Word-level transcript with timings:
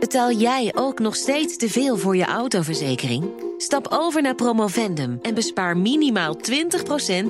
Betaal 0.00 0.32
jij 0.32 0.72
ook 0.74 0.98
nog 0.98 1.16
steeds 1.16 1.56
te 1.56 1.68
veel 1.68 1.96
voor 1.96 2.16
je 2.16 2.24
autoverzekering? 2.24 3.24
Stap 3.56 3.86
over 3.90 4.22
naar 4.22 4.34
Promovendum 4.34 5.18
en 5.22 5.34
bespaar 5.34 5.76
minimaal 5.76 6.36
20% 6.36 6.40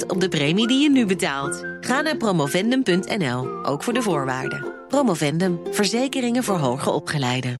op 0.07 0.21
de 0.21 0.29
premie 0.29 0.67
die 0.67 0.83
je 0.83 0.91
nu 0.91 1.07
betaalt. 1.07 1.65
Ga 1.81 2.01
naar 2.01 2.17
promovendum.nl, 2.17 3.65
ook 3.65 3.83
voor 3.83 3.93
de 3.93 4.03
voorwaarden. 4.03 4.67
Promovendum, 4.89 5.61
verzekeringen 5.71 6.45
voor 6.45 6.57
hoger 6.57 6.93
opgeleiden. 6.93 7.55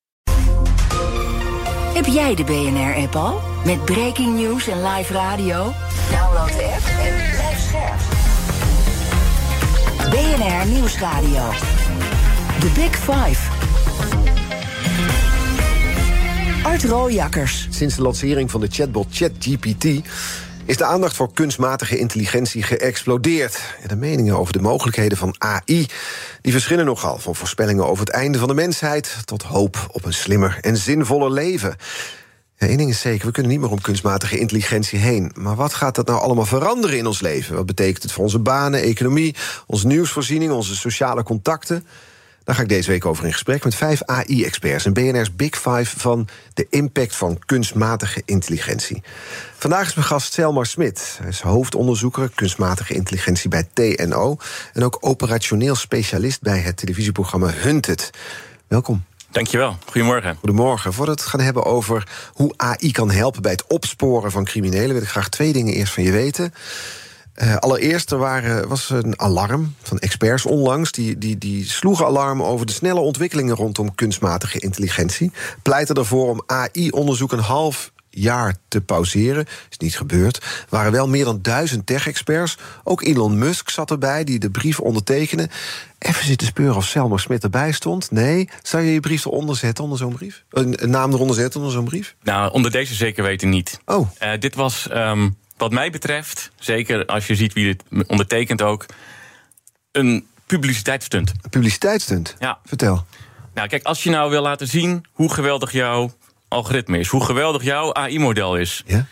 Heb 1.95 2.07
jij 2.07 2.35
de 2.35 2.45
BNR-app 2.45 3.17
al? 3.17 3.41
Met 3.65 3.85
breaking 3.85 4.39
news 4.39 4.69
en 4.69 4.83
live 4.83 5.13
radio? 5.13 5.73
Download 6.11 6.53
de 6.57 6.65
app 6.65 6.87
en 7.01 7.15
blijf 7.31 7.59
scherp. 7.69 8.01
BNR 10.11 10.67
Nieuwsradio. 10.73 11.51
The 12.61 12.71
Big 12.75 12.97
Five. 12.97 13.68
Art 16.63 16.85
Rooijakkers. 16.85 17.67
Sinds 17.71 17.97
de 17.97 18.03
lancering 18.03 18.51
van 18.51 18.61
de 18.61 18.69
chatbot 18.71 19.07
ChatGPT 19.11 19.85
is 20.65 20.77
de 20.77 20.85
aandacht 20.85 21.17
voor 21.17 21.33
kunstmatige 21.33 21.99
intelligentie 21.99 22.63
geëxplodeerd. 22.63 23.61
De 23.87 23.97
meningen 23.97 24.39
over 24.39 24.53
de 24.53 24.61
mogelijkheden 24.61 25.19
van 25.19 25.35
AI 25.39 25.87
die 26.41 26.53
verschillen 26.53 26.85
nogal. 26.85 27.19
Van 27.19 27.35
voorspellingen 27.35 27.87
over 27.87 28.05
het 28.05 28.15
einde 28.15 28.39
van 28.39 28.49
de 28.49 28.55
mensheid 28.55 29.17
tot 29.25 29.43
hoop 29.43 29.89
op 29.93 30.05
een 30.05 30.13
slimmer 30.13 30.59
en 30.61 30.77
zinvoller 30.77 31.31
leven. 31.31 31.77
Eén 32.59 32.77
ding 32.77 32.91
is 32.91 33.01
zeker, 33.01 33.27
we 33.27 33.33
kunnen 33.33 33.53
niet 33.53 33.61
meer 33.61 33.71
om 33.71 33.81
kunstmatige 33.81 34.39
intelligentie 34.39 34.99
heen. 34.99 35.33
Maar 35.35 35.57
wat 35.57 35.75
gaat 35.75 35.95
dat 35.95 36.07
nou 36.07 36.21
allemaal 36.21 36.47
veranderen 36.47 36.99
in 36.99 37.07
ons 37.07 37.21
leven? 37.21 37.57
Wat 37.57 37.67
betekent 37.67 38.03
het 38.03 38.13
voor 38.13 38.25
onze 38.25 38.39
banen, 38.39 38.83
economie, 38.83 39.35
onze 39.67 39.87
nieuwsvoorziening, 39.87 40.53
onze 40.53 40.77
sociale 40.77 41.23
contacten? 41.23 41.87
Daar 42.49 42.57
ga 42.57 42.63
ik 42.63 42.69
deze 42.69 42.91
week 42.91 43.05
over 43.05 43.25
in 43.25 43.33
gesprek 43.33 43.65
met 43.65 43.75
vijf 43.75 44.03
AI-experts 44.03 44.85
en 44.85 44.93
BNR's 44.93 45.35
Big 45.35 45.55
Five 45.55 45.99
van 45.99 46.29
de 46.55 46.67
impact 46.71 47.17
van 47.17 47.39
kunstmatige 47.47 48.23
intelligentie. 48.25 49.03
Vandaag 49.57 49.87
is 49.87 49.95
mijn 49.95 50.07
gast 50.07 50.33
Selmar 50.33 50.67
Smit. 50.67 51.17
Hij 51.21 51.29
is 51.29 51.41
hoofdonderzoeker 51.41 52.31
kunstmatige 52.35 52.95
intelligentie 52.95 53.49
bij 53.49 53.69
TNO 53.73 54.37
en 54.73 54.85
ook 54.85 54.99
operationeel 55.01 55.75
specialist 55.75 56.43
bij 56.43 56.59
het 56.59 56.77
televisieprogramma 56.77 57.51
Hunted. 57.51 58.11
Welkom. 58.67 59.05
Dankjewel. 59.31 59.77
Goedemorgen. 59.87 60.37
Goedemorgen. 60.37 60.93
Voordat 60.93 61.15
we 61.17 61.21
het 61.21 61.31
gaan 61.31 61.41
hebben 61.41 61.65
over 61.65 62.09
hoe 62.33 62.55
AI 62.57 62.93
kan 62.93 63.11
helpen 63.11 63.43
bij 63.43 63.53
het 63.53 63.67
opsporen 63.67 64.31
van 64.31 64.45
criminelen, 64.45 64.93
wil 64.93 65.03
ik 65.03 65.09
graag 65.09 65.29
twee 65.29 65.53
dingen 65.53 65.75
eerst 65.75 65.93
van 65.93 66.03
je 66.03 66.13
weten. 66.13 66.53
Uh, 67.43 67.57
allereerst, 67.57 68.11
er 68.11 68.19
waren, 68.19 68.69
was 68.69 68.91
een 68.91 69.21
alarm 69.21 69.75
van 69.83 69.99
experts 69.99 70.47
onlangs. 70.47 70.93
Die, 70.93 71.19
die, 71.19 71.39
die 71.39 71.65
sloegen 71.65 72.07
alarm 72.07 72.43
over 72.43 72.67
de 72.67 72.73
snelle 72.73 73.01
ontwikkelingen 73.01 73.55
rondom 73.55 73.95
kunstmatige 73.95 74.59
intelligentie. 74.59 75.33
Pleiten 75.63 75.95
ervoor 75.95 76.29
om 76.29 76.43
AI-onderzoek 76.47 77.33
een 77.33 77.39
half 77.39 77.93
jaar 78.11 78.55
te 78.69 78.81
pauzeren. 78.81 79.47
Is 79.71 79.79
niet 79.79 79.97
gebeurd. 79.97 80.37
Er 80.37 80.67
waren 80.69 80.93
wel 80.93 81.09
meer 81.09 81.25
dan 81.25 81.39
duizend 81.43 81.87
tech-experts. 81.87 82.59
Ook 82.85 83.03
Elon 83.03 83.39
Musk 83.39 83.71
zat 83.71 83.91
erbij, 83.91 84.25
die 84.25 84.39
de 84.39 84.51
brief 84.51 84.81
ondertekende. 84.81 85.49
Even 85.99 86.25
zitten 86.25 86.47
speuren 86.47 86.77
of 86.77 86.85
Selma 86.85 87.17
Smit 87.17 87.43
erbij 87.43 87.73
stond. 87.73 88.11
Nee, 88.11 88.49
zou 88.63 88.83
je 88.83 88.93
je 88.93 89.01
brief 89.01 89.25
eronder 89.25 89.57
zetten, 89.57 89.85
onder 89.85 89.99
zo'n 89.99 90.15
brief? 90.15 90.45
Een, 90.51 90.77
naam 90.85 91.13
eronder 91.13 91.37
zetten, 91.37 91.61
onder 91.61 91.75
zo'n 91.75 91.85
brief? 91.85 92.15
Nou, 92.23 92.53
onder 92.53 92.71
deze 92.71 92.95
zeker 92.95 93.23
weten 93.23 93.49
niet. 93.49 93.81
Oh. 93.85 94.11
Uh, 94.23 94.31
dit 94.39 94.55
was... 94.55 94.89
Um 94.93 95.37
wat 95.59 95.73
mij 95.73 95.91
betreft, 95.91 96.51
zeker 96.59 97.07
als 97.07 97.27
je 97.27 97.35
ziet 97.35 97.53
wie 97.53 97.65
dit 97.65 98.07
ondertekent 98.07 98.63
ook, 98.63 98.87
een 99.93 100.27
publiciteitsstunt. 100.47 101.33
Een 101.43 101.51
publiciteitsstunt? 101.51 102.37
Ja. 102.39 102.59
Vertel. 102.65 103.07
Nou, 103.55 103.69
kijk, 103.69 103.85
als 103.85 104.03
je 104.03 104.11
nou 104.11 104.31
wil 104.31 104.43
laten 104.43 104.69
zien 104.69 105.05
hoe 105.13 105.33
geweldig 105.33 105.73
jouw 105.73 106.13
algoritme 106.49 106.99
is, 106.99 107.09
hoe 107.09 107.25
geweldig 107.25 107.63
jouw 107.63 107.95
AI-model 107.95 108.57
is. 108.57 108.83
Ja? 108.87 109.07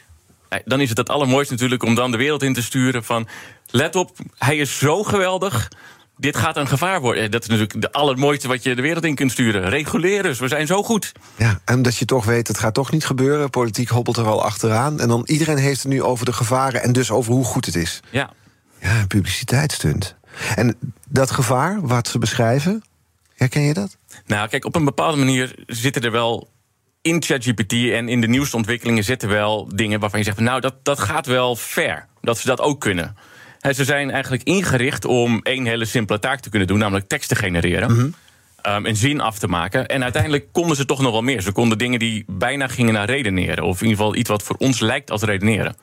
Dan 0.64 0.80
is 0.80 0.88
het 0.88 0.98
het 0.98 1.08
allermooiste 1.08 1.52
natuurlijk 1.52 1.82
om 1.82 1.94
dan 1.94 2.10
de 2.10 2.16
wereld 2.16 2.42
in 2.42 2.54
te 2.54 2.62
sturen 2.62 3.04
van... 3.04 3.28
let 3.70 3.96
op, 3.96 4.16
hij 4.38 4.56
is 4.56 4.78
zo 4.78 5.02
geweldig, 5.02 5.68
dit 6.16 6.36
gaat 6.36 6.56
een 6.56 6.68
gevaar 6.68 7.00
worden. 7.00 7.30
Dat 7.30 7.42
is 7.42 7.48
natuurlijk 7.48 7.74
het 7.74 7.92
allermooiste 7.92 8.48
wat 8.48 8.62
je 8.62 8.74
de 8.74 8.82
wereld 8.82 9.04
in 9.04 9.14
kunt 9.14 9.32
sturen. 9.32 9.68
Reguleren, 9.68 10.36
we 10.38 10.48
zijn 10.48 10.66
zo 10.66 10.82
goed. 10.82 11.12
Ja, 11.36 11.60
en 11.64 11.82
dat 11.82 11.96
je 11.96 12.04
toch 12.04 12.24
weet, 12.24 12.48
het 12.48 12.58
gaat 12.58 12.74
toch 12.74 12.92
niet 12.92 13.06
gebeuren. 13.06 13.50
Politiek 13.50 13.88
hobbelt 13.88 14.16
er 14.16 14.26
al 14.26 14.44
achteraan. 14.44 15.00
En 15.00 15.08
dan 15.08 15.22
iedereen 15.26 15.56
heeft 15.56 15.82
het 15.82 15.92
nu 15.92 16.02
over 16.02 16.24
de 16.24 16.32
gevaren 16.32 16.82
en 16.82 16.92
dus 16.92 17.10
over 17.10 17.32
hoe 17.32 17.44
goed 17.44 17.66
het 17.66 17.74
is. 17.74 18.00
Ja. 18.10 18.32
Ja, 18.80 19.06
publiciteitsstunt. 19.06 20.16
En 20.56 20.76
dat 21.08 21.30
gevaar, 21.30 21.80
wat 21.80 22.08
ze 22.08 22.18
beschrijven, 22.18 22.84
herken 23.34 23.62
je 23.62 23.74
dat? 23.74 23.96
Nou, 24.26 24.48
kijk, 24.48 24.64
op 24.64 24.74
een 24.74 24.84
bepaalde 24.84 25.16
manier 25.16 25.54
zitten 25.66 26.02
er 26.02 26.10
wel 26.10 26.48
in 27.02 27.22
ChatGPT 27.22 27.72
en 27.72 28.08
in 28.08 28.20
de 28.20 28.28
nieuwste 28.28 28.56
ontwikkelingen 28.56 29.04
zitten 29.04 29.28
wel 29.28 29.68
dingen 29.74 30.00
waarvan 30.00 30.18
je 30.18 30.24
zegt, 30.24 30.38
nou, 30.38 30.60
dat, 30.60 30.74
dat 30.82 30.98
gaat 30.98 31.26
wel 31.26 31.56
ver. 31.56 32.06
Dat 32.20 32.38
ze 32.38 32.46
dat 32.46 32.60
ook 32.60 32.80
kunnen. 32.80 33.16
Ze 33.74 33.84
zijn 33.84 34.10
eigenlijk 34.10 34.42
ingericht 34.42 35.04
om 35.04 35.40
één 35.42 35.66
hele 35.66 35.84
simpele 35.84 36.18
taak 36.18 36.40
te 36.40 36.50
kunnen 36.50 36.68
doen, 36.68 36.78
namelijk 36.78 37.08
tekst 37.08 37.28
te 37.28 37.34
genereren. 37.34 37.96
Mm 37.96 38.14
en 38.66 38.96
zin 38.96 39.20
af 39.20 39.38
te 39.38 39.48
maken. 39.48 39.86
En 39.86 40.02
uiteindelijk 40.02 40.46
konden 40.52 40.76
ze 40.76 40.84
toch 40.84 41.00
nog 41.00 41.12
wel 41.12 41.22
meer. 41.22 41.40
Ze 41.40 41.52
konden 41.52 41.78
dingen 41.78 41.98
die 41.98 42.24
bijna 42.26 42.68
gingen 42.68 42.94
naar 42.94 43.06
redeneren. 43.06 43.64
Of 43.64 43.80
in 43.80 43.88
ieder 43.88 43.98
geval 43.98 44.16
iets 44.16 44.28
wat 44.28 44.42
voor 44.42 44.56
ons 44.56 44.80
lijkt 44.80 45.10
als 45.10 45.22
redeneren. 45.22 45.76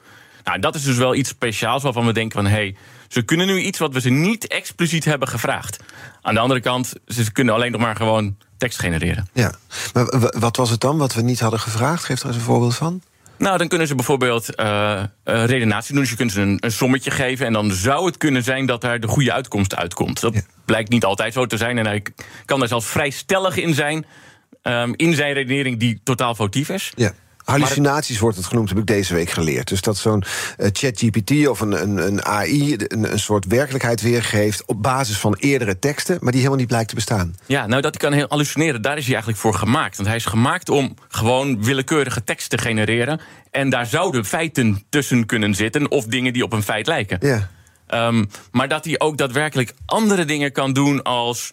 Nou, 0.44 0.60
dat 0.60 0.76
is 0.76 0.84
dus 0.84 0.98
wel 0.98 1.16
iets 1.16 1.30
speciaals 1.30 1.84
waarvan 1.84 2.06
we 2.06 2.14
denken 2.14 2.42
van... 2.42 2.52
hé, 2.52 2.56
hey, 2.56 2.76
ze 3.08 3.22
kunnen 3.22 3.48
nu 3.48 3.60
iets 3.60 3.80
wat 3.80 3.94
we 3.94 4.02
ze 4.02 4.10
niet 4.10 4.48
expliciet 4.48 5.06
hebben 5.06 5.28
gevraagd. 5.28 5.80
Aan 6.22 6.34
de 6.34 6.40
andere 6.40 6.60
kant, 6.60 6.94
ze 7.08 7.32
kunnen 7.32 7.54
alleen 7.54 7.72
nog 7.72 7.82
maar 7.82 7.96
gewoon 7.96 8.38
tekst 8.58 8.80
genereren. 8.80 9.28
Ja, 9.34 9.54
maar 9.94 10.30
wat 10.40 10.58
was 10.58 10.70
het 10.70 10.80
dan 10.80 10.98
wat 10.98 11.14
we 11.14 11.22
niet 11.22 11.40
hadden 11.40 11.60
gevraagd? 11.60 12.04
Geef 12.04 12.20
er 12.20 12.28
eens 12.28 12.36
een 12.36 12.42
voorbeeld 12.42 12.76
van. 12.76 13.02
Nou, 13.44 13.58
dan 13.58 13.68
kunnen 13.68 13.88
ze 13.88 13.96
bijvoorbeeld 13.96 14.60
uh, 14.60 15.04
redenatie 15.24 15.94
doen. 15.94 16.02
Dus 16.02 16.12
je 16.12 16.18
kunt 16.18 16.32
ze 16.32 16.42
een, 16.42 16.58
een, 16.60 16.72
sommetje 16.72 17.12
geven. 17.12 17.46
En 17.46 17.54
dan 17.54 17.72
zou 17.72 18.06
het 18.06 18.18
kunnen 18.18 18.44
zijn 18.44 18.66
dat 18.66 18.82
daar 18.82 19.00
de 19.00 19.08
goede 19.08 19.34
uitkomst 19.34 19.76
uitkomt. 19.76 20.22
Dat 20.22 20.42
blijkt 20.66 20.90
niet 20.90 21.06
altijd 21.06 21.34
zo 21.34 21.46
te 21.46 21.58
zijn. 21.58 21.78
En 21.78 21.86
hij 21.86 22.04
kan 22.46 22.60
daar 22.60 22.68
zelfs 22.68 22.86
vrij 22.86 23.10
stellig 23.10 23.58
in 23.58 23.74
zijn. 23.74 24.06
Um, 24.64 24.94
in 24.96 25.14
zijn 25.14 25.34
redenering 25.34 25.80
die 25.80 26.02
totaal 26.04 26.36
foutief 26.36 26.70
is. 26.70 26.92
Ja. 26.96 27.14
Hallucinaties 27.44 28.20
wordt 28.20 28.38
het 28.38 28.46
genoemd, 28.46 28.70
heb 28.70 28.78
ik 28.78 28.86
deze 28.86 29.14
week 29.14 29.30
geleerd. 29.30 29.68
Dus 29.68 29.82
dat 29.82 29.98
zo'n 29.98 30.24
uh, 30.58 30.68
ChatGPT 30.72 31.48
of 31.48 31.60
een, 31.60 31.82
een, 31.82 31.98
een 31.98 32.26
AI 32.26 32.76
een, 32.78 33.12
een, 33.12 33.20
soort 33.20 33.46
werkelijkheid 33.46 34.02
weergeeft 34.02 34.66
op 34.66 34.82
basis 34.82 35.18
van 35.18 35.36
eerdere 35.40 35.80
teksten, 35.80 36.18
maar 36.22 36.32
die 36.32 36.40
helemaal 36.42 36.60
niet 36.60 36.68
blijkt 36.68 36.90
te 36.90 36.96
bestaan. 36.96 37.36
Ja, 37.46 37.68
nou 37.68 37.82
dat 37.82 37.98
kan 37.98 38.14
heel 38.14 38.26
hallucineren, 38.30 38.82
daar 38.82 38.98
is 38.98 39.04
hij 39.04 39.14
eigenlijk 39.14 39.42
voor 39.42 39.54
gemaakt. 39.54 39.96
Want 39.96 40.08
hij 40.08 40.18
is 40.18 40.26
gemaakt 40.26 40.70
om 40.70 40.96
gewoon 41.08 41.64
willekeurige 41.64 42.24
tekst 42.24 42.50
te 42.50 42.58
genereren. 42.58 43.22
En 43.52 43.70
daar 43.70 43.86
zouden 43.86 44.26
feiten 44.26 44.84
tussen 44.90 45.26
kunnen 45.26 45.56
zitten, 45.56 45.92
of 45.92 46.06
dingen 46.06 46.34
die 46.34 46.44
op 46.44 46.54
een 46.54 46.64
feit 46.64 46.88
lijken. 46.88 47.18
Ja. 47.22 47.50
Um, 48.08 48.30
maar 48.52 48.68
dat 48.68 48.86
hij 48.86 49.00
ook 49.00 49.18
daadwerkelijk 49.18 49.74
andere 49.86 50.26
dingen 50.26 50.52
kan 50.52 50.74
doen 50.74 51.04
als. 51.04 51.52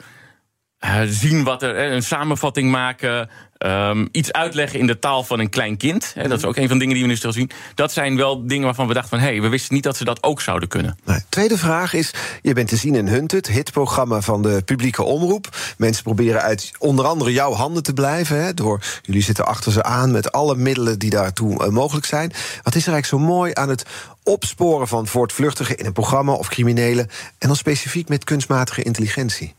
Uh, 0.85 1.01
zien 1.07 1.45
wat 1.45 1.63
er, 1.63 1.93
een 1.93 2.03
samenvatting 2.03 2.71
maken, 2.71 3.29
Um, 3.67 4.09
iets 4.13 4.33
uitleggen 4.33 4.79
in 4.79 4.87
de 4.87 4.99
taal 4.99 5.25
van 5.25 5.39
een 5.39 5.49
klein 5.49 5.77
kind. 5.77 6.13
Dat 6.15 6.39
is 6.39 6.45
ook 6.45 6.57
een 6.57 6.69
van 6.69 6.79
de 6.79 6.79
dingen 6.79 6.95
die 6.95 7.03
we 7.03 7.11
nu 7.11 7.17
stil 7.17 7.33
zien. 7.33 7.51
Dat 7.75 7.93
zijn 7.93 8.17
wel 8.17 8.47
dingen 8.47 8.65
waarvan 8.65 8.87
we 8.87 8.95
dachten 8.95 9.11
van... 9.11 9.19
hé, 9.19 9.33
hey, 9.33 9.41
we 9.41 9.49
wisten 9.49 9.75
niet 9.75 9.83
dat 9.83 9.97
ze 9.97 10.05
dat 10.05 10.23
ook 10.23 10.41
zouden 10.41 10.69
kunnen. 10.69 10.99
Nee. 11.05 11.19
Tweede 11.29 11.59
vraag 11.59 11.93
is, 11.93 12.15
je 12.43 12.53
bent 12.53 12.69
te 12.69 12.77
zien 12.77 12.95
in 12.95 13.07
Hunted... 13.07 13.47
hitprogramma 13.47 14.21
van 14.21 14.43
de 14.43 14.63
publieke 14.65 15.03
omroep. 15.03 15.57
Mensen 15.77 16.03
proberen 16.03 16.43
uit 16.43 16.73
onder 16.79 17.05
andere 17.05 17.33
jouw 17.33 17.53
handen 17.53 17.83
te 17.83 17.93
blijven. 17.93 18.57
Door, 18.57 18.83
jullie 19.03 19.23
zitten 19.23 19.47
achter 19.47 19.73
ze 19.73 19.83
aan 19.83 20.11
met 20.11 20.33
alle 20.33 20.57
middelen 20.57 20.99
die 20.99 21.11
daartoe 21.11 21.65
uh, 21.65 21.69
mogelijk 21.69 22.07
zijn. 22.07 22.33
Wat 22.63 22.75
is 22.75 22.87
er 22.87 22.93
eigenlijk 22.93 23.07
zo 23.07 23.19
mooi 23.19 23.51
aan 23.55 23.69
het 23.69 23.85
opsporen 24.23 24.89
van 24.89 25.07
voortvluchtigen... 25.07 25.77
in 25.77 25.87
een 25.87 25.93
programma 25.93 26.33
of 26.33 26.49
criminelen... 26.49 27.09
en 27.39 27.49
dan 27.49 27.57
specifiek 27.57 28.09
met 28.09 28.25
kunstmatige 28.25 28.83
intelligentie? 28.83 29.55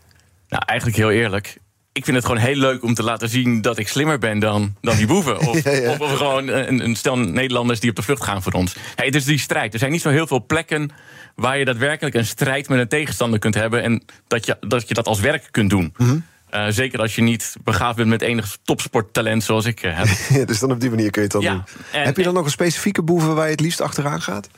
Nou, 0.51 0.63
eigenlijk 0.65 0.97
heel 0.97 1.11
eerlijk 1.11 1.57
ik 1.93 2.03
vind 2.03 2.17
het 2.17 2.25
gewoon 2.25 2.41
heel 2.41 2.55
leuk 2.55 2.83
om 2.83 2.93
te 2.93 3.03
laten 3.03 3.29
zien 3.29 3.61
dat 3.61 3.77
ik 3.77 3.87
slimmer 3.87 4.17
ben 4.17 4.39
dan, 4.39 4.75
dan 4.81 4.95
die 4.95 5.07
boeven. 5.07 5.39
Of, 5.49 5.63
ja, 5.63 5.71
ja. 5.71 5.95
of, 5.99 6.15
gewoon 6.17 6.47
een, 6.47 6.83
een, 6.83 6.95
stel 6.95 7.17
Nederlanders 7.17 7.79
die 7.79 7.89
op 7.89 7.95
de 7.95 8.01
vlucht 8.01 8.23
gaan 8.23 8.43
voor 8.43 8.53
ons. 8.53 8.75
Hey, 8.95 9.05
het 9.05 9.15
is 9.15 9.25
die 9.25 9.39
strijd. 9.39 9.73
Er 9.73 9.79
zijn 9.79 9.91
niet 9.91 10.01
zo 10.01 10.09
heel 10.09 10.27
veel 10.27 10.45
plekken 10.45 10.89
waar 11.35 11.57
je 11.57 11.65
daadwerkelijk 11.65 12.15
een 12.15 12.25
strijd 12.25 12.69
met 12.69 12.79
een 12.79 12.87
tegenstander 12.87 13.39
kunt 13.39 13.55
hebben. 13.55 13.83
En 13.83 14.03
dat 14.27 14.45
je 14.45 14.57
dat, 14.59 14.87
je 14.87 14.93
dat 14.93 15.07
als 15.07 15.19
werk 15.19 15.47
kunt 15.51 15.69
doen. 15.69 15.93
Mm 15.97 16.07
-hmm. 16.07 16.23
uh, 16.53 16.65
zeker 16.69 16.99
als 16.99 17.15
je 17.15 17.21
niet 17.21 17.55
begaafd 17.63 17.95
bent 17.95 18.09
met 18.09 18.21
enig 18.21 18.57
topsporttalent 18.63 19.43
zoals 19.43 19.65
ik 19.65 19.83
uh, 19.83 19.97
heb. 19.97 20.07
ja, 20.39 20.45
dus 20.45 20.59
dan 20.59 20.71
op 20.71 20.79
die 20.79 20.89
manier 20.89 21.09
kun 21.09 21.21
je 21.21 21.27
het 21.27 21.41
dan 21.41 21.53
doen. 21.53 21.63
En, 21.91 22.03
heb 22.03 22.17
je 22.17 22.23
dan 22.23 22.33
nog 22.33 22.45
een 22.45 22.51
specifieke 22.51 23.01
boeven 23.01 23.35
waar 23.35 23.45
je 23.45 23.51
het 23.51 23.59
liefst 23.59 23.81
achteraan 23.81 24.21
gaat? 24.21 24.49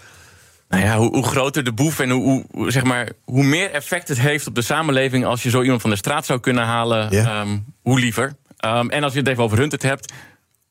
Nou 0.73 0.85
ja, 0.85 0.97
hoe, 0.97 1.09
hoe, 1.09 1.25
groter 1.25 1.63
de 1.63 1.73
boef 1.73 1.99
en 1.99 2.09
hoe, 2.09 2.45
hoe, 2.51 2.71
zeg 2.71 2.83
maar, 2.83 3.09
hoe 3.23 3.43
meer 3.43 3.71
effect 3.71 4.07
het 4.07 4.19
heeft 4.19 4.47
op 4.47 4.55
de 4.55 4.61
samenleving 4.61 5.25
als 5.25 5.43
je 5.43 5.49
zo 5.49 5.61
iemand 5.61 5.81
van 5.81 5.89
de 5.89 5.95
straat 5.95 6.25
zou 6.25 6.39
kunnen 6.39 6.63
halen, 6.63 7.27
um, 7.37 7.65
hoe 7.81 7.99
liever. 7.99 8.35
Um, 8.65 8.89
en 8.89 9.03
als 9.03 9.13
je 9.13 9.19
het 9.19 9.27
even 9.27 9.43
over 9.43 9.57
Hunted 9.57 9.81
hebt, 9.81 10.13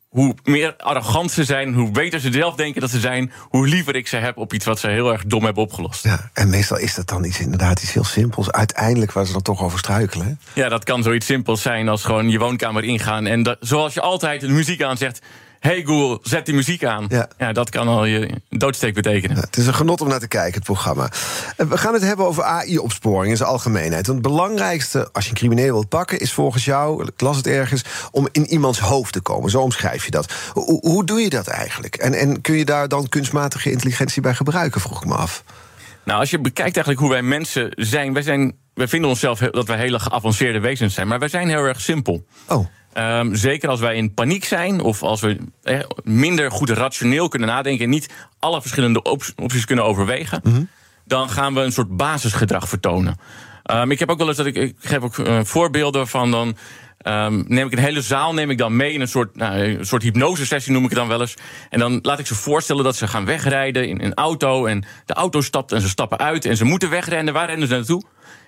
hoe 0.09 0.35
meer 0.45 0.75
arrogant 0.77 1.31
ze 1.31 1.45
zijn, 1.45 1.75
hoe 1.75 1.91
beter 1.91 2.21
ze 2.21 2.33
zelf 2.33 2.55
denken 2.55 2.81
dat 2.81 2.91
ze 2.91 3.01
zijn, 3.01 3.33
hoe 3.39 3.69
liever 3.69 3.97
ik 3.97 4.09
ze 4.09 4.17
heb 4.17 4.37
op 4.37 4.53
iets 4.53 4.65
wat 4.65 4.79
ze 4.79 4.89
heel 4.89 5.13
erg 5.13 5.25
dom 5.25 5.45
hebben 5.45 5.63
opgelost. 5.63 6.05
Ja, 6.05 6.31
en 6.33 6.51
meestal 6.51 6.79
is 6.79 6.95
dat 6.95 7.09
dan 7.09 7.25
iets 7.25 7.41
inderdaad 7.41 7.83
iets 7.83 7.93
heel 7.93 8.05
simpels. 8.05 8.51
Uiteindelijk 8.51 9.13
waar 9.13 9.27
ze 9.27 9.33
dan 9.33 9.43
toch 9.43 9.63
over 9.63 9.79
struikelen. 9.79 10.27
hè? 10.27 10.63
Ja, 10.63 10.69
dat 10.69 10.85
kan 10.85 11.03
zoiets 11.03 11.27
simpels 11.27 11.63
zijn 11.63 11.89
als 11.89 12.05
gewoon 12.05 12.31
je 12.31 12.39
woonkamer 12.39 12.85
ingaan 12.85 13.27
en 13.27 13.43
dat, 13.43 13.57
zoals 13.61 13.95
je 13.95 14.01
altijd 14.01 14.41
de 14.41 14.49
muziek 14.49 14.83
aanzegt. 14.83 15.21
Hey 15.63 15.83
Google, 15.85 16.19
zet 16.23 16.47
die 16.47 16.55
muziek 16.55 16.85
aan. 16.85 17.07
Ja. 17.39 17.53
dat 17.53 17.71
kan 17.71 17.89
al 17.89 18.05
je 18.05 18.31
doodsteek 18.49 18.95
betekenen. 18.95 19.37
Ja, 19.37 19.43
het 19.43 19.57
is 19.57 19.67
een 19.67 19.75
genot 19.75 20.01
om 20.01 20.09
naar 20.09 20.19
te 20.19 20.29
kijken, 20.29 20.55
het 20.55 20.65
programma. 20.65 21.11
Eh, 21.57 21.67
We 21.67 21.79
gaan 21.79 21.93
het 21.93 22.03
hebben 22.03 22.27
over 22.27 22.43
AI-opsporing 22.43 23.31
in 23.31 23.37
zijn 23.37 23.49
algemeenheid. 23.49 24.07
Want 24.07 24.19
het 24.19 24.33
belangrijkste, 24.33 25.09
als 25.13 25.25
je 25.25 25.31
een 25.31 25.37
crimineel 25.37 25.73
wilt 25.73 25.89
pakken... 25.89 26.21
is 26.21 26.33
volgens 26.33 26.65
jou, 26.65 27.05
ik 27.05 27.21
las 27.21 27.37
het 27.37 27.47
ergens, 27.47 27.85
om 28.11 28.29
in 28.33 28.47
iemands 28.47 28.79
hoofd 28.79 29.13
te 29.13 29.21
komen. 29.21 29.51
Zo 29.51 29.61
omschrijf 29.61 30.05
je 30.05 30.11
dat. 30.11 30.33
Hoe, 30.53 30.81
hoe 30.81 31.05
doe 31.05 31.21
je 31.21 31.31
dat 31.31 31.47
eigenlijk? 31.47 31.97
En, 31.97 32.15
en 32.15 32.41
kun 32.41 32.57
je 32.57 32.65
daar 32.65 32.89
dan 32.89 33.09
kunstmatige 33.09 33.71
intelligentie 33.71 34.23
bij 34.23 34.35
gebruiken, 34.35 34.81
vroeg 34.81 35.03
ik 35.03 35.09
me 35.09 35.15
af. 35.15 35.45
Nou, 36.05 36.21
als 36.21 36.31
je 36.31 36.39
bekijkt 36.39 36.77
eigenlijk 36.77 36.99
hoe 36.99 37.11
wij 37.11 37.23
mensen 37.23 37.73
zijn, 37.77 38.13
wij 38.13 38.23
zijn 38.23 38.57
wij 38.75 38.89
vinden 38.89 39.11
onszelf 39.11 39.39
dat 39.39 39.67
wij 39.67 39.79
hele 39.79 39.99
geavanceerde 39.99 40.61
wezens 40.61 40.95
zijn, 40.95 41.09
maar 41.09 41.19
wij 41.19 41.29
zijn 41.29 41.49
heel 41.49 41.65
erg 41.65 41.81
simpel. 41.81 42.25
Oh, 42.49 42.67
Ehm, 42.93 43.35
zeker 43.35 43.69
als 43.69 43.81
wij 43.81 43.97
in 43.97 44.15
paniek 44.15 44.45
zijn 44.45 44.81
of 44.81 45.03
als 45.03 45.21
we 45.21 45.39
eh, 45.63 45.79
minder 46.03 46.51
goed 46.51 46.71
rationeel 46.71 47.29
kunnen 47.29 47.49
nadenken 47.49 47.85
en 47.85 47.91
niet 47.91 48.09
alle 48.39 48.61
verschillende 48.61 49.03
op- 49.03 49.23
opties 49.43 49.65
kunnen 49.65 49.85
overwegen, 49.85 50.43
dan 51.05 51.29
gaan 51.31 51.55
we 51.55 51.61
een 51.61 51.73
soort 51.73 51.97
basisgedrag 51.97 52.69
vertonen. 52.69 53.17
Ehm, 53.63 53.91
ik 53.91 53.99
heb 53.99 54.11
ook 54.11 54.19
wel 54.19 54.29
eens 54.29 54.37
dat 54.37 54.47
ik, 54.47 54.57
ik 54.57 54.77
geef 54.81 54.99
ook 55.01 55.19
eh, 55.19 55.41
voorbeelden 55.43 56.09
van 56.09 56.31
dan. 56.31 56.57
ehm, 56.99 57.43
neem 57.47 57.67
ik 57.67 57.73
een 57.73 57.79
hele 57.79 58.03
zaal 58.03 58.35
neem 58.35 58.51
ik 58.51 58.59
dan 58.59 58.77
mee 58.77 58.93
in 58.93 59.01
een 59.01 59.09
soort, 59.09 59.37
nou, 59.37 59.55
een 59.61 59.87
soort 59.87 60.03
hypnosesessie, 60.03 60.73
noem 60.73 60.83
ik 60.85 60.89
het 60.91 60.99
dan 60.99 61.09
wel 61.09 61.21
eens. 61.21 61.35
En 61.71 61.79
dan 61.79 61.99
laat 62.03 62.19
ik 62.19 62.27
ze 62.27 62.35
voorstellen 62.35 62.85
dat 62.85 62.97
ze 62.97 63.09
gaan 63.09 63.25
wegrijden 63.25 63.89
in 63.89 64.01
een 64.03 64.15
auto. 64.15 64.67
En 64.67 64.85
de 65.07 65.15
auto 65.15 65.41
stapt 65.41 65.73
en 65.73 65.81
ze 65.81 65.89
stappen 65.89 66.19
uit 66.19 66.45
en 66.45 66.57
ze 66.57 66.65
moeten 66.65 66.91
wegrennen. 66.91 67.35
Waar 67.35 67.47
rennen 67.49 67.69
ze 67.69 67.75
naartoe? 67.75 68.03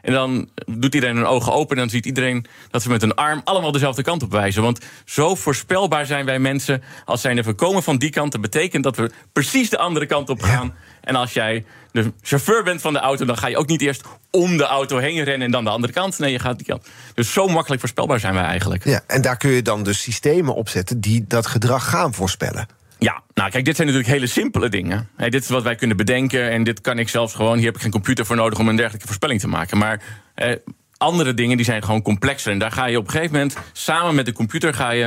En 0.05 0.13
dan 0.13 0.49
doet 0.67 0.95
iedereen 0.95 1.17
hun 1.17 1.27
ogen 1.27 1.53
open 1.53 1.77
en 1.77 1.83
dan 1.83 1.91
ziet 1.91 2.07
iedereen 2.07 2.47
dat 2.71 2.83
ze 2.83 2.89
met 2.89 3.03
een 3.03 3.15
arm 3.15 3.41
allemaal 3.45 3.73
dezelfde 3.73 4.03
kant 4.03 4.23
op 4.23 4.31
wijzen. 4.31 4.63
Want 4.63 4.79
zo 5.05 5.35
voorspelbaar 5.35 6.07
zijn 6.07 6.25
wij 6.25 6.39
mensen. 6.39 6.83
Als 7.05 7.21
zij 7.21 7.37
er 7.37 7.55
komen 7.55 7.83
van 7.83 7.97
die 7.97 8.11
kant, 8.11 8.33
dat 8.33 8.41
betekent 8.41 8.85
dat 8.85 8.97
we 8.97 9.11
precies 9.33 9.71
de 9.71 9.79
andere 9.79 10.07
kant 10.07 10.29
op 10.29 10.43
gaan. 10.43 10.75
En 11.01 11.15
als 11.15 11.33
jij 11.33 11.65
de 11.93 12.13
chauffeur 12.23 12.63
bent 12.63 12.81
van 12.81 12.93
de 12.93 12.99
auto, 12.99 13.25
dan 13.25 13.39
ga 13.39 13.47
je 13.47 13.57
ook 13.57 13.69
niet 13.69 13.81
eerst 13.81 14.03
om 14.31 14.57
de 14.57 14.65
auto 14.65 14.99
heen 14.99 15.25
rennen 15.25 15.47
en 15.47 15.51
dan 15.51 15.65
de 15.65 15.71
andere 15.71 15.93
kant. 15.93 16.19
Nee, 16.19 16.33
je 16.33 16.39
gaat 16.39 16.57
die 16.57 16.67
kant. 16.67 16.87
Dus 17.15 17.33
zo 17.33 17.49
makkelijk 17.49 17.81
voorspelbaar 17.81 18.21
zijn 18.21 18.35
wij 18.35 18.45
eigenlijk. 18.45 18.85
ja. 18.85 19.01
En 19.07 19.23
daar 19.23 19.37
kun 19.37 19.51
je 19.51 19.63
dan 19.63 19.83
dus 19.83 20.01
systemen 20.01 20.55
opzetten 20.55 21.01
die 21.01 21.25
dat 21.29 21.47
gedrag 21.47 21.89
gaan 21.89 22.15
voorspellen. 22.15 22.67
Ja, 23.05 23.23
nou 23.35 23.51
kijk, 23.51 23.65
dit 23.65 23.77
zijn 23.77 23.89
natuurlijk 23.89 24.15
hele 24.15 24.27
simpele 24.27 24.69
dingen. 24.69 25.09
Dit 25.17 25.43
is 25.43 25.49
wat 25.49 25.63
wij 25.63 25.75
kunnen 25.75 25.97
bedenken 25.97 26.51
en 26.51 26.65
dit 26.65 26.81
kan 26.81 26.99
ik 26.99 27.09
zelfs 27.09 27.35
gewoon... 27.35 27.57
hier 27.57 27.67
heb 27.67 27.75
ik 27.75 27.81
geen 27.81 27.91
computer 27.91 28.27
voor 28.27 28.37
nodig 28.37 28.59
om 28.59 28.69
een 28.69 28.77
dergelijke 28.77 29.07
voorspelling 29.07 29.41
te 29.41 29.49
maken. 29.49 29.79
Maar 29.79 30.03
eh, 30.35 30.57
andere 30.97 31.35
dingen 31.35 31.57
die 31.57 31.67
zijn 31.67 31.83
gewoon 31.83 32.03
complexer. 32.03 32.53
En 32.53 32.59
daar 32.59 32.73
ga 32.73 32.87
je 32.87 32.99
op 32.99 33.05
een 33.05 33.11
gegeven 33.11 33.33
moment 33.33 33.57
samen 33.73 34.15
met 34.15 34.27
de 34.27 34.33
computer... 34.33 34.75
ga 34.75 34.91
je 34.91 35.05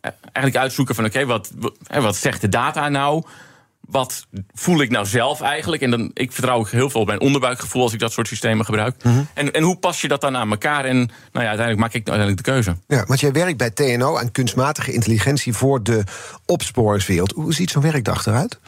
eh, 0.00 0.10
eigenlijk 0.22 0.56
uitzoeken 0.56 0.94
van 0.94 1.04
oké, 1.04 1.26
wat, 1.26 1.52
wat, 1.56 1.76
eh, 1.86 2.02
wat 2.02 2.16
zegt 2.16 2.40
de 2.40 2.48
data 2.48 2.88
nou... 2.88 3.24
Wat 3.86 4.26
voel 4.54 4.80
ik 4.80 4.90
nou 4.90 5.06
zelf 5.06 5.40
eigenlijk? 5.40 5.82
En 5.82 5.90
dan, 5.90 6.10
ik 6.14 6.32
vertrouw 6.32 6.58
ook 6.58 6.70
heel 6.70 6.90
veel 6.90 7.00
op 7.00 7.06
mijn 7.06 7.20
onderbuikgevoel 7.20 7.82
als 7.82 7.92
ik 7.92 7.98
dat 7.98 8.12
soort 8.12 8.28
systemen 8.28 8.64
gebruik. 8.64 9.02
en, 9.34 9.52
en 9.52 9.62
hoe 9.62 9.76
pas 9.76 10.00
je 10.00 10.08
dat 10.08 10.20
dan 10.20 10.36
aan 10.36 10.50
elkaar? 10.50 10.84
En 10.84 10.96
nou 10.96 11.08
ja, 11.32 11.46
uiteindelijk 11.46 11.78
maak 11.78 11.94
ik 11.94 12.08
uiteindelijk 12.08 12.36
de 12.36 12.50
keuze. 12.52 12.76
Ja, 12.86 13.04
want 13.06 13.20
jij 13.20 13.32
werkt 13.32 13.56
bij 13.56 13.70
TNO 13.70 14.18
aan 14.18 14.32
kunstmatige 14.32 14.92
intelligentie 14.92 15.52
voor 15.52 15.82
de 15.82 16.04
opsporingswereld. 16.46 17.32
Hoe 17.32 17.54
ziet 17.54 17.70
zo'n 17.70 17.82
werkdag 17.82 18.26
eruit? 18.26 18.58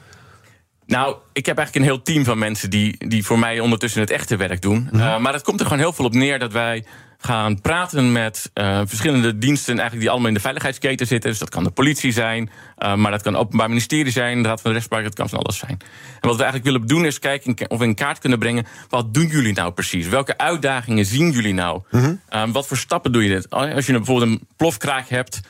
Nou, 0.87 1.17
ik 1.33 1.47
heb 1.47 1.59
eigenlijk 1.59 1.87
een 1.87 1.93
heel 1.95 2.03
team 2.03 2.25
van 2.25 2.39
mensen 2.39 2.71
die, 2.71 3.09
die 3.09 3.25
voor 3.25 3.39
mij 3.39 3.61
ondertussen 3.61 4.01
het 4.01 4.11
echte 4.11 4.37
werk 4.37 4.63
doen. 4.63 4.89
Uh, 4.93 5.19
maar 5.19 5.33
het 5.33 5.43
komt 5.43 5.61
er 5.61 5.67
gewoon 5.67 5.83
heel 5.83 5.93
veel 5.93 6.05
op 6.05 6.15
neer 6.15 6.39
dat 6.39 6.53
wij 6.53 6.85
gaan 7.19 7.61
praten 7.61 8.13
met 8.13 8.51
uh, 8.55 8.81
verschillende 8.85 9.39
diensten, 9.39 9.73
eigenlijk 9.73 10.01
die 10.01 10.11
allemaal 10.11 10.29
in 10.29 10.35
de 10.35 10.41
veiligheidsketen 10.41 11.07
zitten. 11.07 11.31
Dus 11.31 11.39
dat 11.39 11.49
kan 11.49 11.65
de 11.65 11.71
politie 11.71 12.13
zijn, 12.13 12.51
uh, 12.79 12.95
maar 12.95 13.11
dat 13.11 13.23
kan 13.23 13.33
het 13.33 13.43
Openbaar 13.43 13.69
Ministerie 13.69 14.13
zijn, 14.13 14.43
de 14.43 14.49
Raad 14.49 14.61
van 14.61 14.71
de 14.71 14.77
Rechtspraak, 14.77 15.03
dat 15.03 15.15
kan 15.15 15.29
van 15.29 15.39
alles 15.39 15.59
zijn. 15.59 15.79
En 16.21 16.29
wat 16.29 16.37
we 16.37 16.43
eigenlijk 16.43 16.65
willen 16.73 16.87
doen 16.87 17.05
is 17.05 17.19
kijken 17.19 17.71
of 17.71 17.79
we 17.79 17.85
in 17.85 17.95
kaart 17.95 18.19
kunnen 18.19 18.39
brengen, 18.39 18.67
wat 18.89 19.15
doen 19.15 19.27
jullie 19.27 19.53
nou 19.53 19.73
precies? 19.73 20.09
Welke 20.09 20.39
uitdagingen 20.39 21.05
zien 21.05 21.31
jullie 21.31 21.55
nou? 21.55 21.83
Mm 21.91 22.21
-hmm. 22.31 22.53
wat 22.53 22.67
voor 22.67 22.77
stappen 22.77 23.13
doe 23.13 23.23
je 23.23 23.29
dit? 23.29 23.51
Als 23.51 23.87
je 23.87 23.93
bijvoorbeeld 23.93 24.31
een 24.31 24.47
plofkraak 24.57 25.09
hebt. 25.09 25.41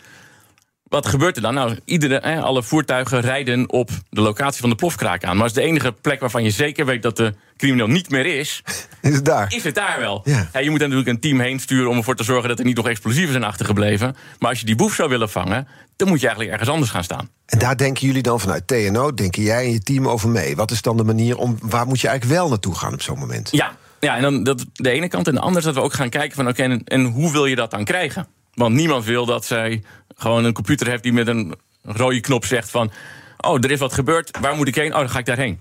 Wat 0.88 1.06
gebeurt 1.06 1.36
er 1.36 1.42
dan? 1.42 1.54
Nou, 1.54 1.78
iedere, 1.84 2.18
eh, 2.18 2.42
alle 2.42 2.62
voertuigen 2.62 3.20
rijden 3.20 3.70
op 3.70 3.90
de 4.10 4.20
locatie 4.20 4.60
van 4.60 4.70
de 4.70 4.76
plofkraak 4.76 5.24
aan. 5.24 5.34
Maar 5.34 5.44
als 5.44 5.52
de 5.52 5.62
enige 5.62 5.92
plek 5.92 6.20
waarvan 6.20 6.44
je 6.44 6.50
zeker 6.50 6.86
weet 6.86 7.02
dat 7.02 7.16
de 7.16 7.34
crimineel 7.56 7.86
niet 7.86 8.10
meer 8.10 8.26
is... 8.26 8.62
Is 9.02 9.14
het 9.14 9.24
daar? 9.24 9.54
Is 9.54 9.64
het 9.64 9.74
daar 9.74 9.96
wel. 10.00 10.20
Ja. 10.24 10.48
Ja, 10.52 10.60
je 10.60 10.70
moet 10.70 10.80
natuurlijk 10.80 11.08
een 11.08 11.20
team 11.20 11.40
heen 11.40 11.60
sturen 11.60 11.90
om 11.90 11.96
ervoor 11.96 12.16
te 12.16 12.24
zorgen... 12.24 12.48
dat 12.48 12.58
er 12.58 12.64
niet 12.64 12.76
nog 12.76 12.88
explosieven 12.88 13.32
zijn 13.32 13.44
achtergebleven. 13.44 14.16
Maar 14.38 14.50
als 14.50 14.60
je 14.60 14.66
die 14.66 14.76
boef 14.76 14.94
zou 14.94 15.08
willen 15.08 15.30
vangen, 15.30 15.68
dan 15.96 16.08
moet 16.08 16.20
je 16.20 16.26
eigenlijk 16.26 16.56
ergens 16.56 16.74
anders 16.74 16.90
gaan 16.90 17.04
staan. 17.04 17.30
En 17.46 17.58
daar 17.58 17.76
denken 17.76 18.06
jullie 18.06 18.22
dan 18.22 18.40
vanuit 18.40 18.66
TNO, 18.66 19.14
denken 19.14 19.42
jij 19.42 19.64
en 19.64 19.72
je 19.72 19.80
team 19.80 20.08
over 20.08 20.28
mee. 20.28 20.56
Wat 20.56 20.70
is 20.70 20.82
dan 20.82 20.96
de 20.96 21.04
manier 21.04 21.36
om, 21.36 21.58
waar 21.60 21.86
moet 21.86 22.00
je 22.00 22.08
eigenlijk 22.08 22.40
wel 22.40 22.48
naartoe 22.48 22.74
gaan 22.74 22.92
op 22.92 23.02
zo'n 23.02 23.18
moment? 23.18 23.48
Ja, 23.50 23.76
ja 24.00 24.16
en 24.16 24.22
dan 24.22 24.42
dat, 24.42 24.64
de 24.72 24.90
ene 24.90 25.08
kant. 25.08 25.28
En 25.28 25.34
de 25.34 25.40
andere 25.40 25.58
is 25.58 25.64
dat 25.64 25.74
we 25.74 25.80
ook 25.80 25.92
gaan 25.92 26.10
kijken 26.10 26.36
van... 26.36 26.48
oké, 26.48 26.62
en, 26.62 26.84
en 26.84 27.04
hoe 27.04 27.32
wil 27.32 27.46
je 27.46 27.56
dat 27.56 27.70
dan 27.70 27.84
krijgen? 27.84 28.26
Want 28.54 28.74
niemand 28.74 29.04
wil 29.04 29.26
dat 29.26 29.44
zij 29.44 29.82
gewoon 30.18 30.44
een 30.44 30.52
computer 30.52 30.88
heeft 30.88 31.02
die 31.02 31.12
met 31.12 31.26
een 31.26 31.54
rode 31.82 32.20
knop 32.20 32.44
zegt 32.44 32.70
van... 32.70 32.90
oh, 33.38 33.64
er 33.64 33.70
is 33.70 33.78
wat 33.78 33.92
gebeurd, 33.92 34.38
waar 34.40 34.56
moet 34.56 34.68
ik 34.68 34.74
heen? 34.74 34.92
Oh, 34.92 34.98
dan 34.98 35.10
ga 35.10 35.18
ik 35.18 35.26
daarheen. 35.26 35.60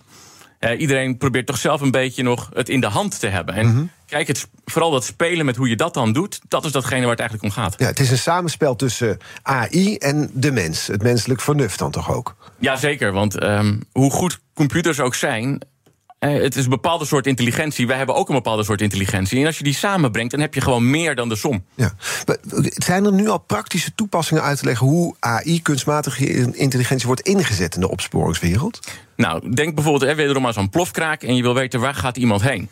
Uh, 0.59 0.79
iedereen 0.79 1.17
probeert 1.17 1.45
toch 1.45 1.57
zelf 1.57 1.81
een 1.81 1.91
beetje 1.91 2.23
nog 2.23 2.49
het 2.53 2.69
in 2.69 2.79
de 2.79 2.87
hand 2.87 3.19
te 3.19 3.27
hebben. 3.27 3.55
En 3.55 3.65
mm 3.65 3.75
-hmm. 3.75 3.91
kijk, 4.05 4.27
het, 4.27 4.47
vooral 4.65 4.91
dat 4.91 5.03
spelen 5.03 5.45
met 5.45 5.55
hoe 5.55 5.69
je 5.69 5.75
dat 5.75 5.93
dan 5.93 6.13
doet... 6.13 6.41
dat 6.47 6.65
is 6.65 6.71
datgene 6.71 7.01
waar 7.01 7.09
het 7.09 7.19
eigenlijk 7.19 7.55
om 7.55 7.63
gaat. 7.63 7.75
Ja, 7.77 7.85
het 7.85 7.99
is 7.99 8.11
een 8.11 8.17
samenspel 8.17 8.75
tussen 8.75 9.17
AI 9.41 9.97
en 9.97 10.29
de 10.33 10.51
mens. 10.51 10.87
Het 10.87 11.03
menselijk 11.03 11.41
vernuft 11.41 11.79
dan 11.79 11.91
toch 11.91 12.11
ook? 12.11 12.35
Jazeker, 12.59 13.11
want 13.11 13.43
um, 13.43 13.81
hoe 13.91 14.11
goed 14.11 14.39
computers 14.53 14.99
ook 14.99 15.15
zijn... 15.15 15.61
Uh, 16.19 16.41
het 16.41 16.55
is 16.55 16.63
een 16.63 16.69
bepaalde 16.69 17.05
soort 17.05 17.27
intelligentie. 17.27 17.87
Wij 17.87 17.97
hebben 17.97 18.15
ook 18.15 18.29
een 18.29 18.35
bepaalde 18.35 18.63
soort 18.63 18.81
intelligentie. 18.81 19.39
En 19.39 19.45
als 19.45 19.57
je 19.57 19.63
die 19.63 19.73
samenbrengt, 19.73 20.31
dan 20.31 20.39
heb 20.39 20.53
je 20.53 20.61
gewoon 20.61 20.89
meer 20.89 21.15
dan 21.15 21.29
de 21.29 21.35
som. 21.35 21.63
Ja. 21.75 21.93
Zijn 22.61 23.05
er 23.05 23.13
nu 23.13 23.27
al 23.27 23.37
praktische 23.37 23.95
toepassingen 23.95 24.43
uit 24.43 24.57
te 24.59 24.65
leggen 24.65 24.87
hoe 24.87 25.15
AI, 25.19 25.61
kunstmatige 25.61 26.53
intelligentie, 26.53 27.07
wordt 27.07 27.21
ingezet 27.21 27.75
in 27.75 27.81
de 27.81 27.89
opsporingswereld? 27.89 28.79
Nou, 29.15 29.53
denk 29.53 29.75
bijvoorbeeld 29.75 30.09
hè, 30.09 30.15
wederom 30.15 30.45
aan 30.45 30.53
zo'n 30.53 30.69
plofkraak 30.69 31.23
en 31.23 31.35
je 31.35 31.41
wil 31.41 31.53
weten 31.53 31.79
waar 31.79 31.95
gaat 31.95 32.17
iemand 32.17 32.41
heen. 32.41 32.69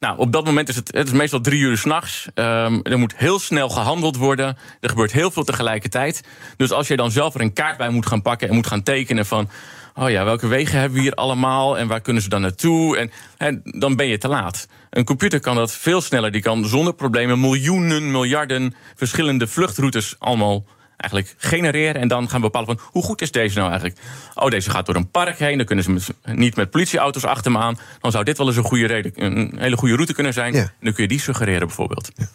Nou, 0.00 0.18
op 0.18 0.32
dat 0.32 0.44
moment 0.44 0.68
is 0.68 0.76
het, 0.76 0.94
het 0.94 1.06
is 1.06 1.12
meestal 1.12 1.40
drie 1.40 1.60
uur 1.60 1.78
s'nachts. 1.78 2.28
Um, 2.34 2.80
er 2.82 2.98
moet 2.98 3.16
heel 3.16 3.38
snel 3.38 3.68
gehandeld 3.68 4.16
worden. 4.16 4.56
Er 4.80 4.88
gebeurt 4.88 5.12
heel 5.12 5.30
veel 5.30 5.44
tegelijkertijd. 5.44 6.20
Dus 6.56 6.70
als 6.70 6.88
je 6.88 6.96
dan 6.96 7.10
zelf 7.10 7.34
er 7.34 7.40
een 7.40 7.52
kaart 7.52 7.76
bij 7.76 7.88
moet 7.88 8.06
gaan 8.06 8.22
pakken 8.22 8.48
en 8.48 8.54
moet 8.54 8.66
gaan 8.66 8.82
tekenen 8.82 9.26
van. 9.26 9.48
Oh 9.94 10.10
ja, 10.10 10.24
welke 10.24 10.46
wegen 10.46 10.78
hebben 10.78 10.96
we 10.96 11.04
hier 11.04 11.14
allemaal 11.14 11.78
en 11.78 11.86
waar 11.86 12.00
kunnen 12.00 12.22
ze 12.22 12.28
dan 12.28 12.40
naartoe? 12.40 12.96
En, 12.96 13.10
en 13.36 13.60
dan 13.64 13.96
ben 13.96 14.06
je 14.06 14.18
te 14.18 14.28
laat. 14.28 14.68
Een 14.90 15.04
computer 15.04 15.40
kan 15.40 15.56
dat 15.56 15.72
veel 15.72 16.00
sneller. 16.00 16.32
Die 16.32 16.42
kan 16.42 16.64
zonder 16.64 16.94
problemen 16.94 17.40
miljoenen, 17.40 18.10
miljarden 18.10 18.74
verschillende 18.94 19.46
vluchtroutes 19.46 20.16
allemaal 20.18 20.64
eigenlijk 20.96 21.34
genereren. 21.38 22.00
En 22.00 22.08
dan 22.08 22.28
gaan 22.28 22.40
we 22.40 22.50
bepalen 22.50 22.68
van 22.68 22.86
hoe 22.90 23.02
goed 23.02 23.22
is 23.22 23.30
deze 23.30 23.58
nou 23.58 23.70
eigenlijk? 23.70 24.00
Oh, 24.34 24.50
deze 24.50 24.70
gaat 24.70 24.86
door 24.86 24.94
een 24.94 25.10
park 25.10 25.38
heen. 25.38 25.56
Dan 25.56 25.66
kunnen 25.66 25.84
ze 25.84 25.90
met, 25.90 26.10
niet 26.22 26.56
met 26.56 26.70
politieauto's 26.70 27.24
achter 27.24 27.52
me 27.52 27.58
aan. 27.58 27.78
Dan 28.00 28.10
zou 28.10 28.24
dit 28.24 28.38
wel 28.38 28.46
eens 28.46 28.56
een, 28.56 28.62
goede 28.62 28.86
reden, 28.86 29.12
een 29.14 29.54
hele 29.58 29.76
goede 29.76 29.94
route 29.94 30.14
kunnen 30.14 30.32
zijn. 30.32 30.52
Ja. 30.52 30.60
En 30.60 30.70
dan 30.80 30.92
kun 30.92 31.02
je 31.02 31.08
die 31.08 31.20
suggereren 31.20 31.66
bijvoorbeeld. 31.66 32.10
Ja. 32.14 32.26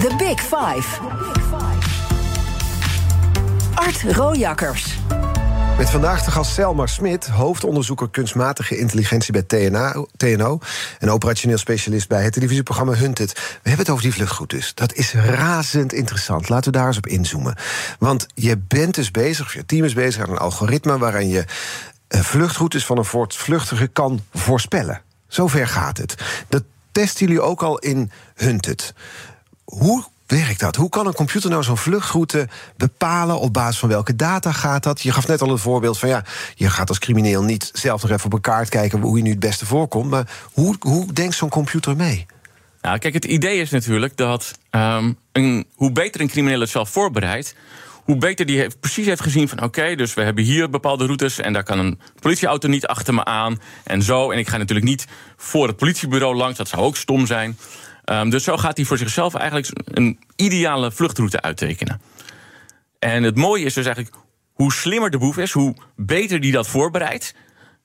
The 0.00 0.14
Big 0.18 0.40
Five. 0.40 1.00
Art 3.86 4.02
Rojakkers. 4.02 4.98
Met 5.78 5.90
vandaag 5.90 6.24
de 6.24 6.30
gast 6.30 6.52
Selma 6.52 6.86
Smit, 6.86 7.26
hoofdonderzoeker 7.26 8.10
kunstmatige 8.10 8.78
intelligentie 8.78 9.32
bij 9.32 9.42
TNO, 9.42 10.06
TNO 10.16 10.58
en 10.98 11.10
operationeel 11.10 11.58
specialist 11.58 12.08
bij 12.08 12.22
het 12.22 12.32
televisieprogramma 12.32 12.92
Hunted. 12.92 13.32
We 13.32 13.40
hebben 13.68 13.78
het 13.78 13.90
over 13.90 14.02
die 14.02 14.12
vluchtroutes. 14.12 14.74
Dat 14.74 14.94
is 14.94 15.12
razend 15.14 15.92
interessant. 15.92 16.48
Laten 16.48 16.72
we 16.72 16.78
daar 16.78 16.86
eens 16.86 16.96
op 16.96 17.06
inzoomen. 17.06 17.56
Want 17.98 18.26
je 18.34 18.58
bent 18.58 18.94
dus 18.94 19.10
bezig, 19.10 19.46
of 19.46 19.54
je 19.54 19.66
team 19.66 19.84
is 19.84 19.94
bezig 19.94 20.22
aan 20.22 20.30
een 20.30 20.38
algoritme 20.38 20.98
waarin 20.98 21.28
je 21.28 21.44
vluchtroutes 22.08 22.86
van 22.86 22.98
een 22.98 23.04
voortvluchtige 23.04 23.86
kan 23.86 24.20
voorspellen. 24.34 25.02
Zover 25.28 25.68
gaat 25.68 25.96
het. 25.96 26.14
Dat 26.48 26.62
testen 26.92 27.26
jullie 27.26 27.42
ook 27.42 27.62
al 27.62 27.78
in 27.78 28.10
Hunted. 28.34 28.94
Hoe 29.64 30.04
werkt 30.26 30.60
dat? 30.60 30.76
Hoe 30.76 30.88
kan 30.88 31.06
een 31.06 31.14
computer 31.14 31.50
nou 31.50 31.62
zo'n 31.62 31.76
vluchtroute 31.76 32.48
bepalen? 32.76 33.40
Op 33.40 33.52
basis 33.52 33.78
van 33.78 33.88
welke 33.88 34.16
data 34.16 34.52
gaat 34.52 34.82
dat? 34.82 35.00
Je 35.02 35.12
gaf 35.12 35.26
net 35.26 35.42
al 35.42 35.50
een 35.50 35.58
voorbeeld 35.58 35.98
van 35.98 36.08
ja, 36.08 36.24
je 36.54 36.70
gaat 36.70 36.88
als 36.88 36.98
crimineel 36.98 37.42
niet 37.42 37.70
zelf 37.72 38.02
nog 38.02 38.10
even 38.10 38.24
op 38.24 38.32
een 38.32 38.40
kaart 38.40 38.68
kijken 38.68 39.00
hoe 39.00 39.16
je 39.16 39.22
nu 39.22 39.30
het 39.30 39.38
beste 39.40 39.66
voorkomt. 39.66 40.10
Maar 40.10 40.28
hoe, 40.52 40.76
hoe 40.78 41.12
denkt 41.12 41.34
zo'n 41.34 41.48
computer 41.48 41.96
mee? 41.96 42.26
Nou, 42.80 42.98
kijk, 42.98 43.14
het 43.14 43.24
idee 43.24 43.60
is 43.60 43.70
natuurlijk 43.70 44.16
dat 44.16 44.52
um, 44.70 45.18
een, 45.32 45.66
hoe 45.74 45.92
beter 45.92 46.20
een 46.20 46.28
crimineel 46.28 46.60
het 46.60 46.70
zelf 46.70 46.90
voorbereidt, 46.90 47.54
hoe 48.04 48.16
beter 48.16 48.46
die 48.46 48.58
heeft, 48.58 48.80
precies 48.80 49.06
heeft 49.06 49.22
gezien 49.22 49.48
van... 49.48 49.62
oké, 49.62 49.94
dus 49.94 50.14
we 50.14 50.22
hebben 50.22 50.44
hier 50.44 50.70
bepaalde 50.70 51.04
routes... 51.04 51.38
en 51.38 51.52
daar 51.52 51.62
kan 51.62 51.78
een 51.78 52.00
politieauto 52.20 52.68
niet 52.68 52.86
achter 52.86 53.14
me 53.14 53.24
aan 53.24 53.60
en 53.84 54.02
zo. 54.02 54.30
En 54.30 54.38
ik 54.38 54.48
ga 54.48 54.56
natuurlijk 54.56 54.86
niet 54.86 55.06
voor 55.36 55.66
het 55.66 55.76
politiebureau 55.76 56.36
langs, 56.36 56.58
dat 56.58 56.68
zou 56.68 56.82
ook 56.82 56.96
stom 56.96 57.26
zijn. 57.26 57.58
Um, 58.12 58.30
dus 58.30 58.44
zo 58.44 58.56
gaat 58.56 58.76
hij 58.76 58.86
voor 58.86 58.98
zichzelf 58.98 59.34
eigenlijk 59.34 59.68
een 59.84 60.18
ideale 60.36 60.92
vluchtroute 60.92 61.40
uittekenen. 61.40 62.00
En 62.98 63.22
het 63.22 63.36
mooie 63.36 63.64
is 63.64 63.74
dus 63.74 63.86
eigenlijk 63.86 64.16
hoe 64.52 64.72
slimmer 64.72 65.10
de 65.10 65.18
boef 65.18 65.36
is, 65.36 65.52
hoe 65.52 65.74
beter 65.96 66.40
die 66.40 66.52
dat 66.52 66.68
voorbereidt. 66.68 67.34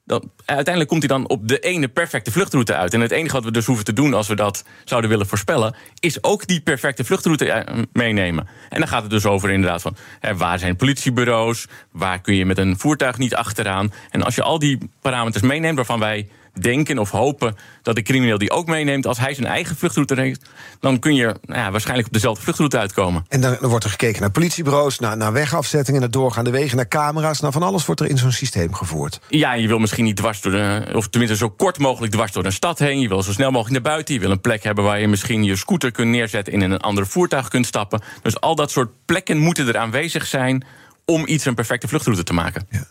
Dan, 0.06 0.32
uiteindelijk 0.46 0.88
komt 0.88 1.02
hij 1.02 1.18
dan 1.18 1.30
op 1.30 1.48
de 1.48 1.60
ene 1.60 1.88
perfecte 1.88 2.32
vluchtroute 2.32 2.76
uit. 2.76 2.94
En 2.94 3.02
het 3.02 3.12
enige 3.12 3.36
wat 3.36 3.44
we 3.44 3.52
dus 3.52 3.66
hoeven 3.66 3.86
te 3.86 3.94
doen 3.94 4.14
als 4.14 4.28
we 4.28 4.36
dat 4.36 4.64
zouden 4.84 5.10
willen 5.10 5.28
voorspellen, 5.28 5.76
is 6.00 6.24
ook 6.24 6.48
die 6.48 6.62
perfecte 6.62 7.04
vluchtroute 7.04 7.52
eh, 7.52 7.84
meenemen. 7.94 8.48
En 8.70 8.80
dan 8.80 8.88
gaat 8.88 9.02
het 9.02 9.12
dus 9.12 9.26
over 9.26 9.50
inderdaad 9.50 9.82
van 9.82 9.96
waar 10.38 10.60
zijn 10.60 10.76
politiebureaus, 10.76 11.68
waar 11.92 12.22
kun 12.22 12.36
je 12.36 12.46
met 12.46 12.58
een 12.58 12.80
voertuig 12.80 13.18
niet 13.18 13.36
achteraan. 13.36 13.94
En 14.10 14.24
als 14.24 14.36
je 14.36 14.44
al 14.44 14.60
die 14.60 14.78
parameters 15.02 15.44
meeneemt 15.44 15.76
waarvan 15.76 16.00
wij 16.00 16.30
denken 16.60 17.00
of 17.00 17.12
hopen 17.12 17.56
dat 17.82 17.96
de 17.96 18.02
crimineel 18.02 18.38
die 18.38 18.52
ook 18.52 18.68
meeneemt 18.68 19.08
als 19.08 19.18
hij 19.18 19.34
zijn 19.34 19.48
eigen 19.48 19.76
vluchtroute 19.76 20.22
heeft, 20.22 20.50
dan 20.80 21.00
kun 21.00 21.16
je 21.16 21.36
nou 21.46 21.60
ja, 21.60 21.72
waarschijnlijk 21.72 22.08
op 22.08 22.14
dezelfde 22.14 22.44
vluchtroute 22.44 22.78
uitkomen. 22.78 23.26
En 23.28 23.42
dan, 23.42 23.58
wordt 23.62 23.84
er 23.84 23.90
gekeken 23.90 24.22
naar 24.22 24.32
politiebureaus, 24.32 25.00
naar, 25.00 25.18
naar 25.18 25.34
wegafzettingen, 25.34 26.00
naar 26.00 26.12
doorgaande 26.12 26.52
wegen, 26.52 26.76
naar 26.76 26.88
camera's. 26.88 27.40
Nou, 27.40 27.54
van 27.54 27.64
alles 27.64 27.86
wordt 27.86 28.02
er 28.02 28.08
in 28.08 28.18
zo'n 28.18 28.32
systeem 28.32 28.74
gevoerd. 28.74 29.20
Ja, 29.28 29.54
je 29.54 29.68
wil 29.68 29.80
misschien 29.80 30.04
niet 30.04 30.16
dwars 30.16 30.42
door 30.42 30.52
de, 30.52 30.92
of 30.94 31.08
tenminste 31.08 31.38
zo 31.38 31.50
kort 31.50 31.78
mogelijk 31.78 32.14
dwars 32.14 32.32
door 32.32 32.46
een 32.46 32.52
stad 32.52 32.80
heen. 32.80 33.00
Je 33.00 33.08
wil 33.08 33.24
zo 33.24 33.32
snel 33.32 33.52
mogelijk 33.52 33.84
naar 33.84 33.94
buiten. 33.94 34.14
Je 34.14 34.20
wil 34.20 34.32
een 34.32 34.42
plek 34.42 34.64
hebben 34.64 34.84
waar 34.84 35.00
je 35.00 35.08
misschien 35.08 35.44
je 35.44 35.56
scooter 35.56 35.92
kunt 35.92 36.10
neerzetten 36.10 36.54
en 36.54 36.62
in 36.62 36.72
een 36.72 36.80
ander 36.80 37.08
voertuig 37.08 37.48
kunt 37.48 37.66
stappen. 37.66 38.02
Dus 38.22 38.40
al 38.40 38.56
dat 38.56 38.72
soort 38.72 38.90
plekken 39.06 39.38
moeten 39.38 39.68
er 39.68 39.78
aanwezig 39.78 40.26
zijn 40.26 40.66
om 41.06 41.28
iets 41.28 41.46
een 41.46 41.56
perfecte 41.56 41.88
vluchtroute 41.88 42.24
te 42.24 42.34
maken. 42.34 42.68
Ja. 42.70 42.88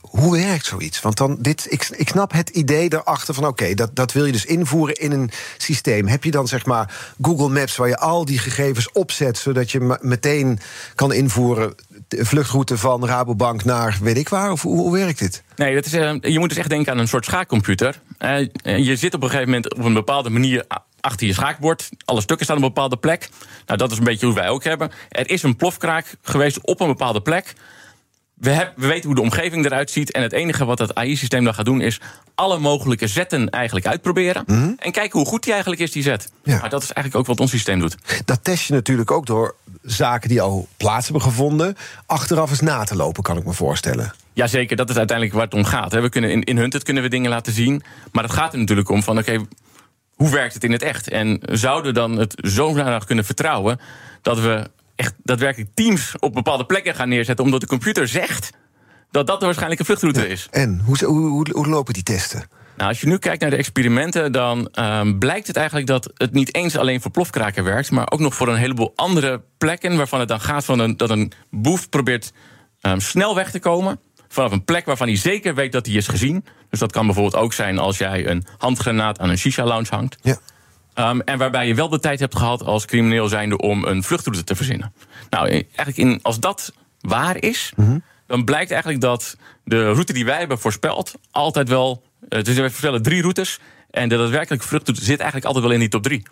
Hoe 0.00 0.36
werkt 0.36 0.64
zoiets? 0.64 1.00
Want 1.00 1.16
dan 1.16 1.36
dit, 1.40 1.66
ik, 1.68 1.88
ik 1.90 2.08
snap 2.08 2.32
het 2.32 2.48
idee 2.48 2.92
erachter 2.92 3.34
van 3.34 3.46
oké, 3.46 3.74
dat, 3.74 3.96
dat 3.96 4.12
wil 4.12 4.24
je 4.24 4.32
dus 4.32 4.44
invoeren 4.44 4.94
in 4.94 5.12
een 5.12 5.30
systeem. 5.56 6.06
Heb 6.06 6.24
je 6.24 6.30
dan 6.30 6.48
zeg 6.48 6.66
maar 6.66 6.94
Google 7.22 7.48
Maps 7.48 7.76
waar 7.76 7.88
je 7.88 7.98
al 7.98 8.24
die 8.24 8.38
gegevens 8.38 8.92
opzet, 8.92 9.38
zodat 9.38 9.70
je 9.70 9.98
meteen 10.00 10.58
kan 10.94 11.12
invoeren 11.12 11.74
de 12.08 12.24
vluchtroute 12.24 12.78
van 12.78 13.06
Rabobank 13.06 13.64
naar 13.64 13.98
weet 14.02 14.16
ik 14.16 14.28
waar? 14.28 14.50
Of 14.50 14.62
hoe, 14.62 14.78
hoe 14.78 14.92
werkt 14.92 15.18
dit? 15.18 15.42
Nee, 15.56 15.74
dat 15.74 15.86
is, 15.86 15.94
uh, 15.94 16.14
je 16.20 16.38
moet 16.38 16.48
dus 16.48 16.58
echt 16.58 16.68
denken 16.68 16.92
aan 16.92 16.98
een 16.98 17.08
soort 17.08 17.24
schaakcomputer. 17.24 18.00
Uh, 18.18 18.38
je 18.62 18.96
zit 18.96 19.14
op 19.14 19.22
een 19.22 19.28
gegeven 19.28 19.50
moment 19.50 19.74
op 19.74 19.84
een 19.84 19.94
bepaalde 19.94 20.30
manier 20.30 20.64
achter 21.00 21.26
je 21.26 21.32
schaakbord. 21.32 21.88
Alle 22.04 22.20
stukken 22.20 22.46
staan 22.46 22.56
op 22.56 22.62
een 22.62 22.68
bepaalde 22.68 22.96
plek. 22.96 23.28
Nou, 23.66 23.78
dat 23.78 23.92
is 23.92 23.98
een 23.98 24.04
beetje 24.04 24.26
hoe 24.26 24.34
wij 24.34 24.48
ook 24.48 24.64
hebben. 24.64 24.90
Er 25.08 25.30
is 25.30 25.42
een 25.42 25.56
plofkraak 25.56 26.16
geweest 26.22 26.60
op 26.60 26.80
een 26.80 26.86
bepaalde 26.86 27.20
plek. 27.20 27.54
We, 28.36 28.72
we, 28.76 28.86
weten 28.86 29.06
hoe 29.06 29.14
de 29.14 29.20
omgeving 29.20 29.64
eruit 29.64 29.90
ziet. 29.90 30.12
En 30.12 30.22
het 30.22 30.32
enige 30.32 30.64
wat 30.64 30.78
het 30.78 30.94
AI-systeem 30.94 31.44
dan 31.44 31.54
gaat 31.54 31.64
doen, 31.64 31.80
is 31.80 32.00
alle 32.34 32.58
mogelijke 32.58 33.06
zetten 33.06 33.50
eigenlijk 33.50 33.86
uitproberen. 33.86 34.42
Mhm. 34.46 34.72
En 34.78 34.92
kijken 34.92 35.18
hoe 35.18 35.28
goed 35.28 35.42
die 35.42 35.52
eigenlijk 35.52 35.82
is, 35.82 35.92
die 35.92 36.02
zet. 36.02 36.30
Maar 36.44 36.68
dat 36.68 36.82
is 36.82 36.92
eigenlijk 36.92 37.16
ook 37.16 37.26
wat 37.26 37.40
ons 37.40 37.50
systeem 37.50 37.80
doet. 37.80 37.96
Dat 38.24 38.44
test 38.44 38.66
je 38.66 38.72
natuurlijk 38.72 39.10
ook 39.10 39.26
door 39.26 39.54
zaken 39.82 40.28
die 40.28 40.40
al 40.40 40.68
plaats 40.76 41.04
hebben 41.04 41.22
gevonden. 41.22 41.76
achteraf 42.06 42.50
eens 42.50 42.60
na 42.60 42.84
te 42.84 42.96
lopen, 42.96 43.22
kan 43.22 43.36
ik 43.36 43.44
me 43.44 43.52
voorstellen. 43.52 44.12
Jazeker, 44.32 44.76
dat 44.76 44.90
is 44.90 44.96
uiteindelijk 44.96 45.36
waar 45.36 45.46
het 45.46 45.54
om 45.54 45.64
gaat. 45.64 45.92
We 45.92 46.08
kunnen 46.08 46.30
in, 46.30 46.42
in 46.42 46.56
Hunted 46.56 46.82
kunnen 46.82 47.02
we 47.02 47.08
dingen 47.08 47.30
laten 47.30 47.52
zien. 47.52 47.82
Maar 48.12 48.24
het 48.24 48.32
gaat 48.32 48.52
er 48.52 48.58
natuurlijk 48.58 48.88
om 48.88 49.02
van 49.02 49.18
oké, 49.18 49.46
hoe 50.14 50.30
werkt 50.30 50.54
het 50.54 50.64
in 50.64 50.72
het 50.72 50.82
echt? 50.82 51.08
En 51.08 51.40
zouden 51.42 51.92
we 51.92 51.98
dan 51.98 52.16
het 52.16 52.34
zo 52.42 52.98
kunnen 53.06 53.24
vertrouwen 53.24 53.80
dat 54.22 54.40
we 54.40 54.70
echt 54.96 55.14
daadwerkelijk 55.22 55.70
teams 55.74 56.14
op 56.18 56.32
bepaalde 56.32 56.66
plekken 56.66 56.94
gaan 56.94 57.08
neerzetten, 57.08 57.44
omdat 57.44 57.60
de 57.60 57.66
computer 57.66 58.08
zegt 58.08 58.50
dat 59.10 59.26
dat 59.26 59.42
waarschijnlijk 59.42 59.80
een 59.80 59.86
vluchtroute 59.86 60.28
is. 60.28 60.48
En 60.50 60.80
hoe, 60.84 61.04
hoe, 61.04 61.50
hoe, 61.52 61.66
lopen 61.66 61.94
die 61.94 62.02
testen? 62.02 62.48
Nou, 62.76 62.88
als 62.88 63.00
je 63.00 63.06
nu 63.06 63.18
kijkt 63.18 63.40
naar 63.40 63.50
de 63.50 63.56
experimenten, 63.56 64.32
dan 64.32 64.68
um, 64.80 65.18
blijkt 65.18 65.46
het 65.46 65.56
eigenlijk 65.56 65.86
dat 65.86 66.10
het 66.14 66.32
niet 66.32 66.54
eens 66.54 66.76
alleen 66.76 67.00
voor 67.00 67.10
plofkraken 67.10 67.64
werkt, 67.64 67.90
maar 67.90 68.10
ook 68.10 68.20
nog 68.20 68.34
voor 68.34 68.48
een 68.48 68.56
heleboel 68.56 68.92
andere 68.94 69.42
plekken 69.58 69.96
waarvan 69.96 70.20
het 70.20 70.28
dan 70.28 70.40
gaat 70.40 70.64
van 70.64 70.78
een, 70.78 70.96
dat 70.96 71.10
een 71.10 71.32
boef 71.50 71.88
probeert 71.88 72.32
um, 72.80 73.00
snel 73.00 73.34
weg 73.34 73.50
te 73.50 73.58
komen. 73.58 74.00
Vanaf 74.28 74.52
een 74.52 74.64
plek 74.64 74.86
waarvan 74.86 75.06
hij 75.06 75.16
zeker 75.16 75.54
weet 75.54 75.72
dat 75.72 75.86
hij 75.86 75.94
is 75.94 76.08
gezien. 76.08 76.44
Dus 76.70 76.78
dat 76.78 76.92
kan 76.92 77.06
bijvoorbeeld 77.06 77.42
ook 77.42 77.52
zijn 77.52 77.78
als 77.78 77.98
jij 77.98 78.26
een 78.26 78.44
handgranaat 78.58 79.18
aan 79.18 79.30
een 79.30 79.38
shisha-lounge 79.38 79.88
hangt. 79.90 80.16
Ja. 80.22 80.38
Um, 80.98 81.20
en 81.20 81.38
waarbij 81.38 81.66
je 81.66 81.74
wel 81.74 81.88
de 81.88 81.98
tijd 81.98 82.20
hebt 82.20 82.36
gehad 82.36 82.62
als 82.62 82.84
crimineel 82.84 83.28
zijnde 83.28 83.58
om 83.58 83.84
een 83.84 84.02
vluchtroute 84.02 84.44
te 84.44 84.56
verzinnen. 84.56 84.92
Nou, 85.30 85.48
eigenlijk 85.48 85.96
in, 85.96 86.18
als 86.22 86.40
dat 86.40 86.72
waar 87.00 87.42
is, 87.42 87.72
mm 87.76 88.02
dan 88.26 88.44
blijkt 88.44 88.70
eigenlijk 88.70 89.00
dat 89.00 89.36
de 89.64 89.92
route 89.92 90.12
die 90.12 90.24
wij 90.24 90.38
hebben 90.38 90.58
voorspeld 90.58 91.14
altijd 91.30 91.68
wel. 91.68 92.02
Uh, 92.28 92.42
dus 92.42 92.54
we 92.54 92.62
voorspellen 92.62 93.02
drie 93.02 93.20
routes. 93.20 93.60
En 93.90 94.08
de 94.08 94.16
daadwerkelijke 94.16 94.66
vluchtroute 94.66 95.04
zit 95.04 95.20
eigenlijk 95.20 95.46
altijd 95.46 95.64
wel 95.64 95.74
in 95.74 95.80
die 95.80 95.88
top 95.88 96.02
drie. 96.02 96.22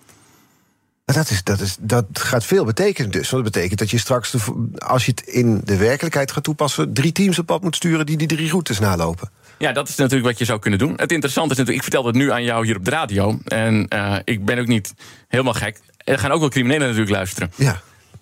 Dat, 1.05 1.31
is, 1.31 1.43
dat, 1.43 1.61
is, 1.61 1.77
dat 1.81 2.07
gaat 2.13 2.45
veel 2.45 2.65
betekenen 2.65 3.11
dus. 3.11 3.31
Want 3.31 3.45
dat 3.45 3.53
betekent 3.53 3.79
dat 3.79 3.91
je 3.91 3.99
straks, 3.99 4.35
als 4.79 5.05
je 5.05 5.11
het 5.11 5.21
in 5.21 5.61
de 5.65 5.77
werkelijkheid 5.77 6.33
gaat 6.33 6.45
toepassen... 6.45 6.93
drie 6.93 7.13
teams 7.13 7.39
op 7.39 7.47
pad 7.47 7.63
moet 7.63 7.77
sturen 7.77 8.07
die 8.07 8.17
die 8.17 8.29
drie 8.29 8.51
routes 8.51 8.79
nalopen. 8.79 9.31
Ja, 9.59 9.73
dat 9.73 9.89
is 9.89 9.97
natuurlijk 9.97 10.29
wat 10.29 10.39
je 10.39 10.45
zou 10.45 10.59
kunnen 10.59 10.79
doen. 10.79 10.93
Het 10.97 11.13
interessante 11.13 11.53
is 11.53 11.59
natuurlijk, 11.59 11.87
ik 11.87 11.93
vertel 11.93 12.07
het 12.07 12.15
nu 12.15 12.33
aan 12.33 12.45
jou 12.45 12.67
hier 12.67 12.77
op 12.77 12.85
de 12.85 12.91
radio. 12.91 13.39
En 13.45 13.87
uh, 13.95 14.17
ik 14.25 14.45
ben 14.45 14.59
ook 14.59 14.67
niet 14.67 14.95
helemaal 15.29 15.55
gek. 15.55 15.81
Er 15.97 16.19
gaan 16.19 16.31
ook 16.31 16.41
wel 16.41 16.49
criminelen 16.49 16.87
natuurlijk 16.87 17.11
luisteren. 17.11 17.53
Ja. 17.57 17.81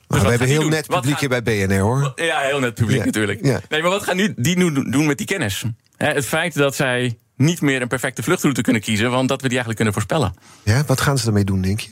Dus 0.08 0.22
we 0.22 0.28
hebben 0.28 0.48
heel 0.48 0.68
net 0.68 0.86
publiek 0.86 1.18
hier 1.18 1.28
bij 1.28 1.42
BNR 1.42 1.78
hoor. 1.78 2.12
Ja, 2.14 2.40
heel 2.40 2.60
net 2.60 2.74
publiek 2.74 3.04
natuurlijk. 3.04 3.44
Ja. 3.44 3.60
Nee, 3.68 3.82
maar 3.82 3.90
wat 3.90 4.02
gaan 4.02 4.16
nu, 4.16 4.34
die 4.36 4.56
nu 4.56 4.90
doen 4.90 5.06
met 5.06 5.18
die 5.18 5.26
kennis? 5.26 5.64
Het 5.96 6.26
feit 6.26 6.54
dat 6.54 6.74
zij 6.74 7.18
niet 7.36 7.60
meer 7.60 7.82
een 7.82 7.88
perfecte 7.88 8.22
vluchtroute 8.22 8.60
kunnen 8.60 8.82
kiezen, 8.82 9.10
want 9.10 9.28
dat 9.28 9.42
we 9.42 9.48
die 9.48 9.58
eigenlijk 9.58 9.76
kunnen 9.76 9.94
voorspellen. 9.94 10.34
Ja, 10.62 10.84
wat 10.86 11.00
gaan 11.00 11.18
ze 11.18 11.26
ermee 11.26 11.44
doen, 11.44 11.62
denk 11.62 11.80
je? 11.80 11.90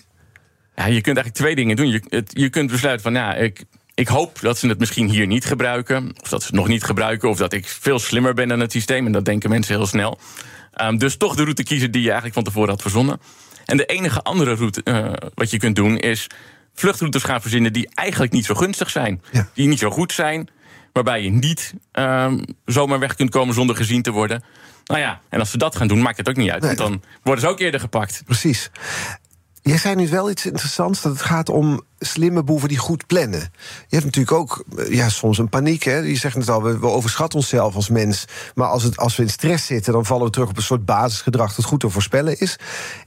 Ja, 0.77 0.87
je 0.87 1.01
kunt 1.01 1.17
eigenlijk 1.17 1.37
twee 1.37 1.55
dingen 1.55 1.77
doen. 1.77 1.89
Je, 1.89 2.03
het, 2.09 2.31
je 2.35 2.49
kunt 2.49 2.71
besluiten 2.71 3.03
van, 3.03 3.15
ja, 3.15 3.35
ik, 3.35 3.65
ik 4.01 4.09
hoop 4.09 4.41
dat 4.41 4.59
ze 4.59 4.69
het 4.69 4.79
misschien 4.79 5.09
hier 5.09 5.27
niet 5.27 5.45
gebruiken. 5.45 6.13
Of 6.23 6.29
dat 6.29 6.41
ze 6.41 6.47
het 6.47 6.57
nog 6.57 6.69
niet 6.69 6.85
gebruiken. 6.85 7.29
Of 7.29 7.37
dat 7.37 7.53
ik 7.53 7.69
veel 7.69 7.99
slimmer 7.99 8.35
ben 8.35 8.49
dan 8.49 8.61
het 8.61 8.73
systeem. 8.73 9.07
En 9.07 9.13
dat 9.13 9.25
denken 9.25 9.51
mensen 9.51 9.75
heel 9.75 9.87
snel. 9.87 10.19
Um, 10.83 10.99
dus 10.99 11.17
toch 11.17 11.35
de 11.35 11.43
route 11.43 11.63
kiezen 11.63 11.91
die 11.91 12.01
je 12.01 12.07
eigenlijk 12.07 12.35
van 12.35 12.45
tevoren 12.45 12.69
had 12.69 12.83
verzonnen. 12.83 13.21
En 13.65 13.77
de 13.77 13.87
enige 13.87 14.23
andere 14.23 14.55
route 14.55 14.81
uh, 14.85 15.13
wat 15.35 15.51
je 15.51 15.59
kunt 15.59 15.77
doen 15.77 15.99
is 15.99 16.27
vluchtroutes 16.75 17.23
gaan 17.23 17.41
verzinnen 17.41 17.73
die 17.73 17.89
eigenlijk 17.95 18.33
niet 18.33 18.45
zo 18.45 18.55
gunstig 18.55 18.91
zijn. 18.91 19.23
Die 19.55 19.69
niet 19.69 19.79
zo 19.79 19.91
goed 19.91 20.13
zijn. 20.13 20.49
Waarbij 20.93 21.23
je 21.23 21.31
niet 21.31 21.75
um, 21.93 22.45
zomaar 22.65 22.99
weg 22.99 23.15
kunt 23.15 23.31
komen 23.31 23.55
zonder 23.55 23.77
gezien 23.77 24.03
te 24.03 24.11
worden. 24.11 24.43
Nou 24.85 25.01
ja, 25.01 25.21
en 25.29 25.41
als 25.41 25.51
ze 25.51 25.59
dat 25.59 25.77
gaan 25.77 25.89
doen, 25.89 26.03
maakt 26.03 26.17
het 26.17 26.29
ook 26.29 26.37
niet 26.37 26.51
uit. 26.51 26.65
want 26.65 26.79
dan 26.79 27.03
worden 27.23 27.45
ze 27.45 27.51
ook 27.51 27.61
eerder 27.61 27.81
gepakt. 27.81 28.23
Precies. 28.25 28.71
Jij 29.63 29.79
zei 29.79 29.95
nu 29.95 30.09
wel 30.09 30.31
iets 30.31 30.47
interessants, 30.47 31.03
dat 31.03 31.13
het 31.13 31.23
gaat 31.23 31.49
om 31.49 31.83
slimme 31.99 32.43
boeven 32.43 32.69
die 32.69 32.79
goed 32.79 33.07
plannen. 33.07 33.41
Je 33.89 33.97
hebt 33.97 34.05
natuurlijk 34.05 34.33
ook 34.33 34.65
eh, 34.77 34.93
ja, 34.95 35.09
soms 35.09 35.39
een 35.39 35.49
paniek. 35.49 35.83
Hè? 35.83 35.97
Je 35.97 36.17
zegt 36.17 36.37
het 36.37 36.49
al, 36.49 36.63
we, 36.63 36.87
overschatten 36.87 37.39
onszelf 37.39 37.75
als 37.75 37.89
mens. 37.89 38.25
Maar 38.55 38.69
als, 38.69 38.83
het, 38.83 38.97
als 38.97 39.17
we 39.17 39.23
in 39.23 39.29
stress 39.29 39.67
zitten, 39.67 39.93
dan 39.93 40.07
vallen 40.07 40.25
we 40.27 40.33
terug 40.33 40.49
op 40.49 40.57
een 40.57 40.63
soort 40.63 40.85
basisgedrag 40.85 41.55
dat 41.55 41.65
goed 41.65 41.81
te 41.81 41.91
voorspellen 41.91 42.39
is. 42.39 42.57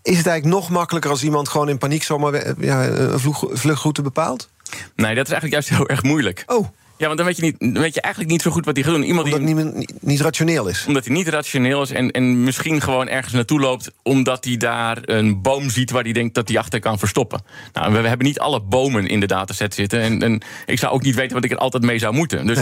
Is 0.02 0.18
het 0.18 0.28
eigenlijk 0.28 0.46
nog 0.46 0.70
makkelijker 0.70 1.12
als 1.12 1.24
iemand 1.24 1.50
gewoon 1.50 1.70
in 1.70 1.78
paniek 1.78 2.04
zomaar 2.04 2.34
eh, 2.34 2.54
ja, 2.60 2.88
een 2.88 3.20
vluchtroute 3.52 4.02
bepaalt? 4.02 4.50
Nee, 4.96 5.16
dat 5.16 5.26
is 5.26 5.32
eigenlijk 5.32 5.54
juist 5.54 5.70
heel 5.70 5.90
erg 5.90 6.04
moeilijk. 6.04 6.44
Oh. 6.46 6.68
Ja, 7.04 7.10
want 7.10 7.22
dan 7.22 7.28
weet 7.28 7.38
je, 7.38 7.44
niet, 7.44 7.74
dan 7.74 7.82
weet 7.82 7.94
je 7.94 8.02
eigenlijk 8.02 8.34
niet 8.34 8.42
zo 8.42 8.52
goed 8.52 8.66
wat 8.66 8.76
hij 8.76 8.84
gaat 8.84 8.94
doen. 8.94 9.04
Iemand 9.04 9.34
omdat 9.34 9.42
hij 9.42 9.64
niet, 9.64 9.94
niet, 10.02 10.22
rationeel 10.22 10.68
is. 10.68 10.86
Omdat 10.88 11.06
hij 11.06 11.14
niet 11.14 11.28
rationeel 11.28 11.82
is 11.82 11.92
en, 11.92 12.12
en 12.12 12.44
misschien 12.44 12.82
gewoon 12.82 13.08
ergens 13.08 13.34
naartoe 13.34 13.60
loopt... 13.60 13.92
omdat 14.04 14.46
hij 14.46 14.58
daar 14.58 14.98
een 15.02 15.42
boom 15.42 15.70
ziet 15.70 15.92
waar 15.92 16.04
hij 16.04 16.12
denkt 16.12 16.36
dat 16.36 16.48
hij 16.48 16.58
achter 16.58 16.80
kan 16.80 17.00
verstoppen. 17.00 17.44
Nou, 17.74 17.94
we, 17.94 18.08
hebben 18.08 18.28
niet 18.28 18.40
alle 18.40 18.62
bomen 18.62 19.08
in 19.08 19.20
de 19.20 19.26
dataset 19.26 19.74
zitten. 19.74 20.02
En, 20.02 20.22
en, 20.22 20.42
ik 20.66 20.80
zou 20.80 20.94
ook 20.94 21.02
niet 21.02 21.16
weten 21.16 21.34
wat 21.34 21.44
ik 21.44 21.52
er 21.52 21.58
altijd 21.58 21.84
mee 21.84 22.00
zou 22.00 22.14
moeten. 22.14 22.46
Dus 22.46 22.60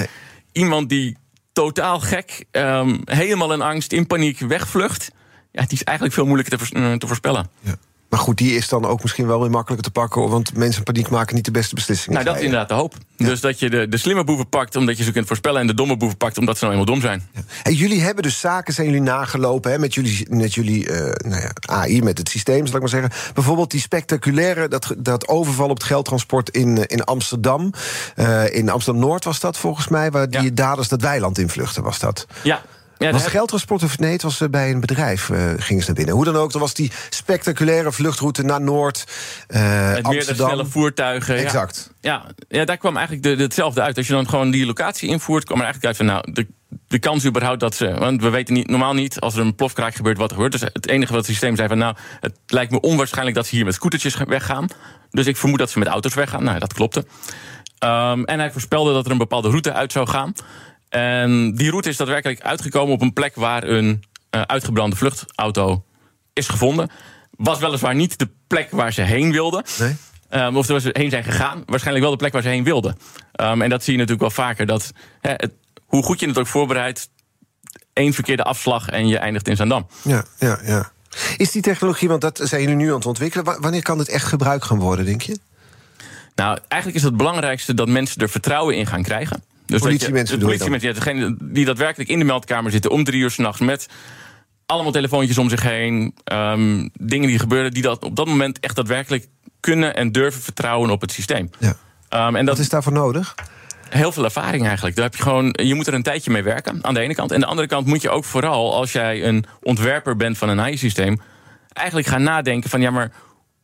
iemand 0.52 0.90
die 0.90 1.18
totaal 1.54 2.00
gek, 2.00 2.46
um, 2.52 3.02
helemaal 3.06 3.54
in 3.54 3.62
angst, 3.62 3.92
in 3.92 4.08
paniek 4.08 4.40
wegvlucht... 4.40 5.12
Ja, 5.52 5.62
die 5.62 5.78
is 5.78 5.84
eigenlijk 5.84 6.16
veel 6.16 6.26
moeilijker 6.26 6.58
te, 6.58 6.76
eh, 6.76 6.94
te 6.94 7.08
voorspellen. 7.08 7.50
Ja. 7.60 7.76
Maar 8.12 8.20
goed, 8.20 8.38
die 8.38 8.56
is 8.56 8.70
dan 8.70 8.86
ook 8.86 9.02
misschien 9.02 9.28
wel 9.28 9.40
weer 9.40 9.50
makkelijker 9.50 9.92
te 9.92 10.00
pakken... 10.00 10.30
want 10.30 10.56
mensen 10.56 10.84
paniek 10.84 11.10
maken 11.10 11.36
niet 11.36 11.46
de 11.46 11.52
beste 11.52 11.76
beslissingen. 11.76 12.14
Nou, 12.14 12.26
dat 12.26 12.36
is 12.36 12.42
inderdaad 12.42 12.70
de 12.70 12.74
hoop. 12.76 12.96
Dus 13.18 13.42
dat 13.42 13.60
je 13.60 13.70
de, 13.70 13.88
de 13.88 13.98
slimme 13.98 14.24
boeven 14.24 14.50
pakt 14.50 14.76
omdat 14.76 14.98
je 14.98 15.04
ze 15.04 15.12
kunt 15.12 15.28
voorspellen... 15.28 15.62
en 15.62 15.68
de 15.68 15.74
domme 15.74 15.98
boeven 15.98 16.18
pakt 16.18 16.38
omdat 16.38 16.58
ze 16.58 16.66
nou 16.66 16.78
eenmaal 16.78 16.94
dom 16.94 17.04
zijn. 17.04 17.28
Ja. 17.34 17.42
En 17.64 17.74
jullie 17.74 18.02
hebben 18.02 18.24
dus 18.24 18.40
zaken, 18.40 18.74
zijn 18.74 18.88
jullie 18.88 19.02
nagelopen... 19.02 19.72
Hè, 19.72 19.80
met 19.80 19.94
jullie, 19.94 20.28
met 20.30 20.54
jullie 20.54 20.90
uh, 20.90 20.98
nou 20.98 21.42
ja, 21.42 21.52
AI, 21.62 22.02
met 22.02 22.18
het 22.18 22.30
systeem, 22.30 22.66
zal 22.66 22.76
ik 22.76 22.82
maar 22.82 22.90
zeggen. 22.90 23.12
Bijvoorbeeld 23.34 23.72
die 23.72 23.82
spectaculaire, 23.82 24.68
dat, 24.68 24.94
dat 24.98 25.28
overval 25.28 25.70
op 25.70 25.78
het 25.78 25.88
geldtransport 25.88 26.50
in, 26.50 26.78
eh, 26.78 26.84
in 26.88 27.04
Amsterdam. 27.04 27.74
Uh, 28.16 28.56
in 28.56 28.70
Amsterdam-Noord 28.70 29.24
was 29.24 29.40
dat 29.40 29.58
volgens 29.58 29.88
mij... 29.88 30.12
waar 30.12 30.30
die 30.30 30.54
daders 30.54 30.88
dat 30.88 31.02
weiland 31.02 31.38
invluchten, 31.38 31.84
was 31.84 32.00
dat. 32.00 32.28
Ja, 32.44 32.62
was 33.10 33.22
het 33.22 33.32
geldtransport 33.32 33.84
of 33.84 34.00
nee? 34.00 34.12
Het 34.12 34.22
was 34.22 34.42
bij 34.50 34.72
een 34.72 34.80
bedrijf, 34.80 35.30
uh, 35.30 35.38
gingen 35.58 35.82
ze 35.82 35.88
naar 35.88 35.96
binnen. 35.96 36.16
Hoe 36.16 36.26
dan 36.26 36.36
ook, 36.36 36.54
er 36.54 36.60
was 36.60 36.74
die 36.74 36.92
spectaculaire 37.10 37.92
vluchtroute 37.92 38.44
naar 38.44 38.62
Noord. 38.62 39.04
Uh, 39.48 39.94
Met 39.94 40.08
meer 40.08 40.24
snelle 40.24 40.66
voertuigen. 40.66 41.36
Exact. 41.36 41.92
Ja, 42.02 42.26
ja, 42.48 42.66
daar 42.66 42.78
kwam 42.78 42.98
eigenlijk 42.98 43.38
de, 43.38 43.44
hetzelfde 43.44 43.82
uit. 43.82 43.98
Als 43.98 44.08
je 44.08 44.14
dan 44.14 44.30
gewoon 44.30 44.52
die 44.52 44.66
locatie 44.66 45.10
invoert, 45.10 45.44
kwam 45.44 45.58
er 45.58 45.64
eigenlijk 45.64 46.00
uit 46.00 46.08
van... 46.08 46.16
nou, 46.16 46.34
de, 46.34 46.48
de 46.88 47.00
kans 47.00 47.26
überhaupt 47.26 47.60
dat 47.60 47.76
ze... 47.76 47.94
want 47.94 48.22
we 48.22 48.30
weten 48.30 48.54
niet, 48.54 48.70
normaal 48.70 48.94
niet 48.94 49.20
als 49.20 49.36
er 49.36 49.42
een 49.42 49.56
plofkraak 49.56 49.96
gebeurt 49.96 50.18
wat 50.18 50.30
er 50.30 50.36
gebeurt. 50.36 50.52
Dus 50.52 50.62
het 50.74 50.88
enige 50.88 51.14
wat 51.14 51.22
het 51.22 51.32
systeem 51.32 51.56
zei 51.56 51.68
van... 51.68 51.78
nou, 51.78 51.96
het 52.20 52.36
lijkt 52.48 52.72
me 52.72 52.80
onwaarschijnlijk 52.80 53.36
dat 53.36 53.48
ze 53.48 53.56
hier 53.56 53.66
met 53.66 53.74
scootertjes 53.74 54.16
weggaan. 54.28 54.68
Dus 55.10 55.26
ik 55.26 55.38
vermoed 55.38 55.60
dat 55.60 55.70
ze 55.70 55.80
met 55.80 55.88
auto's 55.88 56.14
weggaan. 56.14 56.44
Nou, 56.44 56.60
dat 56.60 56.74
klopte. 56.74 57.06
Um, 57.84 58.26
en 58.26 58.40
hij 58.40 58.52
voorspelde 58.52 58.94
dat 58.94 59.06
er 59.06 59.12
een 59.12 59.18
bepaalde 59.18 59.50
route 59.50 59.74
uit 59.74 59.92
zou 59.92 60.08
gaan. 60.08 60.34
En 60.92 61.56
die 61.56 61.70
route 61.70 61.90
is 61.90 61.98
daadwerkelijk 61.98 62.42
uitgekomen 62.42 62.94
op 62.94 63.02
een 63.02 63.14
plek 63.14 63.36
waar 63.36 63.64
een 63.64 64.04
uh, 64.36 64.42
uitgebrande 64.42 64.96
vluchtauto 64.96 65.84
is 66.34 66.48
gevonden. 66.48 66.90
Was 67.38 67.60
weliswaar 67.60 67.96
niet 67.96 68.20
de 68.20 68.30
plek 68.48 68.72
waar 68.72 68.94
ze 68.94 69.02
heen 69.02 69.32
wilden. 69.32 69.64
Nee. 69.80 69.96
Um, 70.44 70.58
of 70.58 70.68
waar 70.68 70.80
ze 70.80 70.90
heen 70.94 71.10
zijn 71.10 71.24
gegaan. 71.24 71.64
Waarschijnlijk 71.66 72.04
wel 72.06 72.14
de 72.14 72.20
plek 72.20 72.34
waar 72.34 72.42
ze 72.42 72.48
heen 72.48 72.64
wilden. 72.64 72.98
Um, 73.42 73.62
en 73.62 73.70
dat 73.70 73.84
zie 73.84 73.94
je 73.94 74.00
natuurlijk 74.00 74.36
wel 74.36 74.46
vaker. 74.46 74.66
Dat, 74.66 74.92
het, 75.22 75.52
hoe 75.86 76.04
goed 76.04 76.20
je 76.20 76.28
het 76.28 76.40
ook 76.40 76.48
voorbereidt, 76.48 77.10
één 77.94 78.14
verkeerde 78.14 78.44
afslag 78.44 78.90
en 78.90 79.08
je 79.08 79.18
eindigt 79.18 79.48
in 79.48 79.56
Zandam. 79.56 79.88
Ja, 80.02 80.26
ja, 80.40 80.60
ja. 80.64 80.92
Is 81.38 81.52
die 81.52 81.62
technologie, 81.62 82.08
want 82.08 82.22
dat 82.22 82.40
zijn 82.44 82.62
jullie 82.62 82.76
nu 82.76 82.90
aan 82.90 82.96
het 82.96 83.06
ontwikkelen, 83.06 83.62
wanneer 83.62 83.82
kan 83.82 84.00
het 84.00 84.10
echt 84.10 84.26
gebruikt 84.26 84.66
gaan 84.66 84.80
worden, 84.80 85.06
denk 85.06 85.22
je? 85.22 85.38
Nou, 86.36 86.58
eigenlijk 86.68 87.02
is 87.02 87.06
het 87.06 87.18
belangrijkste 87.18 87.74
dat 87.74 87.88
mensen 87.88 88.22
er 88.22 88.30
vertrouwen 88.30 88.76
in 88.76 88.88
gaan 88.88 89.04
krijgen. 89.04 89.44
Dus 89.72 89.82
politiemensen 89.82 90.40
de 90.40 90.46
politiemensen, 90.46 90.90
ja, 90.90 90.96
degene 90.96 91.36
die 91.42 91.66
daadwerkelijk 91.66 92.10
in 92.10 92.20
de 92.20 92.26
meldkamer 92.26 92.72
zitten 92.72 92.92
om 92.92 93.04
drie 93.04 93.22
uur 93.22 93.32
s'nachts 93.32 93.60
met 93.60 93.88
allemaal 94.66 94.92
telefoontjes 94.92 95.38
om 95.38 95.50
zich 95.50 95.64
heen. 95.64 96.16
Um, 96.34 96.90
dingen 96.94 97.28
die 97.28 97.40
gebeuren 97.40 97.72
die 97.72 97.82
dat 97.82 98.04
op 98.04 98.16
dat 98.16 98.28
moment 98.28 98.60
echt 98.60 98.76
daadwerkelijk 98.76 99.28
kunnen 99.60 99.96
en 99.96 100.12
durven 100.12 100.42
vertrouwen 100.42 100.90
op 100.90 101.02
het 101.02 101.12
systeem. 101.12 101.50
Ja. 101.60 101.76
Um, 102.28 102.36
en 102.36 102.46
dat, 102.46 102.56
Wat 102.56 102.64
is 102.64 102.70
daarvoor 102.70 102.94
nodig? 102.94 103.36
Heel 103.90 104.12
veel 104.12 104.24
ervaring 104.24 104.66
eigenlijk. 104.66 104.96
Daar 104.96 105.06
heb 105.06 105.16
je, 105.16 105.24
gewoon, 105.24 105.56
je 105.64 105.76
moet 105.76 105.88
er 105.88 105.94
een 105.94 106.04
tijdje 106.04 106.32
mee 106.32 106.44
werken, 106.44 106.80
aan 106.82 106.94
de 106.94 107.00
ene 107.00 107.16
kant. 107.16 107.30
En 107.30 107.36
aan 107.36 107.42
de 107.42 107.48
andere 107.48 107.68
kant 107.68 107.86
moet 107.86 108.02
je 108.02 108.10
ook 108.10 108.26
vooral, 108.26 108.76
als 108.76 108.92
jij 108.92 109.24
een 109.24 109.46
ontwerper 109.62 110.16
bent 110.16 110.38
van 110.38 110.50
een 110.50 110.60
AI-systeem... 110.60 111.22
eigenlijk 111.74 112.08
gaan 112.08 112.24
nadenken 112.24 112.70
van, 112.70 112.82
ja, 112.82 112.92
maar 112.92 113.12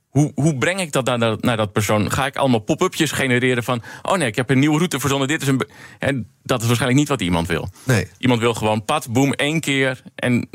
hoe, 0.10 0.32
hoe 0.36 0.58
breng 0.58 0.80
ik 0.80 0.92
dat 0.92 1.06
naar, 1.06 1.18
naar, 1.18 1.36
naar, 1.40 1.58
dat 1.58 1.72
persoon? 1.72 2.12
Ga 2.12 2.26
ik 2.26 2.36
allemaal 2.36 2.60
pop-upjes 2.60 3.12
genereren 3.12 3.64
van... 3.64 3.82
oh 4.02 4.18
nee, 4.18 4.28
ik 4.28 4.36
heb 4.36 4.50
een 4.50 4.60
nieuwe 4.60 4.78
route 4.78 5.00
verzonnen, 5.00 5.28
dit 5.28 5.42
is 5.42 5.48
een... 5.48 5.62
En 6.00 6.28
dat 6.44 6.62
is 6.62 6.68
waarschijnlijk 6.68 7.00
niet 7.00 7.10
wat 7.10 7.22
iemand 7.22 7.48
wil. 7.48 7.70
Nee. 7.84 8.08
Iemand 8.18 8.40
wil 8.40 8.54
gewoon 8.54 8.86
pad, 8.86 9.08
boom, 9.10 9.34
één 9.34 9.60
keer. 9.60 10.02
En, 10.16 10.50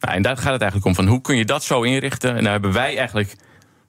nou, 0.00 0.16
en 0.16 0.22
daar 0.22 0.36
gaat 0.36 0.52
het 0.52 0.62
eigenlijk 0.62 0.84
om, 0.84 0.94
van 0.94 1.06
hoe 1.06 1.20
kun 1.20 1.36
je 1.36 1.44
dat 1.44 1.64
zo 1.64 1.82
inrichten? 1.82 2.36
En 2.36 2.42
daar 2.42 2.52
hebben 2.52 2.72
wij 2.72 2.96
eigenlijk... 2.96 3.36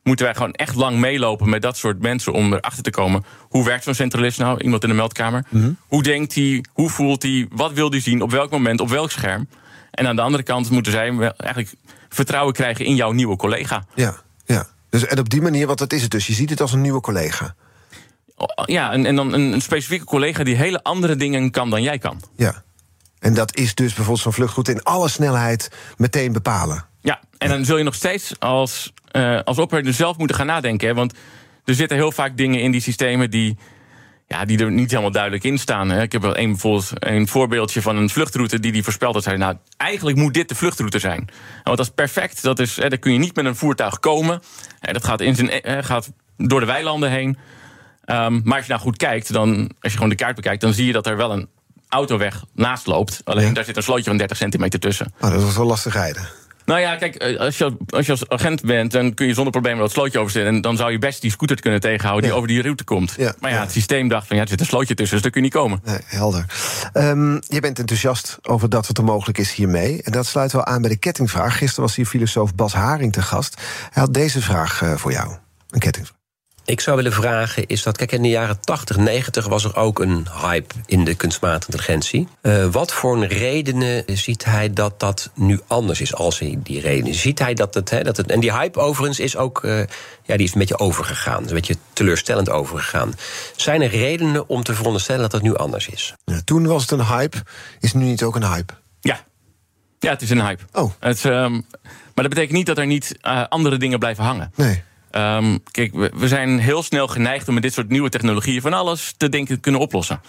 moeten 0.04 0.26
wij 0.26 0.36
gewoon 0.36 0.52
echt 0.52 0.76
lang 0.76 0.98
meelopen 0.98 1.50
met 1.50 1.62
dat 1.62 1.78
soort 1.78 2.02
mensen... 2.02 2.34
om 2.34 2.54
erachter 2.54 2.84
te 2.84 2.92
komen, 2.92 3.26
hoe 3.40 3.66
werkt 3.66 3.84
zo'n 3.84 3.94
centralist 3.94 4.40
nou? 4.40 4.62
Iemand 4.62 4.84
in 4.84 4.90
de 4.90 4.96
meldkamer. 4.96 5.46
Mhm. 5.50 5.72
Hoe 5.88 6.04
denkt 6.04 6.36
hij, 6.36 6.64
hoe 6.74 6.90
voelt 6.90 7.24
hij, 7.24 7.48
wat 7.50 7.74
wil 7.74 7.90
hij 7.90 8.00
zien, 8.00 8.22
op 8.22 8.32
welk 8.32 8.52
moment, 8.52 8.80
op 8.80 8.90
welk 8.90 9.12
scherm? 9.12 9.48
En 9.92 10.08
aan 10.08 10.16
de 10.16 10.22
andere 10.22 10.44
kant 10.44 10.70
moeten 10.70 10.92
zij 10.92 11.34
eigenlijk 11.38 11.74
vertrouwen 12.10 12.54
krijgen 12.54 12.86
in 12.86 12.96
jouw 12.96 13.12
nieuwe 13.12 13.36
collega. 13.36 13.86
Ja, 13.94 14.16
ja. 14.46 14.68
Dus 14.96 15.06
en 15.06 15.20
op 15.20 15.30
die 15.30 15.42
manier, 15.42 15.68
want 15.68 15.80
dat 15.80 15.94
is 15.94 16.02
het 16.02 16.12
dus. 16.12 16.28
Je 16.28 16.34
ziet 16.34 16.50
het 16.50 16.62
als 16.62 16.74
een 16.74 16.82
nieuwe 16.82 17.02
collega. 17.02 17.56
Oh, 18.36 18.48
ja, 18.66 18.92
en, 18.92 19.06
en 19.06 19.16
dan 19.16 19.34
een, 19.34 19.62
specifieke 19.62 20.06
collega 20.06 20.44
die 20.44 20.56
hele 20.56 20.84
andere 20.84 21.16
dingen 21.16 21.52
kan 21.52 21.70
dan 21.70 21.82
jij 21.82 21.98
kan. 21.98 22.22
Ja. 22.36 22.64
En 23.20 23.34
dat 23.34 23.56
is 23.56 23.76
dus 23.76 23.88
bijvoorbeeld 23.88 24.20
zo'n 24.20 24.34
vluchtroute 24.34 24.72
in 24.72 24.84
alle 24.84 25.10
snelheid 25.10 25.72
meteen 25.98 26.34
bepalen. 26.34 26.86
Ja, 27.02 27.20
en 27.38 27.50
dan 27.50 27.66
zul 27.66 27.78
je 27.78 27.84
nog 27.84 27.96
steeds 27.96 28.40
als, 28.40 28.94
uh, 29.12 29.40
als 29.44 29.58
operator 29.58 29.94
zelf 29.94 30.18
moeten 30.18 30.36
gaan 30.36 30.46
nadenken. 30.46 30.88
Hè, 30.88 30.94
want 30.94 31.14
er 31.66 31.76
zitten 31.76 31.98
heel 31.98 32.12
vaak 32.12 32.38
dingen 32.38 32.62
in 32.62 32.72
die 32.72 32.82
systemen 32.82 33.32
die 33.32 33.58
ja, 34.28 34.46
die 34.46 34.60
er 34.60 34.72
niet 34.72 34.90
helemaal 34.90 35.12
duidelijk 35.12 35.44
in 35.44 35.58
staan. 35.58 35.90
Hè. 35.90 36.02
Ik 36.02 36.12
heb 36.12 36.22
wel 36.22 36.38
een, 36.38 36.52
bijvoorbeeld 36.52 36.92
een 37.00 37.28
voorbeeldje 37.28 37.82
van 37.82 37.98
een 37.98 38.10
vluchtroute 38.10 38.60
die 38.60 38.72
die 38.72 38.84
voorspelt. 38.84 39.14
Dat 39.14 39.24
zei, 39.24 39.38
nou, 39.38 39.56
eigenlijk 39.78 40.18
moet 40.18 40.34
dit 40.34 40.50
de 40.50 40.56
vluchtroute 40.56 41.00
zijn. 41.00 41.30
Want 41.64 41.78
dat 41.78 41.86
is 41.86 41.94
perfect. 41.96 42.42
Dat 42.42 42.60
is, 42.60 42.76
hè, 42.76 42.90
daar 42.90 42.98
kun 42.98 43.14
je 43.14 43.20
niet 43.20 43.36
met 43.36 43.46
een 43.46 43.56
voertuig 43.56 44.00
komen. 44.00 44.42
Hè, 44.80 44.94
dat 44.94 45.06
gaat, 45.06 45.22
in 45.22 45.36
zijn, 45.36 45.50
hè, 45.62 45.84
gaat 45.84 46.12
door 46.38 46.60
de 46.60 46.66
weilanden 46.66 47.10
heen. 47.10 47.38
Um, 48.06 48.42
maar 48.44 48.58
als 48.58 48.66
je 48.66 48.72
nou 48.72 48.84
goed 48.84 48.98
kijkt, 48.98 49.34
dan, 49.34 49.72
als 49.80 49.92
je 49.92 49.98
gewoon 49.98 50.10
de 50.10 50.16
kaart 50.16 50.36
bekijkt... 50.36 50.62
dan 50.62 50.74
zie 50.74 50.86
je 50.86 50.94
dat 50.94 51.08
er 51.08 51.18
wel 51.18 51.32
een 51.32 51.50
autoweg 51.90 52.44
naast 52.54 52.86
loopt. 52.86 53.22
Alleen 53.24 53.54
daar 53.54 53.64
zit 53.64 53.78
een 53.78 53.84
slootje 53.84 54.04
van 54.04 54.18
30 54.18 54.38
centimeter 54.38 54.80
tussen. 54.80 55.14
Oh, 55.20 55.32
dat 55.32 55.42
is 55.42 55.56
wel 55.56 55.66
lastig 55.66 55.94
rijden. 55.94 56.28
Nou 56.66 56.80
ja, 56.80 56.96
kijk, 56.96 57.16
eh, 57.16 57.40
als 57.40 57.58
je, 57.58 57.78
als 57.90 58.06
je 58.06 58.12
als 58.12 58.30
agent 58.30 58.62
bent, 58.62 58.92
dan 58.92 59.14
kun 59.14 59.28
je 59.28 59.34
zonder 59.34 59.52
probleem 59.52 59.78
dat 59.78 59.92
slootje 59.92 60.20
oversteken. 60.20 60.50
En 60.50 60.62
dan 60.62 60.78
zou 60.78 60.92
je 60.92 60.98
best 60.98 61.22
die 61.22 61.32
scooter 61.32 61.62
kunnen 61.62 61.80
tegenhouden 61.80 62.24
die 62.24 62.34
over 62.34 62.48
die 62.48 62.62
route 62.62 62.84
komt. 62.84 63.18
maar 63.40 63.52
ja, 63.52 63.60
het 63.60 63.72
systeem 63.72 64.08
dacht 64.08 64.28
van 64.28 64.36
ja, 64.36 64.42
er 64.42 64.48
zit 64.48 64.60
een 64.60 64.66
slootje 64.66 64.94
tussen, 64.94 65.14
dus 65.14 65.24
daar 65.24 65.32
kun 65.32 65.42
je 65.42 65.48
niet 65.48 65.58
komen. 65.58 65.82
Nee, 65.84 66.00
helder. 66.06 66.46
Um, 66.94 67.42
je 67.48 67.60
bent 67.60 67.80
enthousiast 67.80 68.38
over 68.42 68.70
dat 68.70 68.88
wat 68.88 68.98
er 68.98 69.04
mogelijk 69.04 69.38
is 69.38 69.54
hiermee. 69.54 70.02
En 70.04 70.12
dat 70.12 70.26
sluit 70.26 70.52
wel 70.52 70.66
aan 70.66 70.82
bij 70.82 70.90
de 70.90 70.98
kettingvraag. 70.98 71.58
Gisteren 71.58 71.84
was 71.84 71.96
hier 71.96 72.06
filosoof 72.06 72.56
Bas 72.56 72.74
Haring 72.74 73.14
te 73.14 73.22
gast. 73.22 73.62
Hij 73.92 74.04
had 74.04 74.14
deze 74.14 74.42
vraag 74.42 74.82
uh, 74.82 74.96
voor 74.96 75.12
jou. 75.12 75.36
Een 75.70 75.80
kettingvraag 75.80 76.25
ik 76.66 76.82
zou 76.82 76.96
willen 76.96 77.14
vragen, 77.14 77.66
is 77.66 77.84
dat... 77.84 77.98
Kijk, 77.98 78.12
in 78.12 78.22
de 78.22 78.30
jaren 78.30 78.60
80, 78.60 78.98
90 78.98 79.48
was 79.48 79.64
er 79.64 79.76
ook 79.76 80.00
een 80.00 80.28
hype 80.42 80.74
in 80.86 81.04
de 81.04 81.16
kunstmatige 81.16 81.72
intelligentie. 81.72 82.28
Uh, 82.42 82.66
wat 82.66 82.94
voor 82.94 83.26
redenen 83.26 84.04
ziet 84.08 84.46
hij 84.46 84.74
dat 84.74 85.00
dat 85.00 85.30
nu 85.34 85.60
anders 85.68 86.02
is 86.02 86.16
als 86.16 86.40
hij 86.40 86.60
die 86.64 86.80
redenen... 86.80 87.14
Ziet 87.14 87.40
hij 87.40 87.54
dat 87.54 87.74
het... 87.74 87.90
Hè, 87.90 88.04
dat 88.04 88.18
het 88.18 88.32
en 88.32 88.40
die 88.40 88.54
hype 88.54 88.80
overigens 88.80 89.20
is 89.20 89.38
ook... 89.38 89.64
Uh, 89.64 89.80
ja, 90.24 90.38
die 90.38 90.46
is 90.46 90.54
een 90.54 90.60
beetje 90.60 90.80
overgegaan. 90.80 91.48
Een 91.48 91.54
beetje 91.54 91.78
teleurstellend 91.94 92.50
overgegaan. 92.50 93.14
Zijn 93.56 93.82
er 93.82 93.90
redenen 93.90 94.50
om 94.50 94.64
te 94.64 94.74
veronderstellen 94.74 95.22
dat 95.22 95.32
het 95.32 95.42
nu 95.42 95.56
anders 95.56 95.88
is? 95.88 96.14
Ja, 96.26 96.42
toen 96.46 96.68
was 96.68 96.82
het 96.82 96.92
een 96.92 97.06
hype. 97.06 97.38
Is 97.80 97.92
het 97.92 98.02
nu 98.02 98.08
niet 98.08 98.24
ook 98.24 98.36
een 98.36 98.48
hype? 98.48 98.74
Ja. 99.00 99.20
Ja, 100.00 100.10
het 100.10 100.22
is 100.22 100.30
een 100.30 100.42
hype. 100.42 100.64
Oh. 100.72 100.92
Het, 101.00 101.24
um, 101.24 101.66
maar 102.16 102.24
dat 102.24 102.30
betekent 102.30 102.52
niet 102.52 102.66
dat 102.66 102.78
er 102.78 102.86
niet 102.86 103.18
uh, 103.22 103.44
andere 103.50 103.78
dingen 103.78 104.00
blijven 104.00 104.24
hangen. 104.24 104.52
Nee. 104.56 104.84
Um, 105.18 105.64
kijk, 105.72 105.94
we, 105.94 106.12
we, 106.16 106.28
zijn 106.28 106.60
heel 106.60 106.84
snel 106.84 107.08
geneigd 107.08 107.48
om 107.48 107.54
met 107.54 107.64
dit 107.64 107.74
soort 107.74 107.90
nieuwe 107.90 108.10
technologieën 108.10 108.62
van 108.62 108.74
alles 108.74 109.14
te 109.18 109.30
denken 109.30 109.60
kunnen 109.60 109.82
oplossen. 109.82 110.22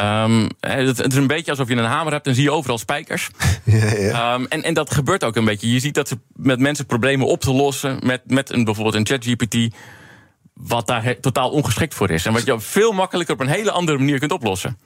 Um, 0.00 0.48
het, 0.60 0.98
het, 0.98 1.12
is 1.12 1.18
een 1.18 1.26
beetje 1.26 1.50
alsof 1.50 1.68
je 1.68 1.76
een 1.76 1.84
hamer 1.84 2.12
hebt 2.12 2.26
en 2.26 2.34
zie 2.34 2.42
je 2.42 2.50
overal 2.50 2.78
spijkers. 2.78 3.28
Ja, 3.64 3.94
ja. 3.94 4.34
Um, 4.34 4.46
en, 4.46 4.62
en 4.62 4.74
dat 4.74 4.94
gebeurt 4.94 5.24
ook 5.24 5.36
een 5.36 5.44
beetje. 5.44 5.72
Je 5.72 5.80
ziet 5.80 5.94
dat 5.94 6.08
ze 6.08 6.18
met 6.32 6.58
mensen 6.58 6.86
problemen 6.86 7.26
op 7.26 7.40
te 7.40 7.52
lossen 7.52 7.98
met, 8.02 8.20
met 8.26 8.50
een, 8.50 8.64
bijvoorbeeld 8.64 8.94
een 8.94 9.06
ChatGPT, 9.06 9.74
wat 10.54 10.86
daar 10.86 11.20
totaal 11.20 11.50
ongeschikt 11.50 11.94
voor 11.94 12.10
is. 12.10 12.26
En 12.26 12.32
wat 12.32 12.46
je 12.46 12.60
veel 12.60 12.92
makkelijker 12.92 13.34
op 13.34 13.40
een 13.40 13.48
hele 13.48 13.70
andere 13.70 13.98
manier 13.98 14.18
kunt 14.18 14.32
oplossen. 14.32 14.78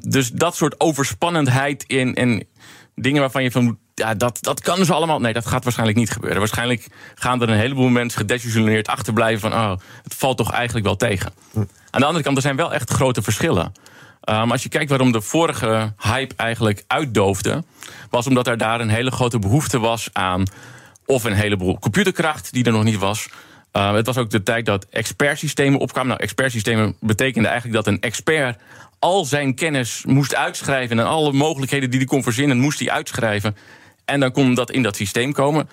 Dus 0.00 0.30
dat 0.30 0.56
soort 0.56 0.80
overspannendheid 0.80 1.84
in, 1.86 2.14
in 2.14 2.46
dingen 2.94 3.20
waarvan 3.20 3.42
je 3.42 3.50
van 3.50 3.78
ja, 3.98 4.14
dat, 4.14 4.38
dat 4.40 4.60
kan 4.60 4.76
dus 4.76 4.90
allemaal. 4.90 5.20
Nee, 5.20 5.32
dat 5.32 5.46
gaat 5.46 5.64
waarschijnlijk 5.64 5.98
niet 5.98 6.10
gebeuren. 6.10 6.38
Waarschijnlijk 6.38 6.86
gaan 7.14 7.42
er 7.42 7.48
een 7.48 7.58
heleboel 7.58 7.88
mensen 7.88 8.20
gedesillusioneerd 8.20 8.88
achterblijven 8.88 9.50
van, 9.50 9.60
oh, 9.60 9.70
het 10.02 10.14
valt 10.14 10.36
toch 10.36 10.52
eigenlijk 10.52 10.86
wel 10.86 10.96
tegen. 10.96 11.32
Hm. 11.52 11.58
Aan 11.90 12.00
de 12.00 12.06
andere 12.06 12.24
kant, 12.24 12.36
er 12.36 12.42
zijn 12.42 12.56
wel 12.56 12.74
echt 12.74 12.90
grote 12.90 13.22
verschillen. 13.22 13.72
Um, 14.24 14.50
als 14.50 14.62
je 14.62 14.68
kijkt 14.68 14.90
waarom 14.90 15.12
de 15.12 15.20
vorige 15.20 15.92
hype 15.96 16.34
eigenlijk 16.36 16.84
uitdoofde, 16.86 17.64
was 18.10 18.26
omdat 18.26 18.46
er 18.46 18.56
daar 18.56 18.80
een 18.80 18.88
hele 18.88 19.10
grote 19.10 19.38
behoefte 19.38 19.78
was 19.78 20.08
aan 20.12 20.42
of 21.06 21.24
een 21.24 21.32
heleboel 21.32 21.78
computerkracht 21.78 22.52
die 22.52 22.64
er 22.64 22.72
nog 22.72 22.84
niet 22.84 22.98
was. 22.98 23.28
Uh, 23.72 23.92
het 23.92 24.06
was 24.06 24.16
ook 24.16 24.30
de 24.30 24.42
tijd 24.42 24.66
dat 24.66 24.86
expertsystemen 24.90 25.80
opkwamen. 25.80 26.08
Nou, 26.08 26.20
expertsystemen 26.20 26.96
betekende 27.00 27.48
eigenlijk 27.48 27.84
dat 27.84 27.94
een 27.94 28.00
expert 28.00 28.58
al 28.98 29.24
zijn 29.24 29.54
kennis 29.54 30.02
moest 30.06 30.34
uitschrijven 30.34 30.98
en 30.98 31.06
alle 31.06 31.32
mogelijkheden 31.32 31.90
die 31.90 31.98
hij 31.98 32.08
kon 32.08 32.22
verzinnen, 32.22 32.58
moest 32.58 32.78
hij 32.78 32.90
uitschrijven. 32.90 33.56
En 34.08 34.20
dan 34.20 34.32
kon 34.32 34.54
dat 34.54 34.70
in 34.70 34.82
dat 34.82 34.96
systeem 34.96 35.32
komen. 35.32 35.68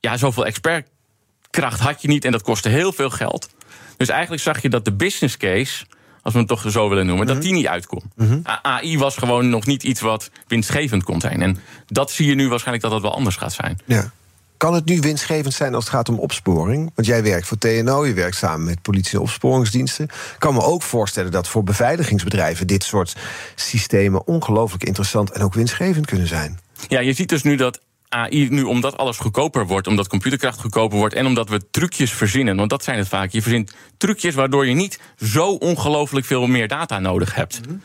Ja, 0.00 0.16
zoveel 0.16 0.46
expertkracht 0.46 1.80
had 1.80 2.02
je 2.02 2.08
niet 2.08 2.24
en 2.24 2.32
dat 2.32 2.42
kostte 2.42 2.68
heel 2.68 2.92
veel 2.92 3.10
geld. 3.10 3.48
Dus 3.96 4.08
eigenlijk 4.08 4.42
zag 4.42 4.62
je 4.62 4.68
dat 4.68 4.84
de 4.84 4.92
business 4.92 5.36
case, 5.36 5.84
als 6.22 6.32
we 6.32 6.38
het 6.38 6.48
toch 6.48 6.64
zo 6.70 6.88
willen 6.88 7.06
noemen, 7.06 7.26
dat 7.26 7.36
mhm. 7.36 7.44
die 7.44 7.54
niet 7.54 7.66
uitkomt. 7.66 8.04
Mhm. 8.16 8.40
AI 8.62 8.98
was 8.98 9.16
gewoon 9.16 9.48
nog 9.48 9.66
niet 9.66 9.82
iets 9.82 10.00
wat 10.00 10.30
winstgevend 10.46 11.02
kon 11.02 11.20
zijn. 11.20 11.42
En 11.42 11.58
dat 11.86 12.10
zie 12.10 12.26
je 12.26 12.34
nu 12.34 12.48
waarschijnlijk 12.48 12.84
dat 12.84 12.92
dat 12.92 13.02
wel 13.02 13.14
anders 13.14 13.36
gaat 13.36 13.52
zijn. 13.52 13.78
Ja. 13.84 14.12
Kan 14.56 14.74
het 14.74 14.84
nu 14.84 15.00
winstgevend 15.00 15.54
zijn 15.54 15.74
als 15.74 15.84
het 15.84 15.92
gaat 15.92 16.08
om 16.08 16.18
opsporing? 16.18 16.90
Want 16.94 17.06
jij 17.06 17.22
werkt 17.22 17.46
voor 17.46 17.58
TNO, 17.58 18.06
je 18.06 18.14
werkt 18.14 18.36
samen 18.36 18.64
met 18.64 18.82
politie- 18.82 19.14
en 19.14 19.20
opsporingsdiensten. 19.20 20.04
Ik 20.04 20.36
kan 20.38 20.54
me 20.54 20.62
ook 20.62 20.82
voorstellen 20.82 21.30
dat 21.30 21.48
voor 21.48 21.64
beveiligingsbedrijven 21.64 22.66
dit 22.66 22.84
soort 22.84 23.16
systemen 23.54 24.26
ongelooflijk 24.26 24.84
interessant 24.84 25.30
en 25.30 25.42
ook 25.42 25.54
winstgevend 25.54 26.06
kunnen 26.06 26.26
zijn. 26.26 26.58
Ja, 26.88 27.00
je 27.00 27.12
ziet 27.12 27.28
dus 27.28 27.42
nu 27.42 27.56
dat 27.56 27.80
AI 28.08 28.48
nu, 28.50 28.62
omdat 28.62 28.96
alles 28.96 29.16
goedkoper 29.16 29.66
wordt, 29.66 29.86
omdat 29.86 30.08
computerkracht 30.08 30.60
goedkoper 30.60 30.98
wordt 30.98 31.14
en 31.14 31.26
omdat 31.26 31.48
we 31.48 31.70
trucjes 31.70 32.12
verzinnen, 32.12 32.56
want 32.56 32.70
dat 32.70 32.84
zijn 32.84 32.98
het 32.98 33.08
vaak. 33.08 33.30
Je 33.30 33.42
verzint 33.42 33.74
trucjes 33.96 34.34
waardoor 34.34 34.66
je 34.66 34.74
niet 34.74 35.00
zo 35.16 35.46
ongelooflijk 35.46 36.26
veel 36.26 36.46
meer 36.46 36.68
data 36.68 36.98
nodig 36.98 37.34
hebt. 37.34 37.60
Mhm. 37.66 37.76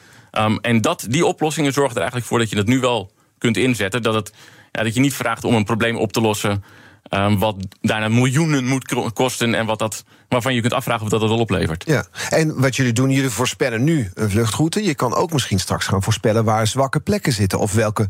um, 0.45 0.59
en 0.61 0.81
dat, 0.81 1.05
die 1.09 1.25
oplossingen 1.25 1.73
zorgen 1.73 1.93
er 1.95 2.01
eigenlijk 2.01 2.29
voor 2.29 2.39
dat 2.39 2.49
je 2.49 2.57
het 2.57 2.67
nu 2.67 2.79
wel 2.79 3.11
kunt 3.37 3.57
inzetten. 3.57 4.01
Dat, 4.01 4.13
het, 4.13 4.33
ja, 4.71 4.83
dat 4.83 4.93
je 4.93 4.99
niet 4.99 5.13
vraagt 5.13 5.43
om 5.43 5.53
een 5.53 5.63
probleem 5.63 5.95
op 5.95 6.13
te 6.13 6.21
lossen. 6.21 6.63
Um, 7.09 7.39
wat 7.39 7.55
daarna 7.81 8.07
miljoenen 8.07 8.65
moet 8.65 9.13
kosten 9.13 9.53
en 9.53 9.65
wat 9.65 9.79
dat, 9.79 10.03
waarvan 10.29 10.53
je 10.53 10.61
kunt 10.61 10.73
afvragen 10.73 11.03
of 11.03 11.09
dat 11.09 11.21
het 11.21 11.29
wel 11.29 11.39
oplevert. 11.39 11.83
Ja, 11.85 12.05
en 12.29 12.61
wat 12.61 12.75
jullie 12.75 12.93
doen, 12.93 13.09
jullie 13.09 13.29
voorspellen 13.29 13.83
nu 13.83 14.11
een 14.13 14.29
vluchtroute. 14.29 14.83
Je 14.83 14.95
kan 14.95 15.15
ook 15.15 15.31
misschien 15.33 15.59
straks 15.59 15.85
gaan 15.85 16.03
voorspellen 16.03 16.43
waar 16.43 16.67
zwakke 16.67 16.99
plekken 16.99 17.33
zitten. 17.33 17.59
Of 17.59 17.73
welke 17.73 18.07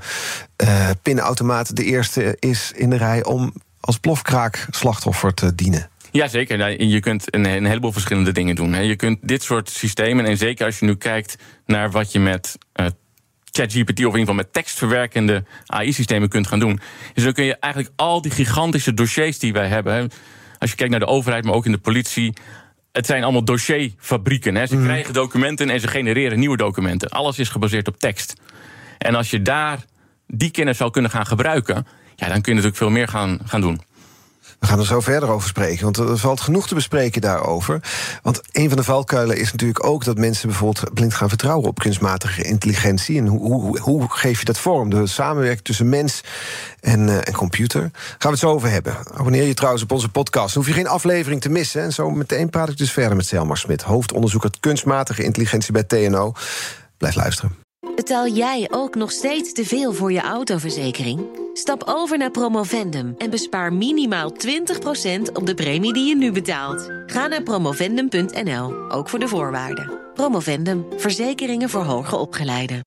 uh, 0.63 0.89
pinautomaat 1.01 1.75
de 1.75 1.83
eerste 1.83 2.37
is 2.39 2.71
in 2.75 2.89
de 2.89 2.97
rij 2.97 3.23
om 3.23 3.53
als 3.79 3.97
plofkraak 3.97 4.67
slachtoffer 4.69 5.33
te 5.33 5.55
dienen. 5.55 5.89
Jazeker, 6.11 6.57
nou, 6.57 6.83
je 6.83 6.99
kunt 6.99 7.35
een, 7.35 7.65
heleboel 7.65 7.91
verschillende 7.91 8.31
dingen 8.31 8.55
doen. 8.55 8.83
Je 8.83 8.95
kunt 8.95 9.17
dit 9.21 9.43
soort 9.43 9.69
systemen, 9.69 10.25
en 10.25 10.37
zeker 10.37 10.65
als 10.65 10.79
je 10.79 10.85
nu 10.85 10.95
kijkt 10.95 11.35
naar 11.65 11.91
wat 11.91 12.11
je 12.11 12.19
met 12.19 12.57
ChatGPT 13.57 13.89
of 13.89 13.97
in 13.97 14.03
ieder 14.05 14.19
geval 14.19 14.33
met 14.33 14.53
tekstverwerkende 14.53 15.43
AI-systemen 15.65 16.29
kunt 16.29 16.47
gaan 16.47 16.59
doen. 16.59 16.79
Dus 17.13 17.23
dan 17.23 17.33
kun 17.33 17.43
je 17.43 17.57
eigenlijk 17.59 17.93
al 17.95 18.21
die 18.21 18.31
gigantische 18.31 18.93
dossiers 18.93 19.39
die 19.39 19.53
wij 19.53 19.67
hebben, 19.67 20.09
als 20.57 20.69
je 20.69 20.75
kijkt 20.75 20.91
naar 20.91 20.99
de 20.99 21.05
overheid, 21.05 21.43
maar 21.43 21.53
ook 21.53 21.65
in 21.65 21.71
de 21.71 21.77
politie. 21.77 22.33
Het 22.91 23.05
zijn 23.05 23.23
allemaal 23.23 23.43
dossierfabrieken. 23.43 24.55
Hè. 24.55 24.65
Ze 24.65 24.75
mhm. 24.75 24.83
krijgen 24.85 25.13
documenten 25.13 25.69
en 25.69 25.79
ze 25.79 25.87
genereren 25.87 26.39
nieuwe 26.39 26.57
documenten. 26.57 27.09
Alles 27.09 27.39
is 27.39 27.49
gebaseerd 27.49 27.87
op 27.87 27.99
tekst. 27.99 28.33
En 28.97 29.15
als 29.15 29.29
je 29.29 29.41
daar 29.41 29.79
die 30.27 30.51
kennis 30.51 30.77
zou 30.77 30.91
kunnen 30.91 31.11
gaan 31.11 31.25
gebruiken, 31.25 31.87
ja, 32.15 32.27
dan 32.27 32.41
kun 32.41 32.51
je 32.51 32.61
natuurlijk 32.61 32.77
veel 32.77 32.89
meer 32.89 33.07
gaan, 33.07 33.39
gaan 33.45 33.61
doen. 33.61 33.81
We 34.59 34.67
gaan 34.67 34.79
er 34.79 34.85
zo 34.85 34.99
verder 34.99 35.29
over 35.29 35.47
spreken, 35.47 35.83
want 35.83 35.97
er 35.97 36.17
valt 36.17 36.41
genoeg 36.41 36.67
te 36.67 36.75
bespreken 36.75 37.21
daarover. 37.21 37.81
Want 38.21 38.41
een 38.51 38.67
van 38.67 38.77
de 38.77 38.83
valkuilen 38.83 39.37
is 39.37 39.51
natuurlijk 39.51 39.85
ook 39.85 40.03
dat 40.03 40.17
mensen 40.17 40.47
bijvoorbeeld 40.47 40.93
blind 40.93 41.13
gaan 41.13 41.29
vertrouwen 41.29 41.67
op 41.67 41.79
kunstmatige 41.79 42.43
intelligentie. 42.43 43.17
En 43.17 43.27
hoe, 43.27 43.51
hoe, 43.51 43.79
hoe 43.79 44.05
geef 44.09 44.39
je 44.39 44.45
dat 44.45 44.57
vorm? 44.57 44.89
De 44.89 45.07
samenwerking 45.07 45.65
tussen 45.65 45.89
mens 45.89 46.21
en, 46.79 47.07
uh, 47.07 47.15
en 47.15 47.33
computer. 47.33 47.81
Gaan 47.81 48.17
we 48.19 48.27
het 48.29 48.39
zo 48.39 48.49
over 48.49 48.69
hebben. 48.69 48.97
Abonneer 49.13 49.43
je 49.43 49.53
trouwens 49.53 49.83
op 49.83 49.91
onze 49.91 50.09
podcast. 50.09 50.53
Dan 50.53 50.63
hoef 50.63 50.71
je 50.71 50.77
geen 50.77 50.87
aflevering 50.87 51.41
te 51.41 51.49
missen. 51.49 51.81
En 51.81 51.93
zo 51.93 52.09
meteen 52.09 52.49
praat 52.49 52.69
ik 52.69 52.77
dus 52.77 52.91
verder 52.91 53.15
met 53.15 53.25
Selmar 53.25 53.57
Smit, 53.57 53.81
hoofdonderzoeker 53.81 54.51
kunstmatige 54.59 55.23
intelligentie 55.23 55.73
bij 55.73 55.83
TNO. 55.83 56.33
Blijf 56.97 57.15
luisteren. 57.15 57.66
Betaal 57.95 58.27
jij 58.27 58.67
ook 58.71 58.95
nog 58.95 59.11
steeds 59.11 59.53
te 59.53 59.65
veel 59.65 59.93
voor 59.93 60.11
je 60.11 60.21
autoverzekering? 60.21 61.19
Stap 61.53 61.83
over 61.85 62.17
naar 62.17 62.31
Promovendum 62.31 63.15
en 63.17 63.29
bespaar 63.29 63.73
minimaal 63.73 64.31
20% 64.31 64.35
op 65.33 65.45
de 65.45 65.53
premie 65.53 65.93
die 65.93 66.07
je 66.07 66.15
nu 66.15 66.31
betaalt. 66.31 66.91
Ga 67.05 67.27
naar 67.27 67.43
promovendum.nl, 67.43 68.91
ook 68.91 69.09
voor 69.09 69.19
de 69.19 69.27
voorwaarden. 69.27 69.99
Promovendum, 70.13 70.85
verzekeringen 70.97 71.69
voor 71.69 71.83
hoger 71.83 72.17
opgeleiden. 72.17 72.81